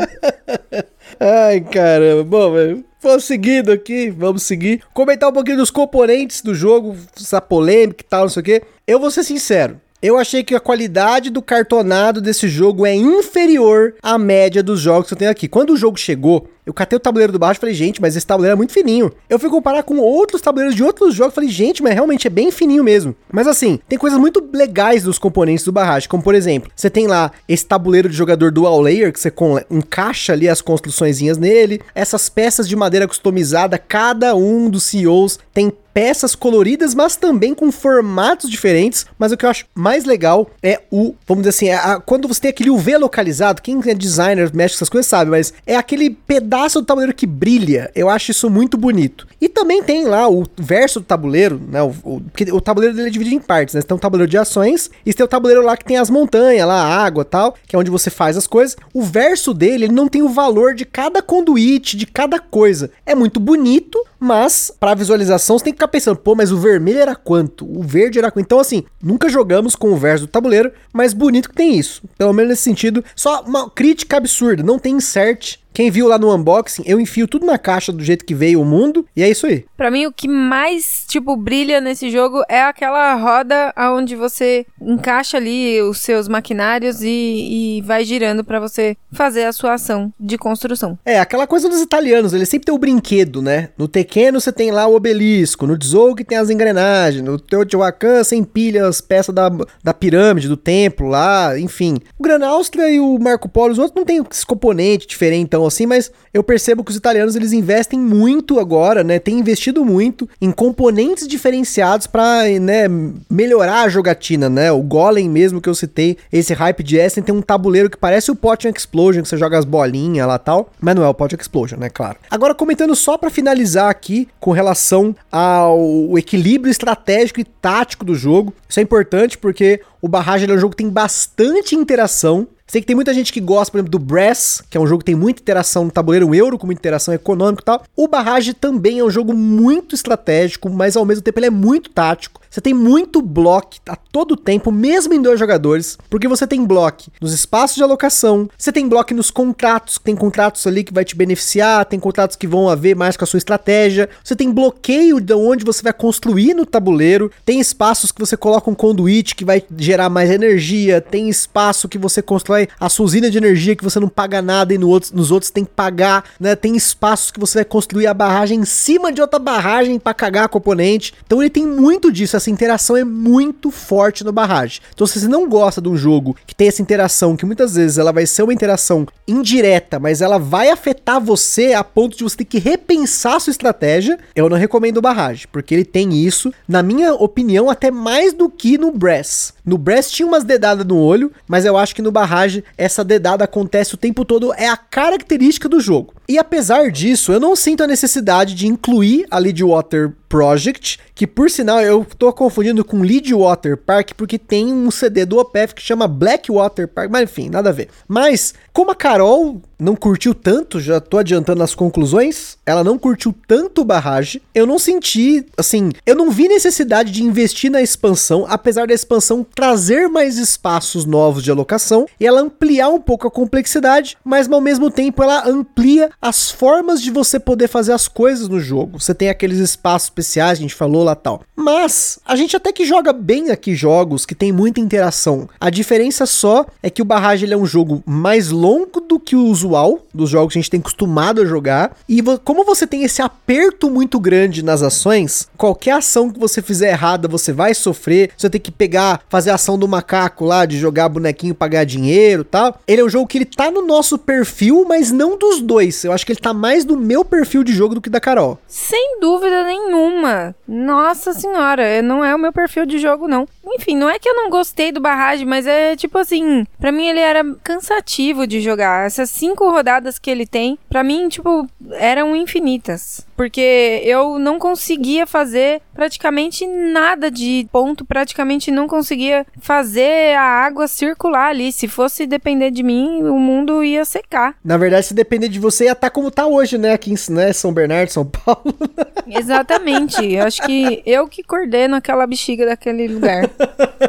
Ai, 1.21 1.61
caramba. 1.61 2.25
Bom, 2.25 2.83
vamos 3.01 3.25
seguindo 3.25 3.71
aqui, 3.71 4.11
vamos 4.11 4.43
seguir. 4.43 4.83
Comentar 4.95 5.29
um 5.29 5.33
pouquinho 5.33 5.59
dos 5.59 5.71
componentes 5.71 6.41
do 6.41 6.55
jogo, 6.55 6.97
essa 7.17 7.41
polêmica 7.41 8.03
e 8.03 8.09
tal, 8.09 8.23
não 8.23 8.29
sei 8.29 8.41
o 8.41 8.45
quê. 8.45 8.63
Eu 8.87 8.99
vou 8.99 9.11
ser 9.11 9.25
sincero, 9.25 9.81
eu 10.03 10.19
achei 10.19 10.45
que 10.45 10.55
a 10.55 10.61
qualidade 10.61 11.31
do 11.31 11.43
cartonado 11.43 12.21
desse 12.21 12.49
jogo 12.49 12.87
é 12.87 12.95
inferior 12.95 13.95
à 14.03 14.19
média 14.19 14.63
dos 14.63 14.81
jogos 14.81 15.09
que 15.09 15.15
eu 15.15 15.19
tenho 15.19 15.31
aqui. 15.31 15.49
Quando 15.49 15.71
o 15.71 15.77
jogo 15.77 15.99
chegou, 15.99 16.49
eu 16.67 16.75
catei 16.75 16.97
o 16.97 17.01
tabuleiro 17.01 17.33
do 17.33 17.39
baixo 17.39 17.59
e 17.59 17.61
falei, 17.61 17.75
gente, 17.75 18.01
mas 18.03 18.17
esse 18.17 18.27
tabuleiro 18.27 18.55
é 18.55 18.57
muito 18.57 18.73
fininho. 18.73 19.13
Eu 19.31 19.39
fui 19.39 19.49
comparar 19.49 19.85
com 19.85 19.99
outros 19.99 20.43
tabuleiros 20.43 20.75
de 20.75 20.83
outros 20.83 21.15
jogos 21.15 21.35
falei, 21.35 21.49
gente, 21.49 21.81
mas 21.81 21.95
realmente 21.95 22.27
é 22.27 22.31
bem 22.31 22.51
fininho 22.51 22.83
mesmo. 22.83 23.15
Mas 23.33 23.47
assim, 23.47 23.79
tem 23.89 23.97
coisas 23.97 24.19
muito 24.19 24.45
legais 24.53 25.05
dos 25.05 25.17
componentes 25.17 25.65
do 25.65 25.71
barragem, 25.71 26.09
como 26.09 26.25
por 26.25 26.35
exemplo, 26.35 26.71
você 26.75 26.91
tem 26.91 27.07
lá 27.07 27.31
esse 27.49 27.65
tabuleiro 27.65 28.09
de 28.09 28.17
jogador 28.17 28.51
dual 28.51 28.81
layer, 28.81 29.13
que 29.13 29.21
você 29.21 29.33
encaixa 29.71 30.33
ali 30.33 30.49
as 30.49 30.61
construçõezinhas 30.61 31.39
nele, 31.39 31.81
essas 31.95 32.29
peças 32.29 32.69
de 32.69 32.75
madeira 32.75 33.07
customizada, 33.07 33.79
cada 33.79 34.35
um 34.35 34.69
dos 34.69 34.83
CEOs 34.85 35.39
tem 35.55 35.73
peças 35.97 36.35
coloridas, 36.35 36.95
mas 36.95 37.17
também 37.17 37.55
com 37.55 37.73
formatos 37.73 38.51
diferentes. 38.51 39.07
Mas 39.19 39.33
o 39.33 39.37
que 39.39 39.47
eu 39.47 39.49
acho 39.49 39.65
mais 39.75 40.05
legal 40.05 40.51
é 40.63 40.83
o, 40.91 41.15
vamos 41.27 41.45
dizer 41.45 41.49
assim, 41.49 41.69
é 41.71 41.75
a, 41.75 41.99
quando 41.99 42.29
você 42.29 42.43
tem 42.43 42.51
aquele 42.51 42.69
UV 42.69 42.99
localizado, 42.99 43.63
quem 43.63 43.81
é 43.87 43.95
designer, 43.95 44.55
mexe 44.55 44.75
com 44.75 44.77
essas 44.77 44.91
coisas 44.91 45.07
sabe, 45.07 45.31
mas 45.31 45.55
é 45.67 45.75
aquele 45.75 46.11
pedaço 46.11 46.56
do 46.65 46.85
tabuleiro 46.85 47.15
que 47.15 47.27
brilha. 47.27 47.91
Eu 47.95 48.09
acho 48.09 48.31
isso 48.31 48.49
muito 48.49 48.77
bonito. 48.77 49.27
E 49.41 49.49
também 49.49 49.83
tem 49.83 50.07
lá 50.07 50.29
o 50.29 50.45
verso 50.57 51.01
do 51.01 51.07
tabuleiro, 51.07 51.61
né? 51.69 51.83
O, 51.83 51.95
o, 52.03 52.23
o 52.53 52.61
tabuleiro 52.61 52.95
dele 52.95 53.09
é 53.09 53.11
dividido 53.11 53.37
em 53.37 53.41
partes, 53.41 53.75
né? 53.75 53.81
Você 53.81 53.87
tem 53.87 53.97
um 53.97 54.01
tabuleiro 54.01 54.31
de 54.31 54.39
ações 54.39 54.91
e 55.05 55.13
você 55.13 55.19
tem 55.19 55.25
o 55.25 55.29
tabuleiro 55.29 55.63
lá 55.63 55.77
que 55.77 55.85
tem 55.85 55.99
as 55.99 56.11
montanhas, 56.11 56.67
lá, 56.67 56.83
a 56.83 57.05
água 57.05 57.25
tal, 57.25 57.55
que 57.67 57.77
é 57.77 57.79
onde 57.79 57.91
você 57.91 58.11
faz 58.11 58.37
as 58.37 58.47
coisas. 58.47 58.77
O 58.93 59.03
verso 59.03 59.53
dele, 59.53 59.85
ele 59.85 59.93
não 59.93 60.09
tem 60.09 60.23
o 60.23 60.29
valor 60.29 60.75
de 60.75 60.85
cada 60.85 61.21
conduíte, 61.21 61.97
de 61.97 62.07
cada 62.07 62.39
coisa. 62.39 62.91
É 63.05 63.15
muito 63.15 63.39
bonito, 63.39 64.03
mas 64.19 64.73
para 64.79 64.95
visualização 64.95 65.59
você 65.59 65.65
tem 65.65 65.73
que 65.73 65.79
ficar 65.79 65.89
pensando, 65.89 66.17
pô, 66.17 66.35
mas 66.35 66.51
o 66.53 66.59
vermelho 66.59 66.99
era 66.99 67.15
quanto? 67.15 67.65
O 67.65 67.83
verde 67.83 68.19
era 68.19 68.31
quanto? 68.31 68.47
Então, 68.47 68.61
assim, 68.61 68.85
nunca 69.03 69.29
jogamos 69.29 69.77
com 69.77 69.93
o 69.93 69.97
verso 69.97 70.27
do 70.27 70.31
tabuleiro, 70.31 70.73
mas 70.93 71.13
bonito 71.13 71.51
que 71.51 71.55
tem 71.55 71.79
isso. 71.79 72.03
Pelo 72.17 72.33
menos 72.33 72.51
nesse 72.51 72.63
sentido, 72.63 73.05
só 73.15 73.43
uma 73.43 73.69
crítica 73.71 74.17
absurda, 74.17 74.63
não 74.63 74.79
tem 74.79 74.95
insert 74.95 75.59
quem 75.77 75.91
viu 75.91 76.09
lá 76.09 76.19
no 76.19 76.35
unboxing, 76.35 76.85
eu 76.87 76.99
enfio 76.99 77.29
tudo 77.29 77.45
na 77.45 77.59
caixa 77.59 77.93
do 77.93 78.03
jeito 78.03 78.25
que 78.25 78.35
veio 78.35 78.63
o 78.63 78.65
mundo 78.65 79.07
e 79.15 79.23
é 79.23 79.29
isso 79.29 79.47
aí. 79.47 79.67
Para 79.77 79.91
mim 79.91 80.07
o 80.07 80.13
que 80.13 80.27
mais 80.27 81.05
tipo 81.07 81.37
brilha 81.37 81.83
nesse 81.83 82.09
jogo 82.09 82.43
é 82.49 82.63
aquela 82.63 83.15
roda 83.17 83.75
aonde 83.77 84.17
você 84.17 84.65
encaixa 84.81 85.37
ali 85.37 85.83
os 85.83 85.99
seus 85.99 86.29
maquinários 86.29 87.03
e, 87.03 87.09
e 87.09 87.83
vai 87.83 88.07
girando 88.07 88.43
para 88.43 88.59
você 88.59 88.97
fazer 89.13 89.45
a 89.45 89.53
sua 89.53 89.75
ação 89.75 90.11
de 90.19 90.39
construção. 90.39 90.99
É, 91.05 91.21
aquela 91.21 91.47
coisa 91.47 91.69
dos 91.69 91.83
italianos, 91.83 92.33
eles 92.33 92.49
sempre 92.49 92.65
tem 92.65 92.75
o 92.75 92.79
brinquedo, 92.79 93.43
né? 93.43 93.69
No 93.77 93.87
Tequeno 93.87 94.41
você 94.41 94.51
tem 94.51 94.71
lá 94.71 94.87
o 94.87 94.95
obelisco, 94.95 95.67
no 95.67 95.77
Dzog 95.77 96.25
tem 96.25 96.39
as 96.39 96.49
engrenagens, 96.49 97.23
no 97.23 97.39
Teotihuacan 97.39 98.25
você 98.25 98.35
empilha 98.35 98.87
as 98.87 99.03
peças 99.03 99.35
da, 99.35 99.51
da 99.85 99.93
pirâmide, 99.93 100.49
do 100.49 100.57
templo 100.57 101.07
lá, 101.07 101.59
enfim. 101.59 101.99
O 102.19 102.23
Gran 102.23 102.43
Áustria 102.47 102.89
e 102.91 102.99
o 102.99 103.19
Marco 103.19 103.47
Polo, 103.47 103.73
os 103.73 103.79
outros 103.79 103.95
não 103.95 104.07
tem 104.07 104.25
esse 104.31 104.47
componente 104.47 105.07
diferente, 105.07 105.43
então 105.43 105.66
assim, 105.67 105.87
mas 105.87 106.11
eu 106.33 106.43
percebo 106.43 106.85
que 106.85 106.91
os 106.91 106.97
italianos 106.97 107.37
eles 107.37 107.53
investem 107.53 107.99
muito 107.99 108.59
agora, 108.59 109.03
né? 109.03 109.19
Tem 109.19 109.39
investido 109.39 109.85
muito 109.85 110.29
em 110.41 110.51
componentes 110.51 111.27
diferenciados 111.27 112.07
para, 112.07 112.49
né, 112.61 112.87
melhorar 113.31 113.83
a 113.83 113.89
jogatina, 113.89 114.49
né? 114.49 114.71
O 114.73 114.83
Golem 114.83 115.29
mesmo 115.29 115.61
que 115.61 115.69
eu 115.69 115.75
citei, 115.75 116.17
esse 116.33 116.53
Hype 116.55 116.83
de 116.83 116.97
Essen 116.97 117.23
tem 117.23 117.35
um 117.35 117.43
tabuleiro 117.43 117.91
que 117.91 117.97
parece 117.97 118.31
o 118.31 118.37
Potion 118.37 118.71
Explosion, 118.75 119.23
que 119.23 119.29
você 119.29 119.37
joga 119.37 119.59
as 119.59 119.65
bolinhas 119.65 120.27
lá 120.27 120.39
tal, 120.39 120.71
mas 120.81 120.95
não 120.95 121.05
é 121.05 121.09
o 121.09 121.15
Potion 121.15 121.39
Explosion, 121.41 121.79
né, 121.79 121.89
claro. 121.89 122.19
Agora 122.31 122.55
comentando 122.55 122.95
só 122.95 123.17
para 123.19 123.31
finalizar 123.31 123.91
aqui 123.91 124.29
com 124.41 124.53
relação 124.53 125.15
ao 125.31 126.19
equilíbrio 126.19 126.71
estratégico 126.71 127.41
e 127.41 127.45
tático 127.45 128.05
do 128.05 128.15
jogo. 128.15 128.55
Isso 128.69 128.81
é 128.81 128.83
importante 128.83 129.37
porque 129.39 129.81
o 130.01 130.09
Barragem 130.09 130.49
é 130.49 130.53
um 130.53 130.59
jogo 130.59 130.71
que 130.71 130.83
tem 130.83 130.91
bastante 130.91 131.75
interação, 131.75 132.47
Sei 132.67 132.81
que 132.81 132.87
tem 132.87 132.97
muita 132.97 133.15
gente 133.15 133.33
que 133.33 133.41
gosta, 133.41 133.71
por 133.71 133.79
exemplo, 133.79 133.93
do 133.93 133.99
Brass, 133.99 134.61
que 134.69 134.77
é 134.77 134.81
um 134.81 134.87
jogo 134.87 134.99
que 134.99 135.07
tem 135.07 135.15
muita 135.15 135.41
interação 135.41 135.85
no 135.85 135.91
tabuleiro, 135.91 136.27
um 136.27 136.35
euro 136.35 136.59
com 136.59 136.67
muita 136.67 136.81
interação 136.81 137.15
econômica 137.15 137.63
e 137.63 137.65
tal. 137.65 137.85
O 137.95 138.09
Barrage 138.09 138.55
também 138.55 138.99
é 138.99 139.05
um 139.05 139.11
jogo 139.11 139.33
muito 139.33 139.95
estratégico, 139.95 140.69
mas 140.69 140.97
ao 140.97 141.05
mesmo 141.05 141.23
tempo 141.23 141.39
ele 141.39 141.47
é 141.47 141.51
muito 141.51 141.91
tático. 141.91 142.41
Você 142.57 142.63
tem 142.63 142.73
muito 142.73 143.21
bloco 143.21 143.77
a 143.87 143.95
todo 143.95 144.35
tempo, 144.35 144.73
mesmo 144.73 145.13
em 145.13 145.21
dois 145.21 145.39
jogadores, 145.39 145.99
porque 146.09 146.27
você 146.27 146.47
tem 146.47 146.65
bloco 146.65 147.11
nos 147.21 147.35
espaços 147.35 147.77
de 147.77 147.83
alocação, 147.83 148.49
você 148.57 148.73
tem 148.73 148.89
bloco 148.89 149.13
nos 149.13 149.31
contratos, 149.31 150.01
tem 150.03 150.17
contratos 150.17 150.67
ali 150.67 150.83
que 150.83 150.95
vai 150.95 151.05
te 151.05 151.15
beneficiar, 151.15 151.85
tem 151.85 152.01
contratos 152.01 152.35
que 152.35 152.47
vão 152.47 152.71
a 152.71 152.75
ver 152.75 152.97
mais 152.97 153.15
com 153.15 153.25
a 153.25 153.27
sua 153.27 153.37
estratégia, 153.37 154.09
você 154.25 154.35
tem 154.35 154.51
bloqueio 154.51 155.21
de 155.21 155.35
onde 155.35 155.67
você 155.67 155.83
vai 155.83 155.93
construir 155.93 156.55
no 156.55 156.65
tabuleiro, 156.65 157.31
tem 157.45 157.61
espaços 157.61 158.11
que 158.11 158.21
você 158.21 158.39
coloca 158.39 158.71
um 158.71 158.75
conduíte 158.75 159.35
que 159.35 159.45
vai 159.45 159.63
gerar 159.77 160.09
mais 160.09 160.31
energia, 160.31 160.99
tem 160.99 161.29
espaço 161.29 161.91
que 161.91 161.99
você 161.99 162.23
constrói 162.23 162.69
a 162.81 162.89
sua 162.89 163.05
usina 163.05 163.31
de 163.31 163.37
energia 163.37 163.77
que 163.77 163.85
você 163.85 164.01
não 164.01 164.09
paga 164.09 164.41
nada 164.41 164.73
e 164.73 164.79
no 164.79 164.89
outro, 164.89 165.15
nos 165.15 165.31
outros 165.31 165.51
tem 165.51 165.63
que 165.63 165.73
pagar, 165.73 166.25
né? 166.41 166.57
Tem 166.57 166.75
espaços 166.75 167.31
que 167.31 167.39
você 167.39 167.59
vai 167.59 167.65
construir 167.67 168.07
a 168.07 168.15
barragem 168.15 168.61
em 168.61 168.65
cima 168.65 169.13
de 169.13 169.21
outra 169.21 169.39
barragem 169.39 169.99
para 169.99 170.15
cagar 170.15 170.49
com 170.49 170.57
o 170.57 170.61
oponente. 170.61 171.13
Então 171.27 171.43
ele 171.43 171.51
tem 171.51 171.67
muito 171.67 172.11
disso, 172.11 172.35
essa 172.47 172.51
interação 172.51 172.97
é 172.97 173.05
muito 173.05 173.73
forte 173.73 174.23
no 174.23 174.33
barragem. 174.33 174.81
Então 174.95 175.07
se 175.07 175.19
você 175.19 175.27
não 175.27 175.49
gosta 175.49 175.81
de 175.81 175.89
um 175.89 175.97
jogo 175.97 176.37
que 176.47 176.55
tem 176.55 176.69
essa 176.69 176.81
interação, 176.81 177.37
que 177.37 177.45
muitas 177.45 177.75
vezes 177.75 177.99
ela 177.99 178.13
vai 178.13 178.25
ser 178.25 178.45
uma 178.45 178.53
interação 178.53 179.07
indireta, 179.27 179.99
mas 179.99 180.23
ela 180.23 180.39
vai 180.39 180.71
afetar 180.71 181.21
você 181.21 181.73
a 181.73 181.83
ponto 181.83 182.17
de 182.17 182.23
você 182.23 182.37
ter 182.37 182.45
que 182.45 182.59
repensar 182.59 183.41
sua 183.41 183.51
estratégia, 183.51 184.19
eu 184.35 184.49
não 184.49 184.57
recomendo 184.57 184.99
o 184.99 185.03
barragem, 185.03 185.47
porque 185.51 185.75
ele 185.75 185.85
tem 185.85 186.15
isso, 186.15 186.53
na 186.69 186.83
minha 186.83 187.15
opinião, 187.15 187.69
até 187.69 187.91
mais 187.91 188.33
do 188.33 188.49
que 188.49 188.79
no 188.79 188.93
Brass. 188.93 189.53
No 189.65 189.77
Brass 189.77 190.11
tinha 190.11 190.27
umas 190.27 190.45
dedadas 190.45 190.87
no 190.87 190.97
olho, 190.97 191.33
mas 191.49 191.65
eu 191.65 191.77
acho 191.77 191.95
que 191.95 192.03
no 192.03 192.13
barragem 192.13 192.63
essa 192.79 193.03
dedada 193.03 193.43
acontece 193.43 193.95
o 193.95 193.99
tempo 193.99 194.25
todo, 194.25 194.55
é 194.55 194.69
a 194.69 194.77
característica 194.77 195.69
do 195.69 195.81
jogo. 195.81 196.15
E 196.29 196.39
apesar 196.39 196.91
disso, 196.91 197.33
eu 197.33 197.41
não 197.41 197.57
sinto 197.57 197.83
a 197.83 197.87
necessidade 197.87 198.55
de 198.55 198.67
incluir 198.67 199.27
a 199.31 199.39
Leadwater 199.39 200.13
Project, 200.29 200.99
que 201.15 201.27
por 201.27 201.51
sinal 201.51 201.81
eu 201.81 202.07
tô 202.19 202.29
confundindo 202.37 202.85
com 202.85 203.03
Leadwater 203.03 203.77
Park 203.77 204.13
porque 204.17 204.39
tem 204.39 204.73
um 204.73 204.91
CD 204.91 205.25
do 205.25 205.39
OPF 205.39 205.75
que 205.75 205.83
chama 205.83 206.07
Blackwater 206.07 206.87
Park, 206.87 207.11
mas 207.11 207.23
enfim, 207.23 207.49
nada 207.49 207.71
a 207.71 207.73
ver. 207.73 207.89
Mas 208.07 208.55
como 208.73 208.93
a 208.93 208.95
Carol 208.95 209.61
não 209.79 209.95
curtiu 209.95 210.35
tanto, 210.35 210.81
já 210.81 211.01
tô 211.01 211.19
adiantando 211.19 211.63
as 211.63 211.75
conclusões, 211.75 212.57
ela 212.65 212.83
não 212.83 212.99
curtiu 212.99 213.35
tanto 213.47 213.85
barragem, 213.85 214.41
eu 214.55 214.67
não 214.67 214.79
senti, 214.79 215.45
assim, 215.57 215.91
eu 216.05 216.15
não 216.15 216.31
vi 216.31 216.49
necessidade 216.49 217.11
de 217.11 217.23
investir 217.23 217.71
na 217.71 217.83
expansão, 217.83 218.47
apesar 218.49 218.87
da 218.87 218.95
expansão 218.95 219.45
trazer 219.55 220.09
mais 220.09 220.39
espaços 220.39 221.05
novos 221.05 221.43
de 221.43 221.51
alocação 221.51 222.07
e 222.19 222.27
ela 222.27 222.41
ampliar 222.41 222.89
um 222.89 223.01
pouco 223.01 223.27
a 223.27 223.31
complexidade, 223.31 224.17
mas 224.25 224.51
ao 224.51 224.61
mesmo 224.61 224.91
tempo 224.91 225.23
ela 225.23 225.49
amplia 225.49 226.11
as 226.21 226.51
formas 226.51 227.03
de 227.03 227.11
você 227.11 227.39
poder 227.39 227.69
fazer 227.69 227.93
as 227.93 228.09
coisas 228.09 228.49
no 228.49 228.61
jogo. 228.61 229.01
Você 229.01 229.15
tem 229.15 229.29
aqueles 229.29 229.59
espaços 229.59 230.09
especiais, 230.09 230.59
a 230.59 230.63
gente 230.63 230.75
falou 230.75 231.05
lá 231.05 231.15
tal. 231.15 231.43
Mas 231.55 232.19
a 232.25 232.37
gente 232.37 232.57
até 232.57 232.73
que 232.73 232.85
joga 232.85 233.13
bem 233.13 233.51
aqui 233.51 233.75
jogos 233.75 234.25
que 234.25 234.35
tem 234.35 234.53
muita 234.53 234.81
interação. 234.81 235.49
A 235.61 235.71
diferença 235.71 236.27
só 236.27 236.67
é 236.83 236.89
que 236.91 237.03
o 237.03 237.05
Barrage 237.05 237.51
é 237.51 237.57
um 237.57 237.67
jogo 237.67 238.03
mais 238.07 238.51
longo 238.51 239.01
do 239.01 239.19
que 239.19 239.37
o 239.37 239.47
usual 239.67 240.01
dos 240.15 240.31
jogos 240.31 240.53
que 240.53 240.59
a 240.59 240.63
gente 240.63 240.71
tem 240.71 240.81
acostumado 240.81 241.43
a 241.43 241.45
jogar. 241.45 241.97
E 242.09 242.23
como 242.45 242.65
você 242.65 242.87
tem 242.87 243.03
esse 243.05 243.21
aperto 243.21 243.91
muito 243.91 244.19
grande 244.19 244.65
nas 244.65 244.83
ações, 244.83 245.49
qualquer 245.57 245.93
ação 245.93 246.31
que 246.31 246.39
você 246.39 246.63
fizer 246.63 246.91
errada, 246.91 247.29
você 247.29 247.53
vai 247.53 247.75
sofrer. 247.75 248.31
Você 248.37 248.49
tem 248.49 248.61
que 248.61 248.71
pegar, 248.71 249.21
fazer 249.29 249.51
a 249.51 249.55
ação 249.55 249.79
do 249.79 249.89
macaco 249.89 250.45
lá, 250.45 250.65
de 250.65 250.79
jogar 250.79 251.09
bonequinho, 251.09 251.55
pagar 251.55 251.85
dinheiro 251.85 252.45
tal. 252.45 252.81
Ele 252.87 253.01
é 253.03 253.05
um 253.05 253.09
jogo 253.09 253.27
que 253.27 253.39
ele 253.39 253.45
tá 253.45 253.71
no 253.71 253.83
nosso 253.83 254.17
perfil, 254.17 254.85
mas 254.89 255.11
não 255.11 255.37
dos 255.37 255.61
dois. 255.61 256.05
Eu 256.05 256.13
acho 256.13 256.25
que 256.25 256.33
ele 256.33 256.41
tá 256.41 256.55
mais 256.55 256.85
do 256.85 256.97
meu 256.97 257.25
perfil 257.25 257.65
de 257.65 257.73
jogo 257.73 257.95
do 257.95 258.01
que 258.01 258.11
da 258.11 258.21
Carol. 258.21 258.59
Sem 258.69 259.19
dúvida 259.21 259.65
nenhuma. 259.65 260.55
Nossa 260.67 261.33
senhora, 261.33 262.01
não 262.03 262.25
é 262.25 262.35
o 262.35 262.39
meu 262.39 262.53
perfil 262.53 262.87
de 262.87 262.99
jogo, 262.99 263.27
não. 263.27 263.47
Enfim, 263.69 263.97
não 263.97 264.09
é 264.09 264.19
que 264.19 264.29
eu 264.29 264.35
não 264.35 264.49
gostei 264.49 264.93
do 264.93 265.01
barragem, 265.01 265.45
mas 265.47 265.67
é 265.67 265.97
tipo 265.97 266.19
assim, 266.19 266.65
para 266.79 266.93
mim 266.93 267.09
ele 267.09 267.21
era 267.21 267.45
cansativo 267.63 268.47
de 268.47 268.61
jogar. 268.61 269.07
Essas 269.07 269.31
cinco 269.31 269.69
rodadas 269.69 270.19
que 270.19 270.31
ele 270.31 270.47
tem, 270.47 270.79
para 270.89 271.03
mim, 271.03 271.29
tipo, 271.29 271.69
eram 271.93 272.37
infinitas. 272.37 273.27
Porque 273.37 274.01
eu 274.05 274.39
não 274.39 274.59
conseguia 274.59 275.27
fazer 275.27 275.83
praticamente 275.95 276.67
nada 276.67 277.31
de 277.31 277.69
ponto, 277.71 278.05
praticamente 278.05 278.71
não 278.71 278.89
conseguia 278.89 279.47
fazer 279.61 280.37
a 280.37 280.43
água 280.43 280.89
circular 280.89 281.51
ali. 281.51 281.73
Se 281.73 281.87
fosse 281.87 282.27
depender 282.27 282.71
de 282.71 282.83
mim, 282.83 283.23
o 283.23 283.39
mundo 283.39 283.85
ia 283.85 284.05
secar. 284.05 284.57
Na 284.65 284.77
verdade, 284.77 285.07
se 285.07 285.15
depender 285.15 285.49
de 285.49 285.61
você, 285.61 285.85
ia 285.85 285.93
estar 285.93 286.09
tá 286.09 286.11
como 286.11 286.31
tá 286.31 286.47
hoje, 286.47 286.79
né? 286.79 286.93
Aqui 286.93 287.13
em 287.13 287.33
né, 287.33 287.53
São 287.53 287.73
Bernardo, 287.73 288.11
São 288.11 288.25
Paulo. 288.25 288.75
Exatamente. 289.29 290.25
Eu 290.25 290.45
acho 290.45 290.63
que 290.63 291.03
eu 291.05 291.29
que 291.29 291.43
coordeno 291.43 291.97
aquela 291.97 292.27
bexiga 292.27 292.67
daquele 292.67 293.09
lugar. 293.09 293.51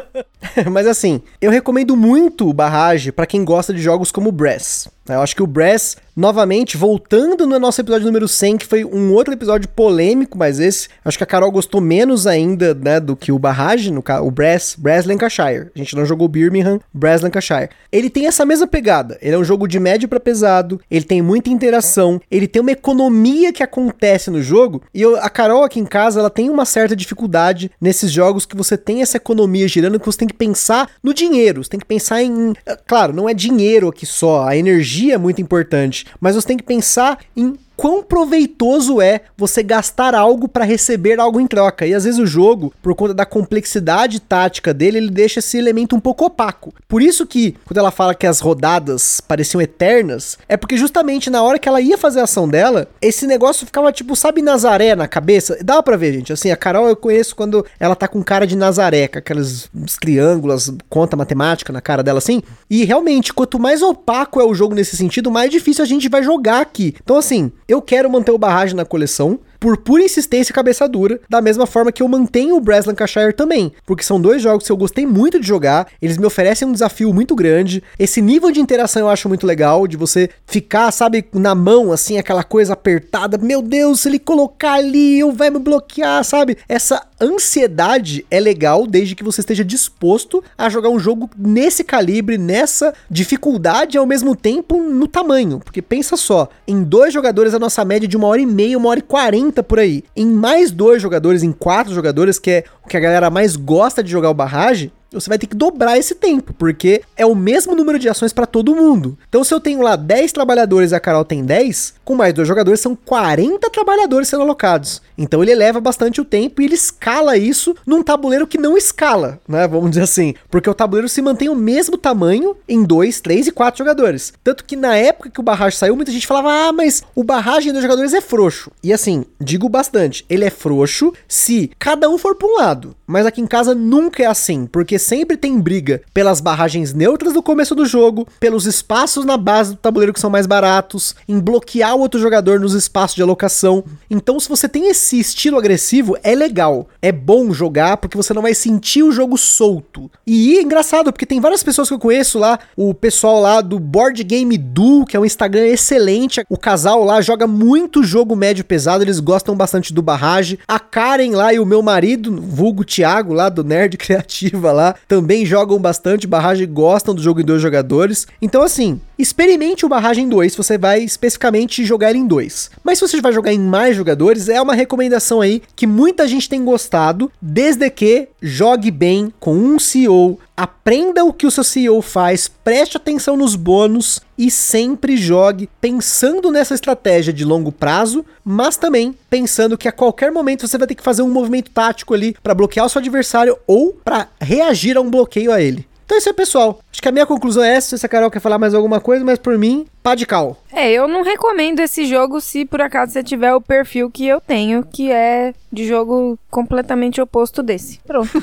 Mas 0.70 0.86
assim, 0.86 1.20
eu 1.40 1.50
recomendo 1.50 1.96
muito 1.96 2.48
o 2.48 2.52
Barrage 2.52 3.12
para 3.12 3.26
quem 3.26 3.44
gosta 3.44 3.72
de 3.74 3.80
jogos 3.80 4.10
como 4.10 4.32
Brass. 4.32 4.88
Eu 5.14 5.22
acho 5.22 5.34
que 5.34 5.42
o 5.42 5.46
Brass 5.46 5.96
Novamente, 6.18 6.76
voltando 6.76 7.46
no 7.46 7.60
nosso 7.60 7.80
episódio 7.80 8.04
número 8.04 8.26
100, 8.26 8.56
que 8.56 8.66
foi 8.66 8.84
um 8.84 9.12
outro 9.12 9.32
episódio 9.32 9.68
polêmico, 9.68 10.36
mas 10.36 10.58
esse, 10.58 10.88
acho 11.04 11.16
que 11.16 11.22
a 11.22 11.26
Carol 11.28 11.52
gostou 11.52 11.80
menos 11.80 12.26
ainda, 12.26 12.74
né, 12.74 12.98
do 12.98 13.14
que 13.14 13.30
o 13.30 13.38
Barrage, 13.38 13.92
no 13.92 14.02
o 14.24 14.30
Brass, 14.32 14.74
Brass 14.76 15.06
Lancashire. 15.06 15.70
A 15.72 15.78
gente 15.78 15.94
não 15.94 16.04
jogou 16.04 16.26
Birmingham, 16.26 16.80
Brass 16.92 17.22
Lancashire. 17.22 17.68
Ele 17.92 18.10
tem 18.10 18.26
essa 18.26 18.44
mesma 18.44 18.66
pegada. 18.66 19.16
Ele 19.22 19.36
é 19.36 19.38
um 19.38 19.44
jogo 19.44 19.68
de 19.68 19.78
médio 19.78 20.08
para 20.08 20.18
pesado, 20.18 20.80
ele 20.90 21.04
tem 21.04 21.22
muita 21.22 21.50
interação, 21.50 22.20
ele 22.28 22.48
tem 22.48 22.60
uma 22.60 22.72
economia 22.72 23.52
que 23.52 23.62
acontece 23.62 24.28
no 24.28 24.42
jogo, 24.42 24.82
e 24.92 25.00
eu, 25.00 25.22
a 25.22 25.30
Carol 25.30 25.62
aqui 25.62 25.78
em 25.78 25.86
casa, 25.86 26.18
ela 26.18 26.30
tem 26.30 26.50
uma 26.50 26.64
certa 26.64 26.96
dificuldade 26.96 27.70
nesses 27.80 28.10
jogos 28.10 28.44
que 28.44 28.56
você 28.56 28.76
tem 28.76 29.02
essa 29.02 29.18
economia 29.18 29.68
girando, 29.68 30.00
que 30.00 30.06
você 30.06 30.18
tem 30.18 30.26
que 30.26 30.34
pensar 30.34 30.90
no 31.00 31.14
dinheiro, 31.14 31.62
você 31.62 31.70
tem 31.70 31.78
que 31.78 31.86
pensar 31.86 32.20
em... 32.24 32.54
Claro, 32.88 33.12
não 33.12 33.28
é 33.28 33.34
dinheiro 33.34 33.86
aqui 33.86 34.04
só, 34.04 34.44
a 34.44 34.56
energia 34.56 34.97
é 35.12 35.18
muito 35.18 35.40
importante, 35.40 36.06
mas 36.20 36.34
você 36.34 36.46
tem 36.46 36.56
que 36.56 36.62
pensar 36.62 37.18
em 37.36 37.56
quão 37.78 38.02
proveitoso 38.02 39.00
é 39.00 39.20
você 39.36 39.62
gastar 39.62 40.12
algo 40.12 40.48
para 40.48 40.64
receber 40.64 41.20
algo 41.20 41.40
em 41.40 41.46
troca. 41.46 41.86
E 41.86 41.94
às 41.94 42.02
vezes 42.02 42.18
o 42.18 42.26
jogo, 42.26 42.74
por 42.82 42.92
conta 42.96 43.14
da 43.14 43.24
complexidade 43.24 44.18
tática 44.18 44.74
dele, 44.74 44.98
ele 44.98 45.10
deixa 45.10 45.38
esse 45.38 45.56
elemento 45.56 45.94
um 45.94 46.00
pouco 46.00 46.24
opaco. 46.24 46.74
Por 46.88 47.00
isso 47.00 47.24
que, 47.24 47.54
quando 47.64 47.78
ela 47.78 47.92
fala 47.92 48.16
que 48.16 48.26
as 48.26 48.40
rodadas 48.40 49.20
pareciam 49.20 49.60
eternas, 49.60 50.36
é 50.48 50.56
porque 50.56 50.76
justamente 50.76 51.30
na 51.30 51.40
hora 51.40 51.56
que 51.56 51.68
ela 51.68 51.80
ia 51.80 51.96
fazer 51.96 52.18
a 52.18 52.24
ação 52.24 52.48
dela, 52.48 52.88
esse 53.00 53.28
negócio 53.28 53.64
ficava 53.64 53.92
tipo, 53.92 54.16
sabe, 54.16 54.42
Nazaré 54.42 54.96
na 54.96 55.06
cabeça? 55.06 55.56
Dá 55.62 55.80
pra 55.80 55.96
ver, 55.96 56.14
gente. 56.14 56.32
Assim, 56.32 56.50
a 56.50 56.56
Carol 56.56 56.88
eu 56.88 56.96
conheço 56.96 57.36
quando 57.36 57.64
ela 57.78 57.94
tá 57.94 58.08
com 58.08 58.24
cara 58.24 58.44
de 58.44 58.56
Nazaré, 58.56 59.06
com 59.06 59.20
aqueles 59.20 59.70
triângulos, 60.00 60.72
conta 60.88 61.16
matemática 61.16 61.72
na 61.72 61.80
cara 61.80 62.02
dela 62.02 62.18
assim. 62.18 62.42
E 62.68 62.84
realmente, 62.84 63.32
quanto 63.32 63.56
mais 63.56 63.82
opaco 63.82 64.40
é 64.40 64.44
o 64.44 64.52
jogo 64.54 64.74
nesse 64.74 64.96
sentido, 64.96 65.30
mais 65.30 65.48
difícil 65.48 65.84
a 65.84 65.86
gente 65.86 66.08
vai 66.08 66.24
jogar 66.24 66.60
aqui. 66.60 66.96
Então, 67.04 67.16
assim, 67.16 67.52
eu 67.68 67.82
quero 67.82 68.10
manter 68.10 68.32
o 68.32 68.38
Barragem 68.38 68.74
na 68.74 68.84
coleção, 68.84 69.38
por 69.58 69.76
pura 69.76 70.02
insistência 70.02 70.52
e 70.52 70.54
cabeça 70.54 70.88
dura, 70.88 71.20
da 71.28 71.40
mesma 71.40 71.66
forma 71.66 71.92
que 71.92 72.02
eu 72.02 72.08
mantenho 72.08 72.56
o 72.56 72.60
Brass 72.60 72.86
Lancashire 72.86 73.32
também, 73.32 73.72
porque 73.86 74.04
são 74.04 74.20
dois 74.20 74.42
jogos 74.42 74.66
que 74.66 74.72
eu 74.72 74.76
gostei 74.76 75.06
muito 75.06 75.40
de 75.40 75.46
jogar, 75.46 75.88
eles 76.00 76.16
me 76.16 76.26
oferecem 76.26 76.66
um 76.66 76.72
desafio 76.72 77.12
muito 77.12 77.34
grande, 77.34 77.82
esse 77.98 78.20
nível 78.20 78.50
de 78.50 78.60
interação 78.60 79.02
eu 79.02 79.08
acho 79.08 79.28
muito 79.28 79.46
legal, 79.46 79.86
de 79.86 79.96
você 79.96 80.30
ficar, 80.46 80.90
sabe, 80.90 81.26
na 81.32 81.54
mão, 81.54 81.92
assim, 81.92 82.18
aquela 82.18 82.44
coisa 82.44 82.72
apertada, 82.72 83.38
meu 83.38 83.62
Deus, 83.62 84.00
se 84.00 84.08
ele 84.08 84.18
colocar 84.18 84.74
ali, 84.74 85.18
eu 85.18 85.32
vai 85.32 85.50
me 85.50 85.58
bloquear, 85.58 86.22
sabe? 86.24 86.56
Essa 86.68 87.06
ansiedade 87.20 88.24
é 88.30 88.38
legal 88.38 88.86
desde 88.86 89.14
que 89.14 89.24
você 89.24 89.40
esteja 89.40 89.64
disposto 89.64 90.42
a 90.56 90.68
jogar 90.68 90.88
um 90.88 90.98
jogo 90.98 91.28
nesse 91.36 91.82
calibre, 91.82 92.38
nessa 92.38 92.94
dificuldade 93.10 93.96
e 93.96 93.98
ao 93.98 94.06
mesmo 94.06 94.36
tempo 94.36 94.80
no 94.80 95.08
tamanho, 95.08 95.58
porque 95.58 95.82
pensa 95.82 96.16
só, 96.16 96.48
em 96.66 96.82
dois 96.82 97.12
jogadores 97.12 97.54
a 97.54 97.58
nossa 97.58 97.84
média 97.84 98.06
é 98.06 98.08
de 98.08 98.16
uma 98.16 98.28
hora 98.28 98.40
e 98.40 98.46
meia, 98.46 98.78
uma 98.78 98.88
hora 98.90 99.00
e 99.00 99.02
quarenta 99.02 99.47
30 99.48 99.62
por 99.62 99.78
aí. 99.78 100.04
Em 100.14 100.26
mais 100.26 100.70
dois 100.70 101.00
jogadores, 101.00 101.42
em 101.42 101.52
quatro 101.52 101.92
jogadores, 101.94 102.38
que 102.38 102.50
é 102.50 102.64
o 102.84 102.88
que 102.88 102.96
a 102.96 103.00
galera 103.00 103.30
mais 103.30 103.56
gosta 103.56 104.02
de 104.02 104.10
jogar 104.10 104.30
o 104.30 104.34
barragem, 104.34 104.92
você 105.12 105.28
vai 105.28 105.38
ter 105.38 105.46
que 105.46 105.56
dobrar 105.56 105.98
esse 105.98 106.14
tempo, 106.14 106.52
porque 106.54 107.02
é 107.16 107.24
o 107.24 107.34
mesmo 107.34 107.74
número 107.74 107.98
de 107.98 108.08
ações 108.08 108.32
para 108.32 108.46
todo 108.46 108.74
mundo. 108.74 109.16
Então, 109.28 109.42
se 109.42 109.52
eu 109.52 109.60
tenho 109.60 109.82
lá 109.82 109.96
10 109.96 110.32
trabalhadores 110.32 110.92
e 110.92 110.94
a 110.94 111.00
Carol 111.00 111.24
tem 111.24 111.44
10, 111.44 111.94
com 112.04 112.14
mais 112.14 112.34
dois 112.34 112.46
jogadores 112.46 112.80
são 112.80 112.96
40 112.96 113.70
trabalhadores 113.70 114.28
sendo 114.28 114.42
alocados. 114.42 115.02
Então, 115.16 115.42
ele 115.42 115.52
eleva 115.52 115.80
bastante 115.80 116.20
o 116.20 116.24
tempo 116.24 116.60
e 116.60 116.64
ele 116.64 116.74
escala 116.74 117.36
isso 117.36 117.74
num 117.86 118.02
tabuleiro 118.02 118.46
que 118.46 118.58
não 118.58 118.76
escala, 118.76 119.40
né? 119.48 119.66
Vamos 119.66 119.90
dizer 119.90 120.02
assim. 120.02 120.34
Porque 120.50 120.68
o 120.68 120.74
tabuleiro 120.74 121.08
se 121.08 121.22
mantém 121.22 121.48
o 121.48 121.54
mesmo 121.54 121.96
tamanho 121.96 122.56
em 122.68 122.84
2, 122.84 123.20
3 123.20 123.48
e 123.48 123.52
4 123.52 123.78
jogadores. 123.78 124.32
Tanto 124.44 124.64
que 124.64 124.76
na 124.76 124.96
época 124.96 125.30
que 125.30 125.40
o 125.40 125.42
barragem 125.42 125.78
saiu, 125.78 125.96
muita 125.96 126.12
gente 126.12 126.26
falava: 126.26 126.50
ah, 126.50 126.72
mas 126.72 127.02
o 127.14 127.24
barragem 127.24 127.72
dos 127.72 127.82
jogadores 127.82 128.14
é 128.14 128.20
frouxo. 128.20 128.70
E 128.82 128.92
assim, 128.92 129.24
digo 129.40 129.68
bastante, 129.68 130.24
ele 130.28 130.44
é 130.44 130.50
frouxo 130.50 131.12
se 131.26 131.70
cada 131.78 132.08
um 132.08 132.18
for 132.18 132.34
para 132.34 132.48
um 132.48 132.56
lado. 132.56 132.96
Mas 133.06 133.26
aqui 133.26 133.40
em 133.40 133.46
casa 133.46 133.74
nunca 133.74 134.22
é 134.22 134.26
assim, 134.26 134.66
porque 134.66 134.97
porque 134.98 135.04
sempre 135.04 135.36
tem 135.36 135.60
briga 135.60 136.02
pelas 136.12 136.40
barragens 136.40 136.92
neutras 136.92 137.32
do 137.32 137.42
começo 137.42 137.74
do 137.74 137.86
jogo, 137.86 138.26
pelos 138.40 138.66
espaços 138.66 139.24
na 139.24 139.36
base 139.36 139.70
do 139.72 139.76
tabuleiro 139.76 140.12
que 140.12 140.20
são 140.20 140.28
mais 140.28 140.46
baratos, 140.46 141.14
em 141.28 141.38
bloquear 141.38 141.94
o 141.94 142.00
outro 142.00 142.20
jogador 142.20 142.58
nos 142.58 142.74
espaços 142.74 143.14
de 143.14 143.22
alocação. 143.22 143.84
Então, 144.10 144.40
se 144.40 144.48
você 144.48 144.68
tem 144.68 144.88
esse 144.88 145.20
estilo 145.20 145.56
agressivo, 145.56 146.16
é 146.22 146.34
legal. 146.34 146.88
É 147.00 147.12
bom 147.12 147.52
jogar 147.52 147.98
porque 147.98 148.16
você 148.16 148.34
não 148.34 148.42
vai 148.42 148.54
sentir 148.54 149.02
o 149.02 149.12
jogo 149.12 149.38
solto. 149.38 150.10
E 150.26 150.58
é 150.58 150.62
engraçado, 150.62 151.12
porque 151.12 151.26
tem 151.26 151.40
várias 151.40 151.62
pessoas 151.62 151.88
que 151.88 151.94
eu 151.94 151.98
conheço 151.98 152.38
lá, 152.38 152.58
o 152.76 152.92
pessoal 152.92 153.40
lá 153.40 153.60
do 153.60 153.78
Board 153.78 154.22
Game 154.24 154.58
Du, 154.58 155.04
que 155.06 155.16
é 155.16 155.20
um 155.20 155.24
Instagram 155.24 155.66
excelente. 155.66 156.42
O 156.48 156.58
casal 156.58 157.04
lá 157.04 157.20
joga 157.20 157.46
muito 157.46 158.02
jogo 158.02 158.34
médio 158.34 158.64
pesado, 158.64 159.04
eles 159.04 159.20
gostam 159.20 159.54
bastante 159.54 159.92
do 159.92 160.02
barrage. 160.02 160.58
A 160.66 160.80
Karen 160.80 161.30
lá 161.32 161.52
e 161.52 161.60
o 161.60 161.66
meu 161.66 161.82
marido, 161.82 162.40
vulgo 162.40 162.84
Thiago 162.84 163.32
lá 163.32 163.48
do 163.48 163.62
Nerd 163.62 163.96
Criativa 164.08 164.72
lá, 164.72 164.87
também 165.06 165.46
jogam 165.46 165.78
bastante 165.78 166.26
barrage, 166.26 166.66
gostam 166.66 167.14
do 167.14 167.22
jogo 167.22 167.40
em 167.40 167.44
dois 167.44 167.62
jogadores. 167.62 168.26
Então 168.40 168.62
assim, 168.62 169.00
experimente 169.18 169.84
o 169.84 169.88
barragem 169.88 170.28
2 170.28 170.52
se 170.52 170.58
você 170.58 170.78
vai 170.78 171.00
especificamente 171.00 171.84
jogar 171.84 172.14
em 172.14 172.26
dois. 172.26 172.70
Mas 172.82 172.98
se 172.98 173.06
você 173.06 173.20
vai 173.20 173.32
jogar 173.32 173.52
em 173.52 173.58
mais 173.58 173.96
jogadores, 173.96 174.48
é 174.48 174.60
uma 174.60 174.74
recomendação 174.74 175.40
aí 175.40 175.62
que 175.74 175.86
muita 175.86 176.26
gente 176.26 176.48
tem 176.48 176.64
gostado, 176.64 177.30
desde 177.40 177.88
que 177.90 178.28
jogue 178.40 178.90
bem 178.90 179.32
com 179.38 179.54
um 179.54 179.78
CEO, 179.78 180.38
aprenda 180.58 181.24
o 181.24 181.32
que 181.32 181.46
o 181.46 181.52
seu 181.52 181.62
CEO 181.62 182.02
faz, 182.02 182.48
preste 182.48 182.96
atenção 182.96 183.36
nos 183.36 183.54
bônus 183.54 184.20
e 184.36 184.50
sempre 184.50 185.16
jogue 185.16 185.68
pensando 185.80 186.50
nessa 186.50 186.74
estratégia 186.74 187.32
de 187.32 187.44
longo 187.44 187.70
prazo, 187.70 188.26
mas 188.44 188.76
também 188.76 189.14
pensando 189.30 189.78
que 189.78 189.86
a 189.86 189.92
qualquer 189.92 190.32
momento 190.32 190.66
você 190.66 190.76
vai 190.76 190.88
ter 190.88 190.96
que 190.96 191.02
fazer 191.02 191.22
um 191.22 191.30
movimento 191.30 191.70
tático 191.70 192.12
ali 192.12 192.36
para 192.42 192.54
bloquear 192.54 192.86
o 192.86 192.88
seu 192.88 192.98
adversário 192.98 193.56
ou 193.68 193.92
para 194.04 194.26
reagir 194.40 194.96
a 194.96 195.00
um 195.00 195.08
bloqueio 195.08 195.52
a 195.52 195.62
ele. 195.62 195.86
Então 196.08 196.16
é 196.16 196.20
isso 196.20 196.30
aí, 196.30 196.34
pessoal. 196.34 196.80
Acho 196.90 197.02
que 197.02 197.08
a 197.08 197.12
minha 197.12 197.26
conclusão 197.26 197.62
é 197.62 197.74
essa. 197.74 197.98
Se 197.98 198.06
a 198.06 198.08
Carol 198.08 198.30
quer 198.30 198.40
falar 198.40 198.58
mais 198.58 198.72
alguma 198.72 198.98
coisa, 198.98 199.22
mas 199.22 199.38
por 199.38 199.58
mim, 199.58 199.86
pá 200.02 200.14
de 200.14 200.24
cal. 200.24 200.56
É, 200.72 200.90
eu 200.90 201.06
não 201.06 201.22
recomendo 201.22 201.80
esse 201.80 202.06
jogo 202.06 202.40
se 202.40 202.64
por 202.64 202.80
acaso 202.80 203.12
você 203.12 203.22
tiver 203.22 203.52
o 203.52 203.60
perfil 203.60 204.10
que 204.10 204.26
eu 204.26 204.40
tenho, 204.40 204.82
que 204.82 205.12
é 205.12 205.52
de 205.70 205.86
jogo 205.86 206.38
completamente 206.50 207.20
oposto 207.20 207.62
desse. 207.62 208.00
Pronto. 208.06 208.42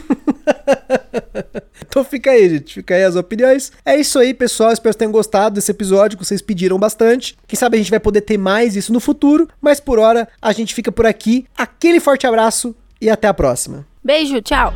então 1.89 2.03
fica 2.03 2.29
aí, 2.29 2.47
gente. 2.49 2.75
Fica 2.75 2.93
aí 2.93 3.03
as 3.03 3.15
opiniões. 3.15 3.71
É 3.83 3.99
isso 3.99 4.19
aí, 4.19 4.31
pessoal. 4.31 4.71
Espero 4.71 4.93
que 4.93 4.99
tenham 4.99 5.11
gostado 5.11 5.55
desse 5.55 5.71
episódio, 5.71 6.19
que 6.19 6.23
vocês 6.23 6.43
pediram 6.43 6.77
bastante. 6.77 7.35
Quem 7.47 7.57
sabe 7.57 7.77
a 7.77 7.79
gente 7.79 7.89
vai 7.89 7.99
poder 7.99 8.21
ter 8.21 8.37
mais 8.37 8.75
isso 8.75 8.93
no 8.93 8.99
futuro. 8.99 9.49
Mas 9.59 9.79
por 9.79 9.97
hora, 9.97 10.27
a 10.39 10.51
gente 10.51 10.75
fica 10.75 10.91
por 10.91 11.07
aqui. 11.07 11.47
Aquele 11.57 11.99
forte 11.99 12.27
abraço 12.27 12.75
e 13.01 13.09
até 13.09 13.27
a 13.27 13.33
próxima. 13.33 13.87
Beijo, 14.03 14.39
tchau. 14.39 14.71